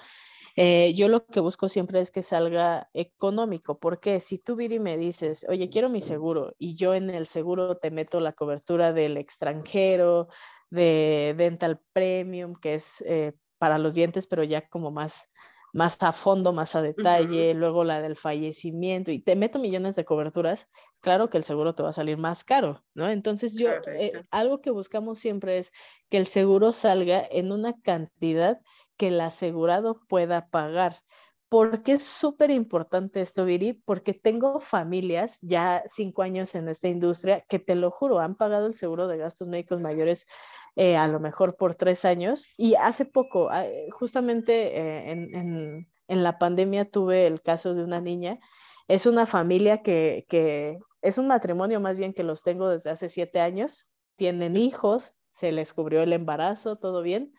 Eh, 0.55 0.93
yo 0.93 1.07
lo 1.07 1.26
que 1.26 1.39
busco 1.39 1.70
siempre 1.70 2.01
es 2.01 2.12
que 2.12 2.22
salga 2.22 2.89
económico, 2.93 3.80
porque 3.80 4.20
si 4.20 4.39
tú, 4.39 4.55
Viri, 4.57 4.80
me 4.80 4.97
dices, 4.97 5.45
oye, 5.47 5.70
quiero 5.70 5.88
mi 5.88 6.01
seguro, 6.01 6.53
y 6.57 6.76
yo 6.76 6.95
en 6.95 7.10
el 7.10 7.28
seguro 7.28 7.78
te 7.78 7.91
meto 7.91 8.20
la 8.20 8.34
cobertura 8.34 8.91
del 8.91 9.16
extranjero, 9.16 10.28
de 10.70 11.34
Dental 11.38 11.80
Premium, 11.93 12.55
que 12.55 12.76
es 12.76 13.01
eh, 13.07 13.34
para 13.57 13.78
los 13.78 13.93
dientes, 13.93 14.28
pero 14.28 14.43
ya 14.43 14.68
como 14.68 14.91
más, 14.91 15.32
más 15.74 16.01
a 16.01 16.13
fondo, 16.13 16.53
más 16.53 16.76
a 16.76 16.82
detalle, 16.82 17.53
luego 17.53 17.84
la 17.84 18.01
del 18.01 18.15
fallecimiento, 18.15 19.11
y 19.11 19.20
te 19.20 19.36
meto 19.36 19.59
millones 19.59 19.95
de 19.95 20.05
coberturas, 20.05 20.67
claro 21.01 21.30
que 21.30 21.38
el 21.38 21.43
seguro 21.43 21.76
te 21.76 21.84
va 21.84 21.89
a 21.89 21.93
salir 21.93 22.17
más 22.17 22.43
caro, 22.43 22.84
¿no? 22.93 23.09
Entonces 23.09 23.57
yo, 23.57 23.70
eh, 23.88 24.24
algo 24.32 24.61
que 24.61 24.72
buscamos 24.72 25.20
siempre 25.20 25.57
es 25.57 25.72
que 26.09 26.17
el 26.17 26.26
seguro 26.26 26.72
salga 26.72 27.26
en 27.30 27.51
una 27.51 27.74
cantidad 27.82 28.61
que 28.97 29.07
el 29.07 29.22
asegurado 29.22 30.01
pueda 30.07 30.49
pagar. 30.49 30.97
¿Por 31.49 31.82
qué 31.82 31.93
es 31.93 32.03
súper 32.03 32.51
importante 32.51 33.22
esto, 33.22 33.43
Viri? 33.43 33.74
Porque 33.74 34.13
tengo 34.13 34.59
familias 34.59 35.39
ya 35.41 35.84
cinco 35.91 36.22
años 36.22 36.53
en 36.53 36.70
esta 36.70 36.89
industria 36.89 37.43
que 37.49 37.57
te 37.57 37.74
lo 37.76 37.89
juro, 37.89 38.20
han 38.20 38.36
pagado 38.36 38.67
el 38.67 38.76
seguro 38.76 39.07
de 39.07 39.17
gastos 39.17 39.47
médicos 39.47 39.82
mayores 39.82 40.28
eh, 40.82 40.95
a 40.95 41.09
lo 41.09 41.19
mejor 41.19 41.57
por 41.57 41.75
tres 41.75 42.05
años. 42.05 42.47
Y 42.55 42.75
hace 42.75 43.03
poco, 43.03 43.49
ah, 43.51 43.65
eh, 43.65 43.89
justamente 43.91 44.77
eh, 44.80 45.11
en, 45.11 45.86
en, 46.07 46.23
la 46.23 46.39
pandemia 46.39 46.89
tuve 46.89 47.27
el 47.27 47.41
caso 47.41 47.75
de 47.75 47.84
una 47.84 47.99
niña. 47.99 48.39
Es 48.88 49.05
una 49.05 49.25
familia 49.25 49.84
que, 49.84 50.25
que, 50.30 50.80
es 51.01 51.17
un 51.17 51.27
matrimonio 51.27 51.82
más 51.82 51.99
bien 51.99 52.13
que 52.13 52.23
los 52.23 52.43
tengo 52.43 52.69
desde 52.69 52.91
hace 52.91 53.09
siete 53.09 53.41
años. 53.41 53.89
Tienen 54.15 54.55
hijos, 54.55 55.15
se 55.30 55.51
les 55.51 55.73
cubrió 55.73 56.01
el 56.01 56.13
embarazo, 56.13 56.77
todo 56.77 57.01
bien. 57.03 57.34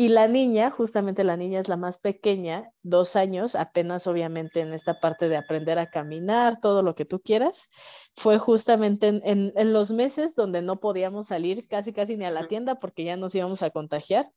Y 0.00 0.10
la 0.10 0.28
niña, 0.28 0.70
justamente 0.70 1.24
la 1.24 1.36
niña 1.36 1.58
es 1.58 1.68
la 1.68 1.76
más 1.76 1.98
pequeña, 1.98 2.70
dos 2.84 3.16
años, 3.16 3.56
apenas 3.56 4.06
obviamente 4.06 4.60
en 4.60 4.72
esta 4.72 5.00
parte 5.00 5.28
de 5.28 5.36
aprender 5.36 5.80
a 5.80 5.90
caminar, 5.90 6.60
todo 6.60 6.84
lo 6.84 6.94
que 6.94 7.04
tú 7.04 7.20
quieras, 7.20 7.68
fue 8.14 8.38
justamente 8.38 9.08
en, 9.08 9.20
en, 9.24 9.72
los 9.72 9.90
meses 9.90 10.36
donde 10.36 10.62
no 10.62 10.78
podíamos 10.78 11.26
salir 11.26 11.66
casi 11.66 11.92
casi 11.92 12.16
ni 12.16 12.26
a 12.26 12.30
la 12.30 12.46
tienda 12.46 12.76
porque 12.76 13.02
ya 13.02 13.16
nos 13.16 13.34
íbamos 13.34 13.64
a 13.64 13.70
contagiar. 13.70 14.30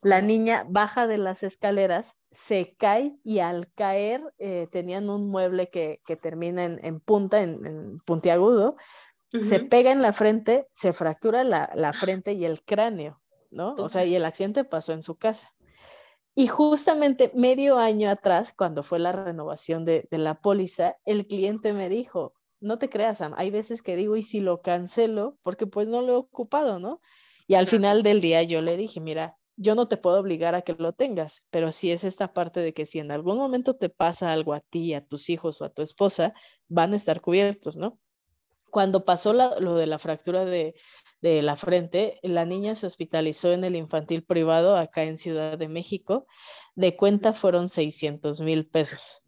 La 0.00 0.22
niña 0.22 0.64
baja 0.66 1.06
de 1.06 1.18
las 1.18 1.42
escaleras, 1.42 2.14
se 2.30 2.74
cae 2.78 3.14
y 3.22 3.40
al 3.40 3.70
caer 3.74 4.22
eh, 4.38 4.66
tenían 4.72 5.10
un 5.10 5.28
mueble 5.28 5.68
que, 5.68 6.00
que 6.06 6.16
termina 6.16 6.64
en, 6.64 6.82
en 6.82 7.00
punta, 7.00 7.42
en, 7.42 7.66
en 7.66 7.98
puntiagudo, 8.06 8.76
se 9.42 9.60
pega 9.60 9.92
en 9.92 10.00
la 10.00 10.14
frente, 10.14 10.68
se 10.72 10.94
fractura 10.94 11.44
la, 11.44 11.70
la 11.74 11.92
frente 11.92 12.32
y 12.32 12.46
el 12.46 12.62
cráneo. 12.64 13.21
¿No? 13.52 13.74
O 13.74 13.88
sea, 13.88 14.04
y 14.04 14.14
el 14.14 14.24
accidente 14.24 14.64
pasó 14.64 14.92
en 14.92 15.02
su 15.02 15.16
casa. 15.16 15.54
Y 16.34 16.46
justamente 16.46 17.30
medio 17.34 17.78
año 17.78 18.08
atrás, 18.08 18.54
cuando 18.56 18.82
fue 18.82 18.98
la 18.98 19.12
renovación 19.12 19.84
de, 19.84 20.08
la 20.10 20.40
póliza, 20.40 20.96
el 21.04 21.26
cliente 21.26 21.74
me 21.74 21.90
dijo, 21.90 22.34
no 22.58 22.78
te 22.78 22.88
creas, 22.88 23.18
Sam, 23.18 23.34
hay 23.36 23.50
veces 23.50 23.82
que 23.82 23.96
digo, 23.96 24.16
¿y 24.16 24.22
si 24.22 24.40
lo 24.40 24.62
cancelo? 24.62 25.36
Porque 25.42 25.66
pues 25.66 25.88
no 25.88 26.00
lo 26.00 26.12
he 26.12 26.16
ocupado, 26.16 26.78
¿no? 26.78 27.00
Y 27.46 27.54
al 27.54 27.66
final 27.66 28.02
del 28.02 28.20
día 28.22 28.42
yo 28.42 28.62
le 28.62 28.78
dije, 28.78 29.00
mira, 29.00 29.36
yo 29.56 29.74
no 29.74 29.88
te 29.88 29.98
puedo 29.98 30.18
obligar 30.18 30.54
a 30.54 30.62
que 30.62 30.74
lo 30.74 30.94
tengas, 30.94 31.44
pero 31.50 31.70
sí 31.70 31.90
es 31.90 32.04
esta 32.04 32.32
parte 32.32 32.60
de 32.60 32.72
que 32.72 32.86
si 32.86 32.98
en 32.98 33.10
algún 33.10 33.36
momento 33.36 33.76
te 33.76 33.90
pasa 33.90 34.32
algo 34.32 34.54
a 34.54 34.60
ti, 34.60 34.94
a 34.94 35.04
tus 35.04 35.28
hijos 35.28 35.60
o 35.60 35.66
a 35.66 35.70
tu 35.70 35.82
esposa, 35.82 36.32
van 36.68 36.94
a 36.94 36.96
estar 36.96 37.20
cubiertos, 37.20 37.76
¿no? 37.76 37.98
Cuando 38.72 39.04
pasó 39.04 39.34
lo 39.34 39.74
de 39.74 39.86
la 39.86 39.98
fractura 39.98 40.46
de, 40.46 40.74
la 41.20 41.56
frente, 41.56 42.18
la 42.22 42.46
niña 42.46 42.74
se 42.74 42.86
hospitalizó 42.86 43.52
en 43.52 43.64
el 43.64 43.76
infantil 43.76 44.24
privado 44.24 44.78
acá 44.78 45.02
en 45.02 45.18
Ciudad 45.18 45.58
de 45.58 45.68
México. 45.68 46.26
De 46.74 46.96
cuenta 46.96 47.34
fueron 47.34 47.68
600 47.68 48.40
mil 48.40 48.66
pesos. 48.66 49.22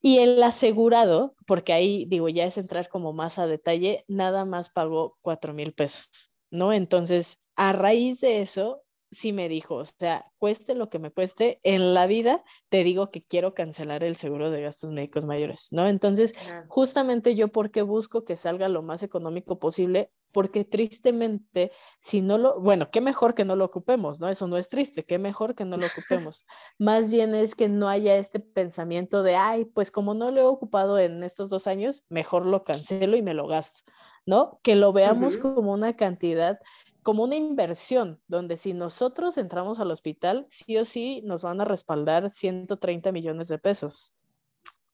Y 0.00 0.18
el 0.18 0.40
asegurado, 0.44 1.34
porque 1.44 1.72
ahí 1.72 2.04
digo, 2.06 2.28
ya 2.28 2.46
es 2.46 2.56
entrar 2.56 2.88
como 2.88 3.12
más 3.12 3.40
a 3.40 3.48
detalle, 3.48 4.04
nada 4.06 4.44
más 4.44 4.70
pagó 4.70 5.18
4 5.22 5.52
mil 5.52 5.72
pesos, 5.72 6.30
¿no? 6.48 6.72
Entonces, 6.72 7.40
a 7.56 7.72
raíz 7.72 8.20
de 8.20 8.42
eso, 8.42 8.84
sí 9.16 9.32
me 9.32 9.48
dijo, 9.48 9.76
o 9.76 9.84
sea, 9.84 10.30
cueste 10.38 10.74
lo 10.74 10.90
que 10.90 10.98
me 10.98 11.10
cueste, 11.10 11.58
en 11.62 11.94
la 11.94 12.06
vida 12.06 12.44
te 12.68 12.84
digo 12.84 13.10
que 13.10 13.24
quiero 13.24 13.54
cancelar 13.54 14.04
el 14.04 14.16
seguro 14.16 14.50
de 14.50 14.60
gastos 14.60 14.90
médicos 14.90 15.24
mayores, 15.24 15.68
¿no? 15.70 15.88
Entonces, 15.88 16.34
justamente 16.68 17.34
yo 17.34 17.48
porque 17.48 17.82
busco 17.82 18.24
que 18.24 18.36
salga 18.36 18.68
lo 18.68 18.82
más 18.82 19.02
económico 19.02 19.58
posible, 19.58 20.10
porque 20.32 20.64
tristemente, 20.64 21.72
si 21.98 22.20
no 22.20 22.36
lo, 22.36 22.60
bueno, 22.60 22.90
qué 22.90 23.00
mejor 23.00 23.34
que 23.34 23.46
no 23.46 23.56
lo 23.56 23.64
ocupemos, 23.64 24.20
¿no? 24.20 24.28
Eso 24.28 24.46
no 24.46 24.58
es 24.58 24.68
triste, 24.68 25.02
qué 25.02 25.18
mejor 25.18 25.54
que 25.54 25.64
no 25.64 25.78
lo 25.78 25.86
ocupemos. 26.20 26.44
Más 26.78 27.10
bien 27.10 27.34
es 27.34 27.54
que 27.54 27.68
no 27.68 27.88
haya 27.88 28.16
este 28.16 28.40
pensamiento 28.40 29.22
de, 29.22 29.36
ay, 29.36 29.64
pues 29.64 29.90
como 29.90 30.12
no 30.12 30.30
lo 30.30 30.40
he 30.40 30.44
ocupado 30.44 30.98
en 30.98 31.22
estos 31.24 31.48
dos 31.48 31.66
años, 31.66 32.04
mejor 32.10 32.44
lo 32.44 32.64
cancelo 32.64 33.16
y 33.16 33.22
me 33.22 33.32
lo 33.32 33.46
gasto, 33.46 33.90
¿no? 34.26 34.60
Que 34.62 34.76
lo 34.76 34.92
veamos 34.92 35.38
como 35.38 35.72
una 35.72 35.96
cantidad 35.96 36.58
como 37.06 37.22
una 37.22 37.36
inversión, 37.36 38.20
donde 38.26 38.56
si 38.56 38.74
nosotros 38.74 39.38
entramos 39.38 39.78
al 39.78 39.92
hospital, 39.92 40.44
sí 40.50 40.76
o 40.76 40.84
sí 40.84 41.22
nos 41.24 41.44
van 41.44 41.60
a 41.60 41.64
respaldar 41.64 42.30
130 42.30 43.12
millones 43.12 43.46
de 43.46 43.60
pesos. 43.60 44.12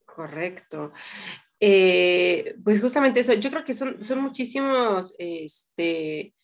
Correcto. 0.05 0.91
Eh, 1.59 2.55
pues 2.63 2.79
justamente 2.79 3.21
eso, 3.21 3.33
yo 3.33 3.49
creo 3.49 3.63
que 3.63 3.73
son, 3.73 4.03
son 4.03 4.21
muchísimos 4.21 5.15
este, 5.17 6.35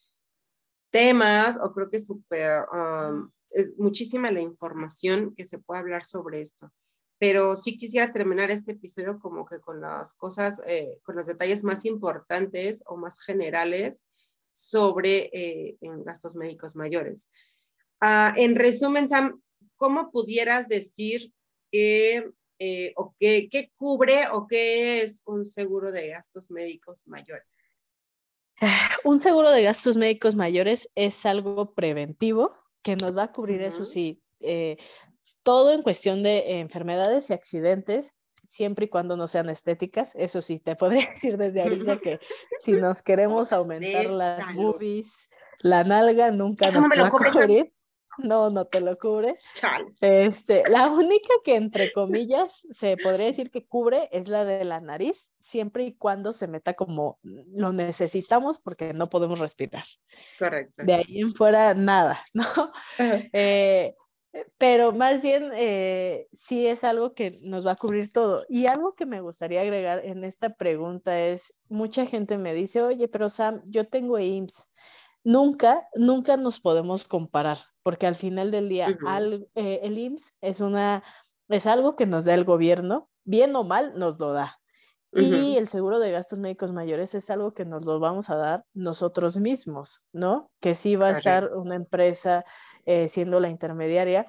temas, 0.89 1.59
o 1.61 1.71
creo 1.71 1.87
que 1.91 1.99
super, 1.99 2.63
um, 2.73 3.29
es 3.51 3.77
muchísima 3.77 4.31
la 4.31 4.41
información 4.41 5.35
que 5.35 5.45
se 5.45 5.59
puede 5.59 5.81
hablar 5.81 6.03
sobre 6.03 6.41
esto. 6.41 6.71
Pero 7.19 7.55
sí 7.55 7.77
quisiera 7.77 8.11
terminar 8.11 8.49
este 8.49 8.71
episodio 8.71 9.19
como 9.19 9.45
que 9.45 9.59
con 9.59 9.81
las 9.81 10.15
cosas, 10.15 10.63
eh, 10.65 10.97
con 11.03 11.15
los 11.15 11.27
detalles 11.27 11.63
más 11.63 11.85
importantes 11.85 12.83
o 12.87 12.97
más 12.97 13.21
generales 13.21 14.07
sobre 14.59 15.29
eh, 15.33 15.77
en 15.81 16.03
gastos 16.03 16.35
médicos 16.35 16.75
mayores. 16.75 17.31
Ah, 18.01 18.33
en 18.35 18.55
resumen, 18.55 19.07
Sam, 19.07 19.41
¿cómo 19.77 20.11
pudieras 20.11 20.67
decir 20.67 21.33
que, 21.71 22.29
eh, 22.59 22.93
o 22.95 23.15
cubre 23.75 24.27
o 24.31 24.47
qué 24.47 25.01
es 25.01 25.23
un 25.25 25.45
seguro 25.45 25.91
de 25.91 26.09
gastos 26.09 26.51
médicos 26.51 27.07
mayores? 27.07 27.69
Un 29.05 29.19
seguro 29.19 29.51
de 29.51 29.63
gastos 29.63 29.95
médicos 29.95 30.35
mayores 30.35 30.89
es 30.95 31.25
algo 31.25 31.73
preventivo 31.73 32.51
que 32.81 32.97
nos 32.97 33.17
va 33.17 33.23
a 33.23 33.31
cubrir, 33.31 33.61
eso 33.61 33.85
sí, 33.85 34.21
eh, 34.41 34.77
todo 35.43 35.71
en 35.71 35.83
cuestión 35.83 36.21
de 36.23 36.59
enfermedades 36.59 37.29
y 37.29 37.33
accidentes 37.33 38.15
siempre 38.49 38.85
y 38.85 38.89
cuando 38.89 39.15
no 39.15 39.27
sean 39.27 39.49
estéticas. 39.49 40.13
Eso 40.15 40.41
sí, 40.41 40.59
te 40.59 40.75
podría 40.75 41.07
decir 41.07 41.37
desde 41.37 41.61
ahorita 41.61 41.99
que 41.99 42.19
si 42.59 42.73
nos 42.73 43.01
queremos 43.01 43.53
aumentar 43.53 44.07
las 44.07 44.53
boobies, 44.53 45.29
la 45.59 45.83
nalga 45.83 46.31
nunca 46.31 46.71
nos 46.71 46.85
va 46.85 47.07
a 47.07 47.11
cubrir. 47.11 47.73
No, 48.17 48.49
no 48.49 48.65
te 48.65 48.81
lo 48.81 48.97
cubre. 48.97 49.37
Este, 50.01 50.63
la 50.67 50.89
única 50.89 51.29
que 51.45 51.55
entre 51.55 51.91
comillas 51.93 52.67
se 52.69 52.97
podría 52.97 53.27
decir 53.27 53.49
que 53.49 53.65
cubre 53.65 54.09
es 54.11 54.27
la 54.27 54.43
de 54.43 54.65
la 54.65 54.81
nariz, 54.81 55.31
siempre 55.39 55.85
y 55.85 55.95
cuando 55.95 56.33
se 56.33 56.47
meta 56.47 56.73
como 56.73 57.17
lo 57.23 57.71
necesitamos 57.71 58.59
porque 58.59 58.93
no 58.93 59.09
podemos 59.09 59.39
respirar. 59.39 59.85
Correcto. 60.37 60.83
De 60.83 60.95
ahí 60.95 61.21
en 61.21 61.33
fuera 61.33 61.73
nada, 61.75 62.25
¿no? 62.33 62.43
Eh, 62.97 63.95
pero 64.57 64.91
más 64.91 65.21
bien 65.21 65.51
eh, 65.55 66.27
sí 66.33 66.67
es 66.67 66.83
algo 66.83 67.13
que 67.13 67.39
nos 67.43 67.65
va 67.65 67.71
a 67.71 67.75
cubrir 67.75 68.11
todo. 68.11 68.45
Y 68.47 68.67
algo 68.67 68.93
que 68.93 69.05
me 69.05 69.21
gustaría 69.21 69.61
agregar 69.61 70.05
en 70.05 70.23
esta 70.23 70.53
pregunta 70.55 71.19
es, 71.19 71.53
mucha 71.67 72.05
gente 72.05 72.37
me 72.37 72.53
dice, 72.53 72.81
oye, 72.81 73.07
pero 73.07 73.29
Sam, 73.29 73.61
yo 73.65 73.87
tengo 73.87 74.19
IMSS. 74.19 74.69
Nunca, 75.23 75.87
nunca 75.95 76.37
nos 76.37 76.59
podemos 76.59 77.07
comparar, 77.07 77.57
porque 77.83 78.07
al 78.07 78.15
final 78.15 78.51
del 78.51 78.69
día 78.69 78.97
eh, 79.55 79.79
el 79.83 79.97
IMSS 79.97 80.37
es, 80.41 80.61
una, 80.61 81.03
es 81.49 81.67
algo 81.67 81.95
que 81.95 82.05
nos 82.05 82.25
da 82.25 82.33
el 82.33 82.45
gobierno, 82.45 83.09
bien 83.23 83.55
o 83.55 83.63
mal 83.63 83.93
nos 83.95 84.19
lo 84.19 84.31
da. 84.31 84.58
Y 85.11 85.57
el 85.57 85.67
seguro 85.67 85.99
de 85.99 86.11
gastos 86.11 86.39
médicos 86.39 86.71
mayores 86.71 87.15
es 87.15 87.29
algo 87.31 87.51
que 87.51 87.65
nos 87.65 87.83
lo 87.83 87.99
vamos 87.99 88.29
a 88.29 88.35
dar 88.35 88.63
nosotros 88.73 89.37
mismos, 89.37 90.05
¿no? 90.13 90.51
Que 90.59 90.75
sí 90.75 90.95
va 90.95 91.07
a 91.07 91.11
estar 91.11 91.49
una 91.55 91.75
empresa 91.75 92.45
eh, 92.85 93.07
siendo 93.07 93.39
la 93.39 93.49
intermediaria, 93.49 94.27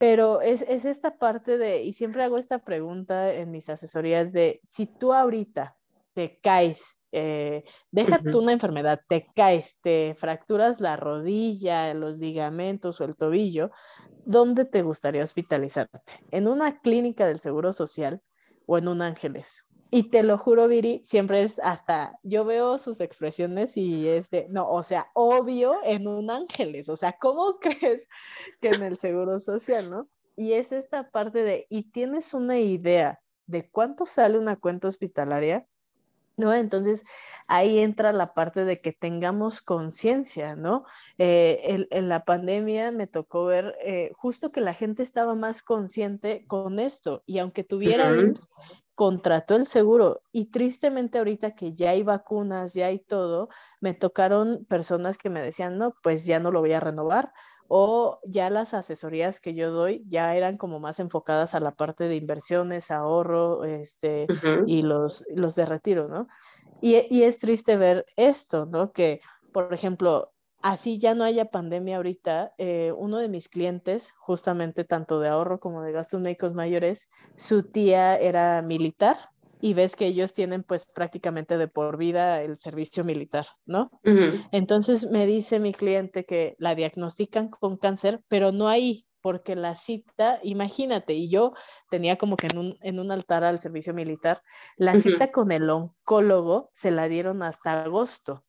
pero 0.00 0.40
es, 0.40 0.62
esta 0.62 1.18
parte 1.18 1.58
de, 1.58 1.82
y 1.82 1.92
siempre 1.92 2.24
hago 2.24 2.38
esta 2.38 2.58
pregunta 2.60 3.34
en 3.34 3.50
mis 3.50 3.68
asesorías 3.68 4.32
de, 4.32 4.60
si 4.64 4.86
tú 4.86 5.12
ahorita 5.12 5.76
te 6.14 6.40
caes, 6.42 6.96
eh, 7.12 7.64
deja 7.90 8.18
tú 8.18 8.38
una 8.40 8.52
enfermedad, 8.52 9.00
te 9.06 9.26
caes, 9.36 9.76
te 9.82 10.14
fracturas 10.16 10.80
la 10.80 10.96
rodilla, 10.96 11.92
los 11.92 12.16
ligamentos 12.16 13.00
o 13.00 13.04
el 13.04 13.14
tobillo, 13.14 13.72
¿dónde 14.24 14.64
te 14.64 14.80
gustaría 14.82 15.22
hospitalizarte? 15.22 16.14
¿En 16.30 16.48
una 16.48 16.80
clínica 16.80 17.26
del 17.26 17.38
Seguro 17.38 17.74
Social 17.74 18.22
o 18.64 18.78
en 18.78 18.88
un 18.88 19.02
Ángeles? 19.02 19.66
Y 19.92 20.04
te 20.04 20.22
lo 20.22 20.38
juro, 20.38 20.68
Viri, 20.68 21.00
siempre 21.04 21.42
es 21.42 21.58
hasta, 21.58 22.18
yo 22.22 22.44
veo 22.44 22.78
sus 22.78 23.00
expresiones 23.00 23.76
y 23.76 24.06
es 24.06 24.30
de, 24.30 24.46
no, 24.48 24.70
o 24.70 24.84
sea, 24.84 25.10
obvio 25.14 25.74
en 25.84 26.06
un 26.06 26.30
ángeles, 26.30 26.88
o 26.88 26.96
sea, 26.96 27.16
¿cómo 27.20 27.58
crees 27.60 28.08
que 28.60 28.68
en 28.68 28.82
el 28.82 28.96
seguro 28.96 29.40
social, 29.40 29.90
no? 29.90 30.08
Y 30.36 30.52
es 30.52 30.70
esta 30.70 31.10
parte 31.10 31.42
de, 31.42 31.66
¿y 31.68 31.90
tienes 31.90 32.34
una 32.34 32.58
idea 32.60 33.20
de 33.46 33.68
cuánto 33.68 34.06
sale 34.06 34.38
una 34.38 34.56
cuenta 34.56 34.88
hospitalaria? 34.88 35.66
¿No? 36.36 36.54
Entonces 36.54 37.04
ahí 37.48 37.80
entra 37.80 38.12
la 38.12 38.32
parte 38.32 38.64
de 38.64 38.78
que 38.78 38.92
tengamos 38.92 39.60
conciencia, 39.60 40.56
¿no? 40.56 40.86
Eh, 41.18 41.86
en, 41.90 42.08
la 42.08 42.24
pandemia 42.24 42.92
me 42.92 43.06
tocó 43.06 43.44
ver 43.44 43.76
eh, 43.84 44.10
justo 44.14 44.50
que 44.50 44.62
la 44.62 44.72
gente 44.72 45.02
estaba 45.02 45.34
más 45.34 45.62
consciente 45.62 46.46
con 46.46 46.78
esto 46.78 47.22
y 47.26 47.40
aunque 47.40 47.62
tuviera 47.62 48.10
contrató 49.00 49.56
el 49.56 49.66
seguro 49.66 50.20
y 50.30 50.50
tristemente 50.50 51.16
ahorita 51.16 51.54
que 51.54 51.74
ya 51.74 51.88
hay 51.88 52.02
vacunas, 52.02 52.74
ya 52.74 52.88
hay 52.88 52.98
todo, 52.98 53.48
me 53.80 53.94
tocaron 53.94 54.66
personas 54.66 55.16
que 55.16 55.30
me 55.30 55.40
decían, 55.40 55.78
no, 55.78 55.94
pues 56.02 56.26
ya 56.26 56.38
no 56.38 56.50
lo 56.50 56.60
voy 56.60 56.74
a 56.74 56.80
renovar 56.80 57.32
o 57.66 58.20
ya 58.26 58.50
las 58.50 58.74
asesorías 58.74 59.40
que 59.40 59.54
yo 59.54 59.70
doy 59.70 60.04
ya 60.06 60.36
eran 60.36 60.58
como 60.58 60.80
más 60.80 61.00
enfocadas 61.00 61.54
a 61.54 61.60
la 61.60 61.70
parte 61.70 62.08
de 62.08 62.16
inversiones, 62.16 62.90
ahorro, 62.90 63.64
este, 63.64 64.26
y 64.66 64.82
los, 64.82 65.24
los 65.34 65.54
de 65.54 65.64
retiro, 65.64 66.06
¿no? 66.06 66.28
Y, 66.82 67.02
y 67.08 67.22
es 67.22 67.38
triste 67.38 67.78
ver 67.78 68.04
esto, 68.16 68.66
¿no? 68.66 68.92
Que, 68.92 69.22
por 69.50 69.72
ejemplo, 69.72 70.34
así 70.62 70.98
ya 70.98 71.14
no 71.14 71.24
haya 71.24 71.46
pandemia 71.46 71.96
ahorita, 71.96 72.54
eh, 72.58 72.92
uno 72.96 73.18
de 73.18 73.28
mis 73.28 73.48
clientes, 73.48 74.12
justamente 74.18 74.84
tanto 74.84 75.20
de 75.20 75.28
ahorro 75.28 75.60
como 75.60 75.82
de 75.82 75.92
gastos 75.92 76.20
médicos 76.20 76.54
mayores, 76.54 77.08
su 77.36 77.62
tía 77.70 78.16
era 78.16 78.62
militar 78.62 79.16
y 79.60 79.74
ves 79.74 79.96
que 79.96 80.06
ellos 80.06 80.32
tienen 80.34 80.62
pues 80.64 80.86
prácticamente 80.86 81.58
de 81.58 81.68
por 81.68 81.96
vida 81.98 82.42
el 82.42 82.56
servicio 82.58 83.04
militar, 83.04 83.46
¿no? 83.66 83.90
Entonces 84.50 85.10
me 85.10 85.26
dice 85.26 85.60
mi 85.60 85.72
cliente 85.72 86.24
que 86.24 86.54
la 86.58 86.74
diagnostican 86.74 87.48
con 87.50 87.76
cáncer, 87.76 88.22
pero 88.28 88.52
no 88.52 88.68
ahí, 88.68 89.06
porque 89.22 89.56
la 89.56 89.76
cita, 89.76 90.40
imagínate, 90.42 91.14
y 91.14 91.28
yo 91.30 91.52
tenía 91.88 92.16
como 92.16 92.38
que 92.38 92.48
en 92.48 92.58
un, 92.58 92.76
en 92.80 92.98
un 93.00 93.10
altar 93.12 93.44
al 93.44 93.58
servicio 93.60 93.94
militar, 93.94 94.40
la 94.76 94.96
cita 94.96 95.30
con 95.32 95.52
el 95.52 95.68
oncólogo 95.70 96.70
se 96.72 96.90
la 96.90 97.08
dieron 97.08 97.42
hasta 97.42 97.82
agosto. 97.84 98.44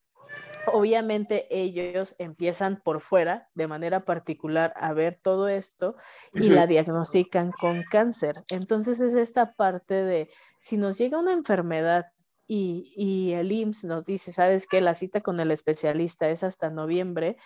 Obviamente 0.68 1.48
ellos 1.50 2.16
empiezan 2.20 2.82
por 2.84 3.02
fuera, 3.02 3.50
de 3.56 3.68
manera 3.68 4.00
particular, 4.00 4.74
a 4.76 4.94
ver 4.94 5.20
todo 5.22 5.48
esto 5.48 5.96
y 6.34 6.50
la 6.50 6.68
diagnostican 6.68 7.52
con 7.52 7.84
cáncer. 7.84 8.44
Entonces 8.50 9.00
es 9.00 9.14
esta 9.14 9.54
parte 9.54 9.96
de, 9.96 10.30
si 10.60 10.78
nos 10.78 10.98
llega 10.98 11.18
una 11.18 11.34
enfermedad 11.34 12.12
y, 12.48 12.94
y, 12.96 13.34
el 13.34 13.52
IMSS 13.52 13.86
nos 13.86 14.06
dice, 14.06 14.34
sabes 14.34 14.68
que 14.68 14.82
la 14.82 14.94
cita 14.94 15.22
con 15.22 15.40
el 15.40 15.52
especialista 15.52 16.30
es 16.30 16.44
hasta 16.44 16.70
noviembre, 16.70 17.38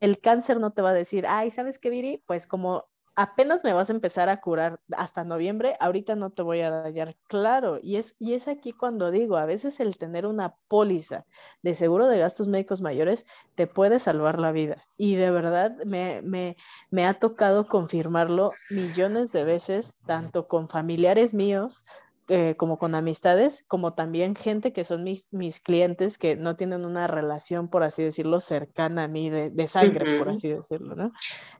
el 0.00 0.20
cáncer 0.20 0.60
no 0.60 0.72
te 0.72 0.80
va 0.80 0.90
a 0.90 0.94
decir, 0.94 1.26
ay, 1.28 1.50
¿sabes 1.50 1.78
qué, 1.78 1.90
Viri? 1.90 2.22
Pues 2.24 2.46
como 2.46 2.86
apenas 3.18 3.64
me 3.64 3.72
vas 3.72 3.90
a 3.90 3.94
empezar 3.94 4.28
a 4.28 4.40
curar 4.40 4.78
hasta 4.96 5.24
noviembre, 5.24 5.74
ahorita 5.80 6.14
no 6.14 6.30
te 6.30 6.42
voy 6.42 6.60
a 6.60 6.70
dañar. 6.70 7.16
Claro, 7.26 7.80
y 7.82 7.96
es, 7.96 8.14
y 8.20 8.34
es 8.34 8.46
aquí 8.46 8.72
cuando 8.72 9.10
digo, 9.10 9.36
a 9.36 9.44
veces 9.44 9.80
el 9.80 9.98
tener 9.98 10.24
una 10.24 10.54
póliza 10.68 11.26
de 11.62 11.74
seguro 11.74 12.06
de 12.06 12.20
gastos 12.20 12.46
médicos 12.46 12.80
mayores 12.80 13.26
te 13.56 13.66
puede 13.66 13.98
salvar 13.98 14.38
la 14.38 14.52
vida. 14.52 14.86
Y 14.96 15.16
de 15.16 15.32
verdad 15.32 15.76
me, 15.84 16.22
me, 16.22 16.56
me 16.92 17.06
ha 17.06 17.14
tocado 17.18 17.66
confirmarlo 17.66 18.52
millones 18.70 19.32
de 19.32 19.42
veces, 19.42 19.98
tanto 20.06 20.46
con 20.46 20.68
familiares 20.68 21.34
míos, 21.34 21.82
eh, 22.28 22.54
como 22.56 22.78
con 22.78 22.94
amistades, 22.94 23.64
como 23.66 23.94
también 23.94 24.36
gente 24.36 24.72
que 24.72 24.84
son 24.84 25.02
mis, 25.02 25.32
mis, 25.32 25.58
clientes 25.58 26.18
que 26.18 26.36
no 26.36 26.54
tienen 26.54 26.84
una 26.84 27.08
relación, 27.08 27.66
por 27.66 27.82
así 27.82 28.04
decirlo, 28.04 28.38
cercana 28.38 29.04
a 29.04 29.08
mí 29.08 29.28
de, 29.28 29.50
de 29.50 29.66
sangre, 29.66 30.18
por 30.18 30.28
así 30.28 30.48
decirlo, 30.48 30.94
¿no? 30.94 31.10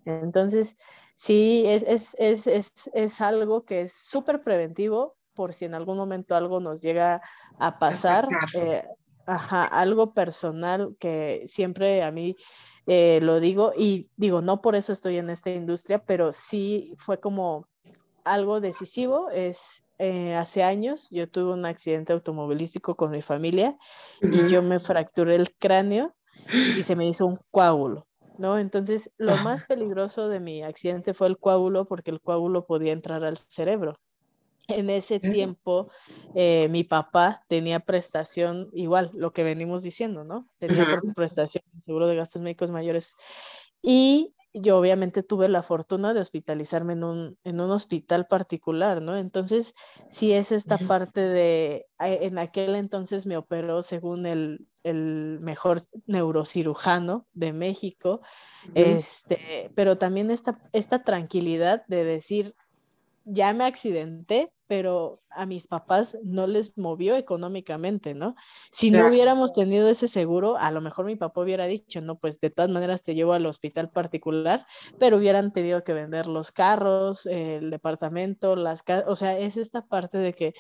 Entonces, 0.04 0.76
sí, 1.18 1.64
es, 1.66 1.82
es, 1.82 2.16
es, 2.18 2.46
es, 2.46 2.90
es 2.94 3.20
algo 3.20 3.64
que 3.64 3.82
es 3.82 3.92
súper 3.92 4.40
preventivo 4.40 5.16
por 5.34 5.52
si 5.52 5.64
en 5.64 5.74
algún 5.74 5.96
momento 5.96 6.34
algo 6.34 6.60
nos 6.60 6.80
llega 6.80 7.20
a 7.58 7.78
pasar. 7.78 8.24
Eh, 8.54 8.84
ajá, 9.26 9.64
algo 9.64 10.14
personal 10.14 10.96
que 10.98 11.42
siempre 11.46 12.02
a 12.02 12.10
mí 12.10 12.34
eh, 12.86 13.20
lo 13.22 13.40
digo 13.40 13.72
y 13.76 14.08
digo, 14.16 14.40
no 14.40 14.62
por 14.62 14.74
eso 14.74 14.92
estoy 14.92 15.18
en 15.18 15.28
esta 15.28 15.50
industria, 15.50 15.98
pero 15.98 16.32
sí 16.32 16.94
fue 16.96 17.20
como 17.20 17.68
algo 18.24 18.60
decisivo, 18.60 19.28
es 19.30 19.84
eh, 19.98 20.34
hace 20.34 20.62
años 20.62 21.08
yo 21.10 21.28
tuve 21.28 21.52
un 21.52 21.66
accidente 21.66 22.12
automovilístico 22.12 22.96
con 22.96 23.10
mi 23.10 23.20
familia 23.20 23.76
y 24.22 24.48
yo 24.48 24.62
me 24.62 24.78
fracturé 24.78 25.34
el 25.34 25.54
cráneo 25.56 26.14
y 26.78 26.82
se 26.82 26.96
me 26.96 27.06
hizo 27.06 27.26
un 27.26 27.38
coágulo, 27.50 28.06
¿no? 28.39 28.59
Entonces, 28.59 29.11
lo 29.18 29.36
más 29.39 29.64
peligroso 29.64 30.28
de 30.28 30.41
mi 30.41 30.62
accidente 30.62 31.14
fue 31.14 31.26
el 31.26 31.39
coágulo 31.39 31.84
porque 31.86 32.11
el 32.11 32.20
coágulo 32.20 32.66
podía 32.66 32.93
entrar 32.93 33.24
al 33.24 33.36
cerebro. 33.36 33.99
En 34.68 34.91
ese 34.91 35.18
tiempo, 35.18 35.91
eh, 36.34 36.68
mi 36.68 36.84
papá 36.84 37.43
tenía 37.49 37.80
prestación, 37.80 38.68
igual, 38.72 39.11
lo 39.14 39.32
que 39.32 39.43
venimos 39.43 39.82
diciendo, 39.82 40.24
¿no? 40.24 40.47
Tenía 40.59 40.84
prestación, 41.16 41.64
seguro 41.86 42.07
de 42.07 42.16
gastos 42.16 42.43
médicos 42.43 42.70
mayores. 42.70 43.14
Y 43.80 44.34
yo 44.55 44.78
obviamente 44.78 45.22
tuve 45.22 45.49
la 45.49 45.62
fortuna 45.62 46.14
de 46.14 46.20
hospitalizarme 46.20 46.94
en 46.94 47.05
un, 47.05 47.38
en 47.44 47.61
un 47.61 47.70
hospital 47.70 48.26
particular, 48.26 49.03
¿no? 49.03 49.16
Entonces, 49.16 49.74
sí 50.11 50.32
es 50.32 50.53
esta 50.53 50.78
parte 50.78 51.20
de, 51.20 51.86
en 51.99 52.38
aquel 52.38 52.74
entonces 52.74 53.26
me 53.26 53.36
operó 53.36 53.82
según 53.82 54.26
el, 54.26 54.66
el 54.84 55.38
mejor 55.40 55.80
neurocirujano 56.07 57.26
de 57.32 57.53
México, 57.53 58.22
este, 58.74 59.70
pero 59.74 59.99
también 59.99 60.30
esta, 60.30 60.59
esta 60.72 61.03
tranquilidad 61.03 61.84
de 61.86 62.05
decir, 62.05 62.55
ya 63.24 63.53
me 63.53 63.64
accidenté, 63.64 64.53
pero 64.68 65.22
a 65.30 65.46
mis 65.46 65.66
papás 65.66 66.18
no 66.22 66.46
les 66.46 66.76
movió 66.76 67.16
económicamente, 67.16 68.14
¿no? 68.14 68.36
Si 68.70 68.90
no 68.90 69.08
hubiéramos 69.08 69.54
tenido 69.54 69.88
ese 69.88 70.08
seguro, 70.08 70.58
a 70.58 70.70
lo 70.70 70.82
mejor 70.82 71.06
mi 71.06 71.16
papá 71.16 71.40
hubiera 71.40 71.66
dicho, 71.66 72.02
no, 72.02 72.18
pues 72.18 72.38
de 72.38 72.50
todas 72.50 72.70
maneras 72.70 73.02
te 73.02 73.14
llevo 73.14 73.32
al 73.32 73.46
hospital 73.46 73.90
particular, 73.90 74.64
pero 74.98 75.16
hubieran 75.16 75.52
tenido 75.52 75.82
que 75.82 75.94
vender 75.94 76.26
los 76.26 76.52
carros, 76.52 77.24
el 77.24 77.70
departamento, 77.70 78.56
las 78.56 78.82
casas, 78.82 79.06
o 79.08 79.16
sea, 79.16 79.38
es 79.38 79.56
esta 79.56 79.86
parte 79.86 80.18
de 80.18 80.34
que, 80.34 80.52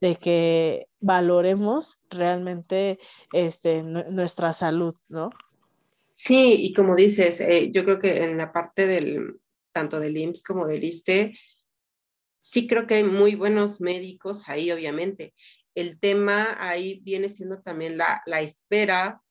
de 0.00 0.16
que 0.16 0.88
valoremos 1.00 2.02
realmente 2.10 2.98
este, 3.32 3.84
nuestra 3.84 4.52
salud, 4.52 4.94
¿no? 5.08 5.30
Sí, 6.14 6.56
y 6.58 6.72
como 6.72 6.96
dices, 6.96 7.40
eh, 7.40 7.70
yo 7.72 7.84
creo 7.84 7.98
que 8.00 8.24
en 8.24 8.36
la 8.36 8.52
parte 8.52 8.86
del, 8.86 9.40
tanto 9.72 10.00
del 10.00 10.16
IMSS 10.16 10.42
como 10.42 10.66
del 10.66 10.84
ISTE, 10.84 11.34
sí 12.42 12.66
creo 12.66 12.88
que 12.88 12.94
hay 12.94 13.04
muy 13.04 13.36
buenos 13.36 13.80
médicos 13.80 14.48
ahí, 14.48 14.72
obviamente. 14.72 15.32
El 15.76 16.00
tema 16.00 16.56
ahí 16.58 16.98
viene 17.04 17.28
siendo 17.28 17.62
también 17.62 17.96
la, 17.96 18.20
espera 18.40 19.22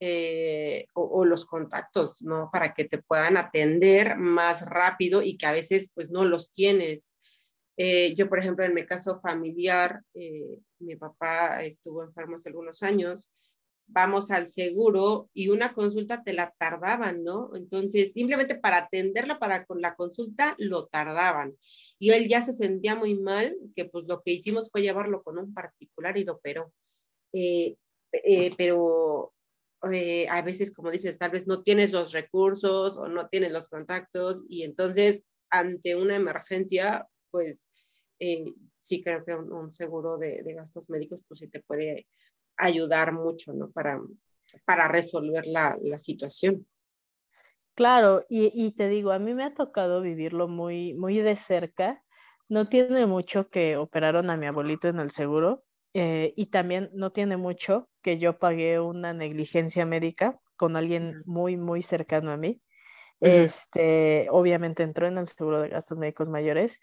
eh, 0.00 0.86
o, 0.92 1.24
los 1.24 1.46
contactos, 1.46 2.20
¿no? 2.22 2.50
Para 2.52 2.74
que 2.74 2.84
te 2.84 2.98
puedan 2.98 3.36
atender 3.36 4.16
más 4.16 4.66
rápido 4.66 5.22
y 5.22 5.38
que 5.38 5.46
a 5.46 5.52
veces 5.52 5.92
pues 5.94 6.10
no 6.10 6.24
los 6.24 6.52
tienes. 6.52 7.14
Eh, 7.76 8.16
yo, 8.16 8.28
por 8.28 8.40
ejemplo, 8.40 8.64
en 8.64 8.74
mi 8.74 8.84
caso 8.84 9.20
familiar, 9.20 10.02
eh, 10.14 10.58
mi 10.80 10.96
papá 10.96 11.62
estuvo 11.62 12.02
enfermo 12.02 12.34
hace 12.34 12.48
algunos 12.48 12.82
años 12.82 13.32
vamos 13.88 14.30
al 14.30 14.48
seguro 14.48 15.30
y 15.32 15.48
una 15.48 15.72
consulta 15.72 16.22
te 16.22 16.34
la 16.34 16.54
tardaban, 16.58 17.24
¿no? 17.24 17.50
Entonces, 17.56 18.12
simplemente 18.12 18.54
para 18.54 18.78
atenderla, 18.78 19.38
para 19.38 19.64
con 19.64 19.80
la 19.80 19.96
consulta, 19.96 20.54
lo 20.58 20.86
tardaban. 20.86 21.56
Y 21.98 22.10
él 22.10 22.28
ya 22.28 22.42
se 22.42 22.52
sentía 22.52 22.94
muy 22.94 23.18
mal, 23.18 23.56
que 23.74 23.86
pues 23.86 24.04
lo 24.06 24.22
que 24.22 24.32
hicimos 24.32 24.70
fue 24.70 24.82
llevarlo 24.82 25.22
con 25.22 25.38
un 25.38 25.54
particular 25.54 26.16
y 26.18 26.24
lo 26.24 26.34
operó. 26.34 26.72
Eh, 27.32 27.76
eh, 28.12 28.52
pero 28.56 29.32
eh, 29.90 30.28
a 30.28 30.42
veces, 30.42 30.72
como 30.72 30.90
dices, 30.90 31.18
tal 31.18 31.30
vez 31.30 31.46
no 31.46 31.62
tienes 31.62 31.92
los 31.92 32.12
recursos 32.12 32.96
o 32.98 33.08
no 33.08 33.28
tienes 33.28 33.52
los 33.52 33.68
contactos 33.68 34.44
y 34.48 34.64
entonces 34.64 35.24
ante 35.50 35.96
una 35.96 36.16
emergencia, 36.16 37.06
pues 37.30 37.72
sí 38.78 39.02
creo 39.02 39.24
que 39.24 39.34
un, 39.34 39.70
seguro 39.70 40.18
de, 40.18 40.42
de 40.42 40.54
gastos 40.54 40.90
médicos, 40.90 41.20
pues 41.28 41.40
sí 41.40 41.48
te 41.48 41.62
puede 41.62 42.06
ayudar 42.58 43.12
mucho, 43.12 43.52
¿no? 43.52 43.70
Para, 43.70 44.00
para 44.64 44.88
resolver 44.88 45.46
la, 45.46 45.76
la 45.82 45.98
situación. 45.98 46.66
Claro, 47.74 48.24
y, 48.28 48.50
y, 48.54 48.72
te 48.72 48.88
digo, 48.88 49.12
a 49.12 49.20
mí 49.20 49.34
me 49.34 49.44
ha 49.44 49.54
tocado 49.54 50.02
vivirlo 50.02 50.48
muy, 50.48 50.94
muy 50.94 51.18
de 51.18 51.36
cerca. 51.36 52.02
No 52.48 52.68
tiene 52.68 53.06
mucho 53.06 53.48
que 53.50 53.76
operaron 53.76 54.30
a 54.30 54.36
mi 54.36 54.46
abuelito 54.46 54.88
en 54.88 54.98
el 54.98 55.10
seguro 55.12 55.62
eh, 55.94 56.32
y 56.36 56.46
también 56.46 56.90
no 56.92 57.12
tiene 57.12 57.36
mucho 57.36 57.88
que 58.02 58.18
yo 58.18 58.38
pagué 58.38 58.80
una 58.80 59.12
negligencia 59.12 59.86
médica 59.86 60.40
con 60.56 60.76
alguien 60.76 61.22
muy, 61.24 61.56
muy 61.56 61.82
cercano 61.82 62.32
a 62.32 62.36
mí. 62.36 62.60
Este, 63.20 64.28
obviamente 64.30 64.82
entró 64.82 65.06
en 65.06 65.18
el 65.18 65.28
seguro 65.28 65.60
de 65.60 65.70
gastos 65.70 65.98
médicos 65.98 66.28
mayores 66.28 66.80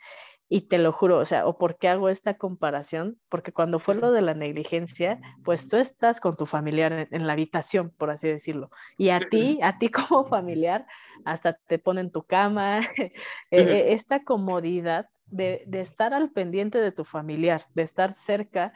y 0.47 0.61
te 0.61 0.77
lo 0.77 0.91
juro, 0.91 1.17
o 1.17 1.25
sea, 1.25 1.47
o 1.47 1.57
por 1.57 1.77
qué 1.77 1.89
hago 1.89 2.09
esta 2.09 2.35
comparación, 2.35 3.19
porque 3.29 3.51
cuando 3.51 3.79
fue 3.79 3.95
lo 3.95 4.11
de 4.11 4.21
la 4.21 4.35
negligencia, 4.35 5.19
pues 5.43 5.67
tú 5.67 5.77
estás 5.77 6.19
con 6.19 6.35
tu 6.35 6.45
familiar 6.45 7.07
en, 7.09 7.27
la 7.27 7.33
habitación, 7.33 7.91
por 7.97 8.11
así 8.11 8.27
decirlo, 8.27 8.69
y 8.97 9.09
a 9.09 9.19
ti, 9.19 9.59
a 9.63 9.79
ti 9.79 9.89
como 9.89 10.23
familiar, 10.23 10.85
hasta 11.25 11.53
te 11.53 11.79
ponen 11.79 12.11
tu 12.11 12.23
cama, 12.23 12.79
e, 13.51 13.61
e, 13.61 13.93
esta 13.93 14.23
comodidad 14.23 15.09
de, 15.25 15.63
de, 15.65 15.81
estar 15.81 16.13
al 16.13 16.29
pendiente 16.29 16.79
de 16.79 16.91
tu 16.91 17.03
familiar, 17.03 17.65
de 17.73 17.81
estar 17.81 18.13
cerca 18.13 18.73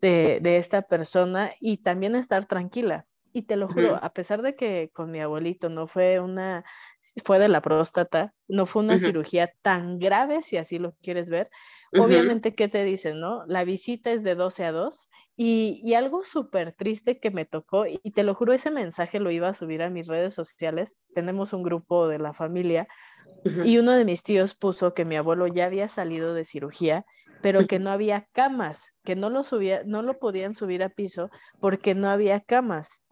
de, 0.00 0.40
de 0.42 0.56
esta 0.56 0.82
persona 0.82 1.52
y 1.60 1.78
también 1.78 2.16
estar 2.16 2.46
tranquila. 2.46 3.06
Y 3.32 3.42
te 3.42 3.56
lo 3.56 3.68
juro, 3.68 3.98
a 4.02 4.12
pesar 4.12 4.42
de 4.42 4.54
que 4.54 4.90
con 4.92 5.10
mi 5.10 5.20
abuelito 5.20 5.68
no 5.70 5.86
fue 5.86 6.20
una 6.20 6.64
fue 7.24 7.38
de 7.38 7.48
la 7.48 7.60
próstata, 7.60 8.32
no 8.46 8.66
fue 8.66 8.82
una 8.82 8.98
cirugía 8.98 9.52
tan 9.62 9.98
grave, 9.98 10.42
si 10.42 10.56
así 10.56 10.78
lo 10.78 10.94
quieres 11.02 11.30
ver. 11.30 11.50
Obviamente, 11.98 12.54
¿qué 12.54 12.68
te 12.68 12.84
dicen, 12.84 13.20
no? 13.20 13.44
La 13.46 13.64
visita 13.64 14.12
es 14.12 14.22
de 14.22 14.34
12 14.34 14.64
a 14.64 14.72
2 14.72 15.10
y, 15.36 15.94
algo 15.94 16.22
súper 16.22 16.72
triste 16.72 17.18
que 17.18 17.30
me 17.30 17.44
tocó, 17.44 17.86
y 17.86 18.10
te 18.12 18.22
lo 18.22 18.34
juro, 18.34 18.52
ese 18.52 18.70
mensaje 18.70 19.18
lo 19.18 19.30
iba 19.30 19.48
a 19.48 19.54
subir 19.54 19.82
a 19.82 19.90
mis 19.90 20.06
redes 20.06 20.34
sociales. 20.34 20.98
Tenemos 21.14 21.52
un 21.52 21.62
grupo 21.62 22.08
de 22.08 22.18
la 22.18 22.34
familia 22.34 22.86
y 23.64 23.78
uno 23.78 23.92
de 23.92 24.04
mis 24.04 24.22
tíos 24.22 24.54
puso 24.54 24.94
que 24.94 25.04
mi 25.04 25.16
abuelo 25.16 25.46
ya 25.46 25.66
había 25.66 25.88
salido 25.88 26.34
de 26.34 26.44
cirugía, 26.44 27.04
pero 27.40 27.66
que 27.66 27.78
no 27.78 27.90
había 27.90 28.28
camas, 28.32 28.92
que 29.04 29.16
no 29.16 29.30
lo, 29.30 29.42
subía, 29.42 29.82
no 29.84 30.02
lo 30.02 30.18
podían 30.18 30.54
subir 30.54 30.82
a 30.84 30.90
piso 30.90 31.30
porque 31.60 31.94
no 31.94 32.08
había 32.08 32.40
camas 32.40 33.02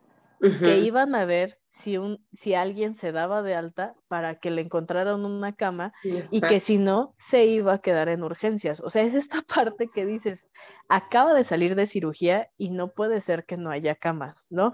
que 0.41 0.79
iban 0.79 1.15
a 1.15 1.27
ver 1.27 1.59
si, 1.69 1.99
un, 1.99 2.25
si 2.33 2.55
alguien 2.55 2.95
se 2.95 3.13
daba 3.13 3.43
de 3.43 3.55
alta 3.55 3.95
para 4.09 4.39
que 4.41 4.51
le 4.51 4.63
encontraran 4.63 5.25
una 5.25 5.55
cama 5.55 5.93
y, 6.03 6.41
que 6.41 6.59
si 6.59 6.79
no, 6.79 7.15
se 7.19 7.45
iba 7.45 7.75
a 7.75 7.81
quedar 7.81 8.09
en 8.09 8.25
urgencias. 8.25 8.81
O 8.81 8.89
sea, 8.89 9.03
es 9.03 9.15
esta 9.15 9.43
parte 9.43 9.89
que 9.95 10.07
dices, 10.07 10.49
acaba 10.89 11.35
de 11.35 11.45
salir 11.45 11.75
de 11.75 11.87
cirugía 11.87 12.51
y 12.57 12.71
no 12.71 12.93
puede 12.93 13.21
ser 13.21 13.45
que 13.45 13.57
no 13.57 13.71
haya 13.71 13.95
camas, 13.95 14.47
¿no? 14.51 14.73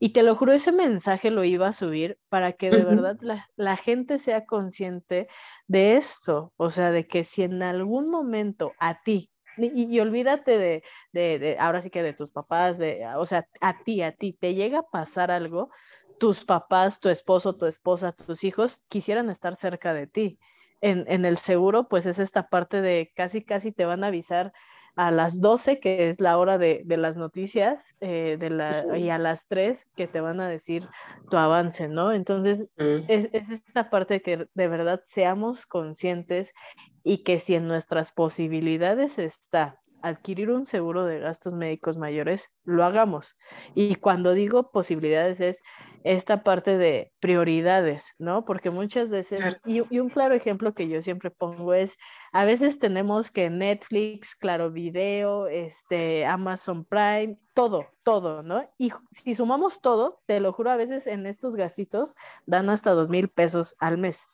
Y 0.00 0.12
te 0.12 0.22
lo 0.22 0.34
juro, 0.34 0.52
ese 0.52 0.72
mensaje 0.72 1.30
lo 1.30 1.44
iba 1.44 1.68
a 1.68 1.72
subir 1.72 2.18
para 2.28 2.52
que 2.52 2.70
de 2.70 2.84
verdad 2.84 3.16
la, 3.20 3.48
la 3.56 3.76
gente 3.76 4.18
sea 4.18 4.44
consciente 4.44 5.28
de 5.68 5.96
esto, 5.96 6.52
o 6.56 6.70
sea, 6.70 6.90
de 6.90 7.06
que 7.06 7.22
si 7.22 7.42
en 7.42 7.62
algún 7.62 8.10
momento 8.10 8.72
a 8.80 9.00
ti 9.00 9.30
y, 9.56 10.00
olvídate 10.00 10.58
de, 10.58 10.82
de, 11.12 11.56
ahora 11.58 11.80
sí 11.80 11.90
que 11.90 12.02
de 12.02 12.12
tus 12.12 12.30
papás, 12.30 12.78
de, 12.78 13.06
o 13.16 13.26
sea, 13.26 13.46
a 13.60 13.82
ti, 13.82 14.02
a 14.02 14.12
ti, 14.12 14.32
te 14.32 14.54
llega 14.54 14.80
a 14.80 14.90
pasar 14.90 15.30
algo, 15.30 15.70
tus 16.18 16.44
papás, 16.44 17.00
tu 17.00 17.08
esposo, 17.08 17.56
tu 17.56 17.66
esposa, 17.66 18.12
tus 18.12 18.44
hijos 18.44 18.82
quisieran 18.88 19.30
estar 19.30 19.56
cerca 19.56 19.94
de 19.94 20.06
ti. 20.06 20.38
En, 20.80 21.04
en 21.08 21.24
el 21.24 21.38
seguro, 21.38 21.88
pues 21.88 22.06
es 22.06 22.18
esta 22.18 22.48
parte 22.48 22.80
de 22.80 23.12
casi, 23.14 23.42
casi 23.42 23.72
te 23.72 23.84
van 23.84 24.04
a 24.04 24.08
avisar 24.08 24.52
a 24.96 25.10
las 25.10 25.40
12, 25.40 25.80
que 25.80 26.08
es 26.08 26.20
la 26.20 26.38
hora 26.38 26.58
de, 26.58 26.82
de 26.84 26.96
las 26.96 27.16
noticias, 27.16 27.94
eh, 28.00 28.36
de 28.38 28.50
la, 28.50 28.96
y 28.96 29.10
a 29.10 29.18
las 29.18 29.46
3 29.48 29.88
que 29.96 30.06
te 30.06 30.20
van 30.20 30.40
a 30.40 30.48
decir 30.48 30.86
tu 31.30 31.36
avance, 31.36 31.88
¿no? 31.88 32.12
Entonces, 32.12 32.66
mm. 32.76 33.06
es, 33.08 33.28
es, 33.32 33.50
esta 33.50 33.90
parte 33.90 34.22
que 34.22 34.48
de 34.54 34.68
verdad 34.68 35.02
seamos 35.04 35.66
conscientes 35.66 36.54
y 37.02 37.18
que 37.24 37.38
si 37.38 37.54
en 37.54 37.66
nuestras 37.66 38.12
posibilidades 38.12 39.18
está 39.18 39.80
adquirir 40.04 40.50
un 40.50 40.66
seguro 40.66 41.04
de 41.06 41.18
gastos 41.18 41.54
médicos 41.54 41.96
mayores, 41.96 42.52
lo 42.64 42.84
hagamos. 42.84 43.36
Y 43.74 43.94
cuando 43.96 44.34
digo 44.34 44.70
posibilidades 44.70 45.40
es 45.40 45.62
esta 46.04 46.42
parte 46.42 46.76
de 46.76 47.12
prioridades, 47.20 48.14
¿no? 48.18 48.44
Porque 48.44 48.68
muchas 48.68 49.10
veces, 49.10 49.56
y, 49.64 49.80
un 49.98 50.10
claro 50.10 50.34
ejemplo 50.34 50.74
que 50.74 50.88
yo 50.88 51.00
siempre 51.00 51.30
pongo 51.30 51.72
es, 51.72 51.96
a 52.32 52.44
veces 52.44 52.78
tenemos 52.78 53.30
que 53.30 53.48
Netflix, 53.48 54.34
Claro 54.34 54.70
Video, 54.70 55.46
este, 55.46 56.26
Amazon 56.26 56.84
Prime, 56.84 57.38
todo, 57.54 57.86
todo, 58.02 58.42
¿no? 58.42 58.68
Y 58.76 58.92
si 59.10 59.34
sumamos 59.34 59.80
todo, 59.80 60.20
te 60.26 60.40
lo 60.40 60.52
juro, 60.52 60.70
a 60.70 60.76
veces 60.76 61.06
en 61.06 61.24
estos 61.26 61.56
gastitos 61.56 62.14
dan 62.44 62.68
hasta 62.68 62.90
dos 62.90 63.08
mil 63.08 63.28
pesos 63.28 63.74
al 63.78 63.96
mes. 63.96 64.26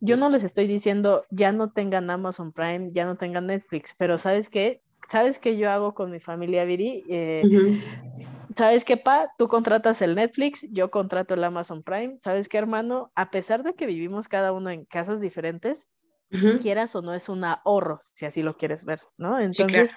Yo 0.00 0.16
no 0.16 0.28
les 0.28 0.44
estoy 0.44 0.66
diciendo 0.66 1.24
ya 1.30 1.52
no 1.52 1.72
tengan 1.72 2.10
Amazon 2.10 2.52
Prime, 2.52 2.90
ya 2.90 3.04
no 3.04 3.16
tengan 3.16 3.46
Netflix, 3.46 3.94
pero 3.96 4.18
¿sabes 4.18 4.50
qué? 4.50 4.82
¿Sabes 5.08 5.38
qué 5.38 5.56
yo 5.56 5.70
hago 5.70 5.94
con 5.94 6.10
mi 6.10 6.20
familia, 6.20 6.64
Viri? 6.64 7.04
Eh, 7.08 7.44
¿Sabes 8.56 8.84
qué, 8.84 8.96
pa? 8.96 9.30
Tú 9.38 9.48
contratas 9.48 10.02
el 10.02 10.14
Netflix, 10.14 10.66
yo 10.70 10.90
contrato 10.90 11.34
el 11.34 11.44
Amazon 11.44 11.82
Prime. 11.82 12.16
¿Sabes 12.20 12.48
qué, 12.48 12.58
hermano? 12.58 13.10
A 13.14 13.30
pesar 13.30 13.62
de 13.62 13.74
que 13.74 13.86
vivimos 13.86 14.28
cada 14.28 14.52
uno 14.52 14.70
en 14.70 14.84
casas 14.84 15.20
diferentes, 15.20 15.88
quieras 16.60 16.94
o 16.96 17.02
no 17.02 17.14
es 17.14 17.28
un 17.28 17.44
ahorro, 17.44 17.98
si 18.00 18.26
así 18.26 18.42
lo 18.42 18.56
quieres 18.56 18.84
ver, 18.84 19.00
¿no? 19.16 19.38
Entonces, 19.38 19.94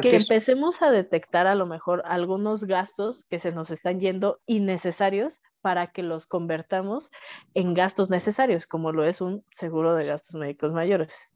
que 0.00 0.16
empecemos 0.16 0.80
a 0.82 0.90
detectar 0.90 1.46
a 1.46 1.54
lo 1.54 1.66
mejor 1.66 2.02
algunos 2.06 2.64
gastos 2.64 3.26
que 3.28 3.38
se 3.38 3.52
nos 3.52 3.70
están 3.70 4.00
yendo 4.00 4.40
innecesarios 4.46 5.40
para 5.60 5.88
que 5.88 6.02
los 6.02 6.26
convertamos 6.26 7.10
en 7.54 7.74
gastos 7.74 8.10
necesarios, 8.10 8.66
como 8.66 8.92
lo 8.92 9.04
es 9.04 9.20
un 9.20 9.44
seguro 9.52 9.94
de 9.94 10.06
gastos 10.06 10.36
médicos 10.36 10.72
mayores. 10.72 11.30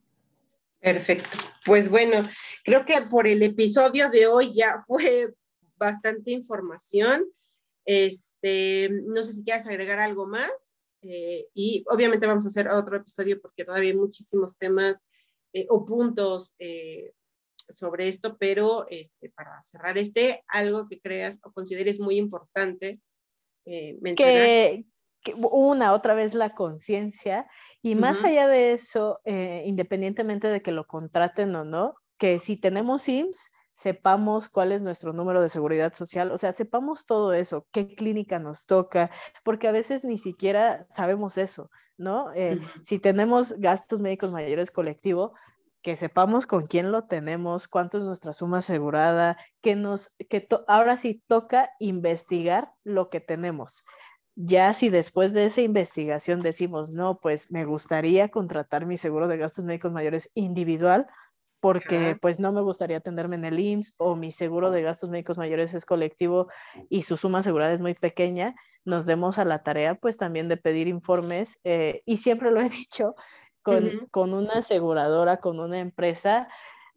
Perfecto. 0.82 1.38
Pues 1.64 1.88
bueno, 1.88 2.28
creo 2.64 2.84
que 2.84 3.02
por 3.08 3.28
el 3.28 3.42
episodio 3.42 4.10
de 4.10 4.26
hoy 4.26 4.52
ya 4.52 4.82
fue 4.86 5.32
bastante 5.76 6.32
información. 6.32 7.24
Este, 7.84 8.90
no 8.90 9.22
sé 9.22 9.32
si 9.32 9.44
quieres 9.44 9.66
agregar 9.66 10.00
algo 10.00 10.26
más. 10.26 10.76
Eh, 11.02 11.46
y 11.54 11.84
obviamente 11.88 12.26
vamos 12.26 12.44
a 12.44 12.48
hacer 12.48 12.68
otro 12.68 12.96
episodio 12.96 13.40
porque 13.40 13.64
todavía 13.64 13.90
hay 13.90 13.96
muchísimos 13.96 14.56
temas 14.56 15.08
eh, 15.52 15.66
o 15.68 15.84
puntos 15.84 16.54
eh, 16.60 17.12
sobre 17.56 18.06
esto, 18.08 18.36
pero 18.38 18.86
este, 18.88 19.30
para 19.30 19.60
cerrar 19.62 19.98
este, 19.98 20.44
algo 20.46 20.88
que 20.88 21.00
creas 21.00 21.40
o 21.44 21.52
consideres 21.52 21.98
muy 21.98 22.18
importante 22.18 23.00
Que, 23.64 24.84
una, 25.36 25.92
otra 25.92 26.14
vez 26.14 26.34
la 26.34 26.54
conciencia 26.54 27.46
y 27.80 27.94
más 27.94 28.22
allá 28.24 28.48
de 28.48 28.72
eso, 28.72 29.20
independientemente 29.24 30.48
de 30.48 30.62
que 30.62 30.72
lo 30.72 30.86
contraten 30.86 31.54
o 31.56 31.64
no, 31.64 31.94
que 32.18 32.38
si 32.38 32.56
tenemos 32.56 33.08
IMSS, 33.08 33.50
sepamos 33.74 34.48
cuál 34.48 34.72
es 34.72 34.82
nuestro 34.82 35.12
número 35.12 35.42
de 35.42 35.48
seguridad 35.48 35.92
social, 35.92 36.30
o 36.30 36.38
sea, 36.38 36.52
sepamos 36.52 37.06
todo 37.06 37.32
eso, 37.32 37.66
qué 37.72 37.94
clínica 37.94 38.38
nos 38.38 38.66
toca, 38.66 39.10
porque 39.44 39.68
a 39.68 39.72
veces 39.72 40.04
ni 40.04 40.18
siquiera 40.18 40.86
sabemos 40.90 41.38
eso, 41.38 41.70
¿no? 41.96 42.32
Eh, 42.34 42.60
si 42.82 42.98
tenemos 42.98 43.54
gastos 43.58 44.00
médicos 44.00 44.30
mayores 44.30 44.70
colectivo, 44.70 45.34
que 45.82 45.96
sepamos 45.96 46.46
con 46.46 46.66
quién 46.66 46.92
lo 46.92 47.06
tenemos, 47.06 47.66
cuánto 47.66 47.98
es 47.98 48.04
nuestra 48.04 48.32
suma 48.32 48.58
asegurada, 48.58 49.36
que 49.60 49.74
nos, 49.74 50.12
que 50.30 50.46
ahora 50.68 50.96
sí 50.96 51.20
toca 51.26 51.70
investigar 51.80 52.72
lo 52.84 53.10
que 53.10 53.20
tenemos. 53.20 53.82
Ya 54.34 54.72
si 54.72 54.88
después 54.88 55.32
de 55.32 55.46
esa 55.46 55.60
investigación 55.60 56.40
decimos, 56.40 56.90
no, 56.90 57.18
pues 57.20 57.50
me 57.50 57.64
gustaría 57.64 58.28
contratar 58.28 58.86
mi 58.86 58.96
seguro 58.96 59.28
de 59.28 59.36
gastos 59.36 59.64
médicos 59.64 59.92
mayores 59.92 60.30
individual, 60.34 61.06
porque 61.60 62.16
pues 62.20 62.40
no 62.40 62.50
me 62.50 62.60
gustaría 62.60 62.96
atenderme 62.96 63.36
en 63.36 63.44
el 63.44 63.60
IMSS 63.60 63.94
o 63.98 64.16
mi 64.16 64.32
seguro 64.32 64.72
de 64.72 64.82
gastos 64.82 65.10
médicos 65.10 65.38
mayores 65.38 65.74
es 65.74 65.84
colectivo 65.84 66.48
y 66.88 67.02
su 67.02 67.16
suma 67.16 67.38
asegurada 67.38 67.72
es 67.72 67.80
muy 67.80 67.94
pequeña, 67.94 68.56
nos 68.84 69.06
demos 69.06 69.38
a 69.38 69.44
la 69.44 69.62
tarea 69.62 69.94
pues 69.94 70.16
también 70.16 70.48
de 70.48 70.56
pedir 70.56 70.88
informes 70.88 71.60
eh, 71.62 72.02
y 72.04 72.16
siempre 72.16 72.50
lo 72.50 72.60
he 72.60 72.68
dicho, 72.68 73.14
con, 73.62 74.08
con, 74.10 74.34
una 74.34 74.54
aseguradora, 74.54 75.36
con 75.36 75.60
una 75.60 75.78
empresa 75.78 76.48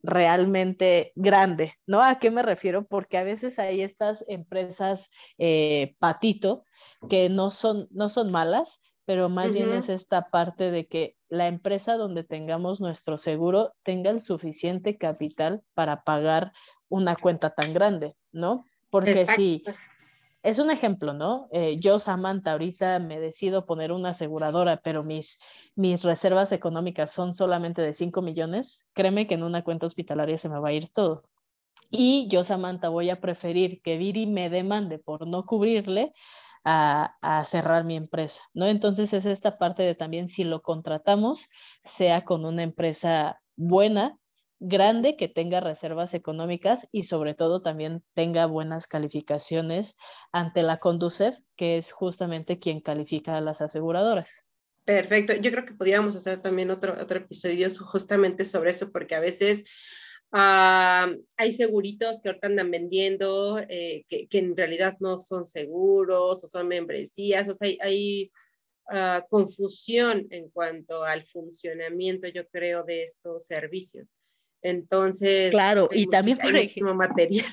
realmente 0.04 1.12
grande, 1.16 1.74
¿no? 1.88 2.02
¿A 2.02 2.20
qué 2.20 2.32
me 2.32 2.44
refiero? 2.44 2.86
Porque 2.86 3.18
a 3.18 3.24
veces 3.24 3.60
hay 3.60 3.82
estas 3.82 4.24
empresas 4.28 5.10
eh, 5.38 5.96
patito 6.00 6.64
que 7.10 7.30
no 7.30 7.50
son, 7.50 7.88
no 7.92 8.10
son 8.10 8.32
malas, 8.32 8.82
pero 9.06 9.30
más 9.30 9.54
bien 9.54 9.72
es 9.74 9.90
esta 9.90 10.30
parte 10.30 10.72
de 10.72 10.88
que 10.88 11.16
la 11.30 11.48
empresa 11.48 11.96
donde 11.96 12.24
tengamos 12.24 12.82
nuestro 12.82 13.18
seguro 13.18 13.74
tenga 13.84 14.10
el 14.10 14.20
suficiente 14.20 14.98
capital 14.98 15.64
para 15.74 16.04
pagar 16.04 16.54
una 16.90 17.16
cuenta 17.16 17.52
tan 17.52 17.74
grande, 17.74 18.16
¿no? 18.32 18.66
Porque 18.90 19.26
si 19.26 19.62
es 20.46 20.60
un 20.60 20.70
ejemplo, 20.70 21.14
¿no? 21.14 21.48
Eh, 21.52 21.78
yo, 21.80 21.98
Samantha, 21.98 22.52
ahorita 22.52 23.00
me 23.00 23.20
decido 23.20 23.66
poner 23.66 23.92
una 23.92 24.10
aseguradora, 24.10 24.78
pero 24.78 25.04
mis, 25.04 25.40
mis 25.76 26.04
reservas 26.04 26.52
económicas 26.52 27.12
son 27.12 27.34
solamente 27.34 27.82
de 27.82 27.94
5 27.94 28.22
millones, 28.22 28.86
créeme 28.94 29.26
que 29.26 29.34
en 29.34 29.44
una 29.44 29.64
cuenta 29.64 29.88
hospitalaria 29.88 30.38
se 30.38 30.48
me 30.48 30.60
va 30.60 30.70
a 30.70 30.74
ir 30.74 30.90
todo. 30.90 31.24
Y 31.90 32.28
yo, 32.30 32.44
Samantha, 32.44 32.90
voy 32.90 33.10
a 33.10 33.20
preferir 33.20 33.82
que 33.82 33.98
Viri 33.98 34.28
me 34.28 34.52
demande 34.52 35.00
por 35.00 35.26
no 35.28 35.46
cubrirle 35.46 36.14
a, 36.64 37.44
cerrar 37.48 37.84
mi 37.84 37.96
empresa, 37.96 38.42
¿no? 38.54 38.68
Entonces 38.68 39.14
es 39.14 39.26
esta 39.26 39.58
parte 39.58 39.82
de 39.84 39.96
también 39.96 40.28
si 40.28 40.44
lo 40.44 40.62
contratamos, 40.62 41.50
sea 41.84 42.24
con 42.24 42.46
una 42.46 42.64
empresa 42.64 43.42
buena, 43.56 44.18
grande, 44.68 45.16
que 45.16 45.28
tenga 45.28 45.60
reservas 45.60 46.14
económicas 46.14 46.88
y 46.92 47.04
sobre 47.04 47.34
todo 47.34 47.62
también 47.62 48.04
tenga 48.14 48.46
buenas 48.46 48.88
calificaciones 48.88 49.96
ante 50.32 50.64
la 50.64 50.78
Conducef, 50.78 51.36
que 51.56 51.78
es 51.78 51.92
justamente 51.92 52.60
quien 52.60 52.82
califica 52.82 53.38
a 53.38 53.42
las 53.42 53.62
aseguradoras. 53.62 54.32
Perfecto. 54.84 55.34
Yo 55.34 55.52
creo 55.52 55.66
que 55.66 55.74
podríamos 55.74 56.16
hacer 56.16 56.42
también 56.42 56.70
otro, 56.70 57.02
otro 57.02 57.18
episodio 57.18 57.68
justamente 57.70 58.46
sobre 58.46 58.70
eso, 58.70 58.92
porque 58.92 59.16
a 59.16 59.20
veces 59.20 59.66
Ah, 60.38 61.14
hay 61.38 61.52
seguritos 61.54 62.20
que 62.20 62.28
ahorita 62.30 62.48
andan 62.48 62.70
vendiendo 62.70 63.58
eh, 63.70 64.06
que, 64.10 64.28
en 64.32 64.58
realidad 64.58 64.98
no 65.00 65.18
son 65.18 65.46
seguros 65.46 66.44
o 66.44 66.48
son 66.48 66.68
membresías, 66.68 67.48
o 67.48 67.54
sea, 67.54 67.70
hay, 67.82 68.32
ah, 68.90 69.26
confusión 69.30 70.28
en 70.32 70.50
cuanto 70.50 71.04
al 71.04 71.24
funcionamiento, 71.24 72.28
yo 72.28 72.48
creo, 72.50 72.84
de 72.84 73.04
estos 73.04 73.46
servicios. 73.46 74.16
Entonces, 74.66 75.52
claro, 75.52 75.88
y 75.92 76.08
también 76.08 76.40
por 76.40 76.56
ejemplo, 76.56 76.96
material. 76.96 77.46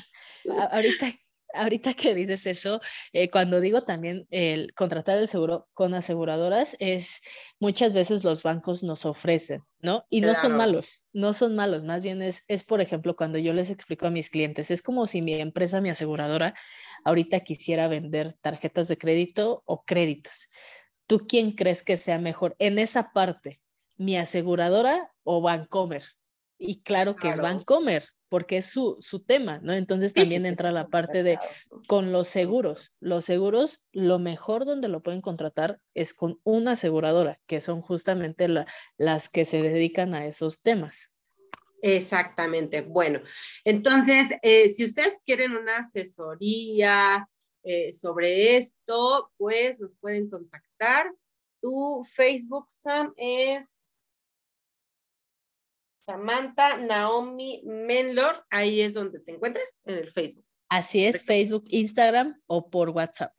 Ahorita 0.70 1.12
ahorita 1.54 1.92
que 1.92 2.14
dices 2.14 2.46
eso, 2.46 2.80
eh, 3.12 3.28
cuando 3.28 3.60
digo 3.60 3.84
también 3.84 4.26
el 4.30 4.72
contratar 4.74 5.18
el 5.18 5.28
seguro 5.28 5.68
con 5.74 5.92
aseguradoras, 5.92 6.76
es 6.78 7.20
muchas 7.60 7.94
veces 7.94 8.24
los 8.24 8.42
bancos 8.42 8.82
nos 8.82 9.04
ofrecen, 9.04 9.62
¿no? 9.80 10.04
Y 10.08 10.22
no 10.22 10.34
son 10.34 10.56
malos, 10.56 11.02
no 11.12 11.34
son 11.34 11.54
malos, 11.54 11.84
más 11.84 12.02
bien 12.02 12.22
es, 12.22 12.44
es, 12.48 12.64
por 12.64 12.80
ejemplo, 12.80 13.16
cuando 13.16 13.38
yo 13.38 13.52
les 13.52 13.70
explico 13.70 14.06
a 14.06 14.10
mis 14.10 14.30
clientes, 14.30 14.70
es 14.70 14.82
como 14.82 15.06
si 15.06 15.22
mi 15.22 15.34
empresa, 15.34 15.80
mi 15.80 15.90
aseguradora, 15.90 16.54
ahorita 17.04 17.40
quisiera 17.40 17.88
vender 17.88 18.32
tarjetas 18.32 18.88
de 18.88 18.98
crédito 18.98 19.62
o 19.66 19.84
créditos. 19.84 20.48
¿Tú 21.06 21.26
quién 21.28 21.52
crees 21.52 21.82
que 21.82 21.96
sea 21.96 22.18
mejor 22.18 22.56
en 22.58 22.78
esa 22.78 23.12
parte? 23.12 23.60
¿Mi 23.96 24.16
aseguradora 24.16 25.12
o 25.24 25.42
Bancomer? 25.42 26.02
Y 26.64 26.80
claro 26.82 27.16
que 27.16 27.28
es 27.28 27.38
Bancomer, 27.38 28.04
porque 28.28 28.58
es 28.58 28.66
su, 28.66 29.24
tema, 29.26 29.58
¿no? 29.62 29.72
Entonces 29.72 30.14
también 30.14 30.46
entra 30.46 30.70
la 30.70 30.88
parte 30.88 31.22
de 31.22 31.38
con 31.88 32.12
los 32.12 32.28
seguros. 32.28 32.92
Los 33.00 33.24
seguros, 33.24 33.82
lo 33.92 34.18
mejor 34.18 34.64
donde 34.64 34.88
lo 34.88 35.02
pueden 35.02 35.20
contratar 35.20 35.80
es 35.92 36.14
con 36.14 36.40
una 36.44 36.72
aseguradora, 36.72 37.40
que 37.46 37.60
son 37.60 37.82
justamente 37.82 38.48
las 38.96 39.28
que 39.28 39.44
se 39.44 39.60
dedican 39.60 40.14
a 40.14 40.26
esos 40.26 40.62
temas. 40.62 41.10
Exactamente. 41.82 42.82
Bueno, 42.82 43.20
entonces, 43.64 44.32
eh, 44.42 44.68
si 44.68 44.84
ustedes 44.84 45.22
quieren 45.26 45.56
una 45.56 45.78
asesoría 45.78 47.28
eh, 47.64 47.92
sobre 47.92 48.56
esto, 48.56 49.32
pues 49.36 49.80
nos 49.80 49.96
pueden 49.96 50.30
contactar. 50.30 51.12
Tu 51.60 52.02
Facebook, 52.04 52.66
Sam, 52.70 53.12
es 53.16 53.91
Samantha 56.12 56.76
Naomi 56.76 57.62
Menlor, 57.64 58.44
ahí 58.50 58.82
es 58.82 58.92
donde 58.92 59.20
te 59.20 59.32
encuentras, 59.32 59.80
en 59.86 59.96
el 59.96 60.10
Facebook. 60.10 60.44
Así 60.68 61.06
es, 61.06 61.24
Facebook, 61.24 61.64
Instagram 61.68 62.38
o 62.46 62.68
por 62.68 62.90
WhatsApp. 62.90 63.32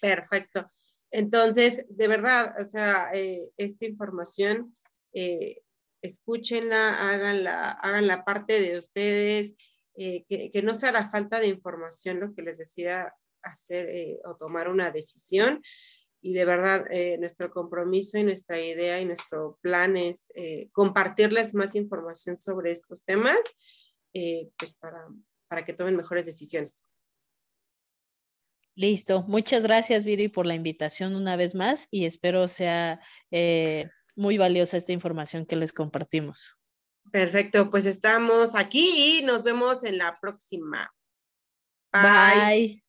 Perfecto. 0.00 0.68
Entonces, 1.12 1.86
de 1.88 2.08
verdad, 2.08 2.56
o 2.60 2.64
sea, 2.64 3.10
eh, 3.14 3.50
esta 3.56 3.84
información, 3.84 4.74
eh, 5.12 5.62
escúchenla, 6.02 7.08
háganla, 7.08 7.70
hagan 7.70 8.08
la 8.08 8.24
parte 8.24 8.60
de 8.60 8.78
ustedes, 8.78 9.54
eh, 9.94 10.24
que, 10.28 10.50
que, 10.50 10.62
no 10.62 10.74
sea 10.74 10.90
la 10.90 11.08
falta 11.08 11.38
de 11.38 11.46
información 11.46 12.18
lo 12.18 12.34
que 12.34 12.42
les 12.42 12.58
decida 12.58 13.14
hacer 13.42 14.18
o 14.24 14.34
tomar 14.34 14.68
una 14.68 14.90
decisión 14.90 15.62
y 16.22 16.32
de 16.32 16.44
verdad 16.44 16.86
eh, 16.90 17.18
nuestro 17.18 17.50
compromiso 17.50 18.16
y 18.16 18.22
nuestra 18.22 18.60
idea 18.60 19.00
y 19.00 19.04
nuestro 19.04 19.58
plan 19.60 19.96
es 19.96 20.30
eh, 20.36 20.68
compartirles 20.72 21.54
más 21.54 21.74
información 21.74 22.38
sobre 22.38 22.70
estos 22.70 23.04
temas 23.04 23.40
eh, 24.14 24.48
pues 24.56 24.74
para, 24.74 25.08
para 25.48 25.64
que 25.64 25.74
tomen 25.74 25.96
mejores 25.96 26.24
decisiones. 26.24 26.84
Listo. 28.74 29.24
Muchas 29.24 29.64
gracias, 29.64 30.04
Viri, 30.04 30.28
por 30.28 30.46
la 30.46 30.54
invitación 30.54 31.16
una 31.16 31.36
vez 31.36 31.54
más 31.54 31.88
y 31.90 32.06
espero 32.06 32.48
sea 32.48 33.00
muy 34.14 34.38
valiosa 34.38 34.76
esta 34.76 34.92
información 34.92 35.44
que 35.44 35.56
les 35.56 35.72
compartimos. 35.72 36.56
Perfecto, 37.10 37.68
pues 37.70 37.84
estamos 37.84 38.54
aquí 38.54 39.18
y 39.18 39.24
nos 39.24 39.42
vemos 39.42 39.82
en 39.84 39.98
la 39.98 40.18
próxima. 40.20 40.90
Bye. 41.92 42.82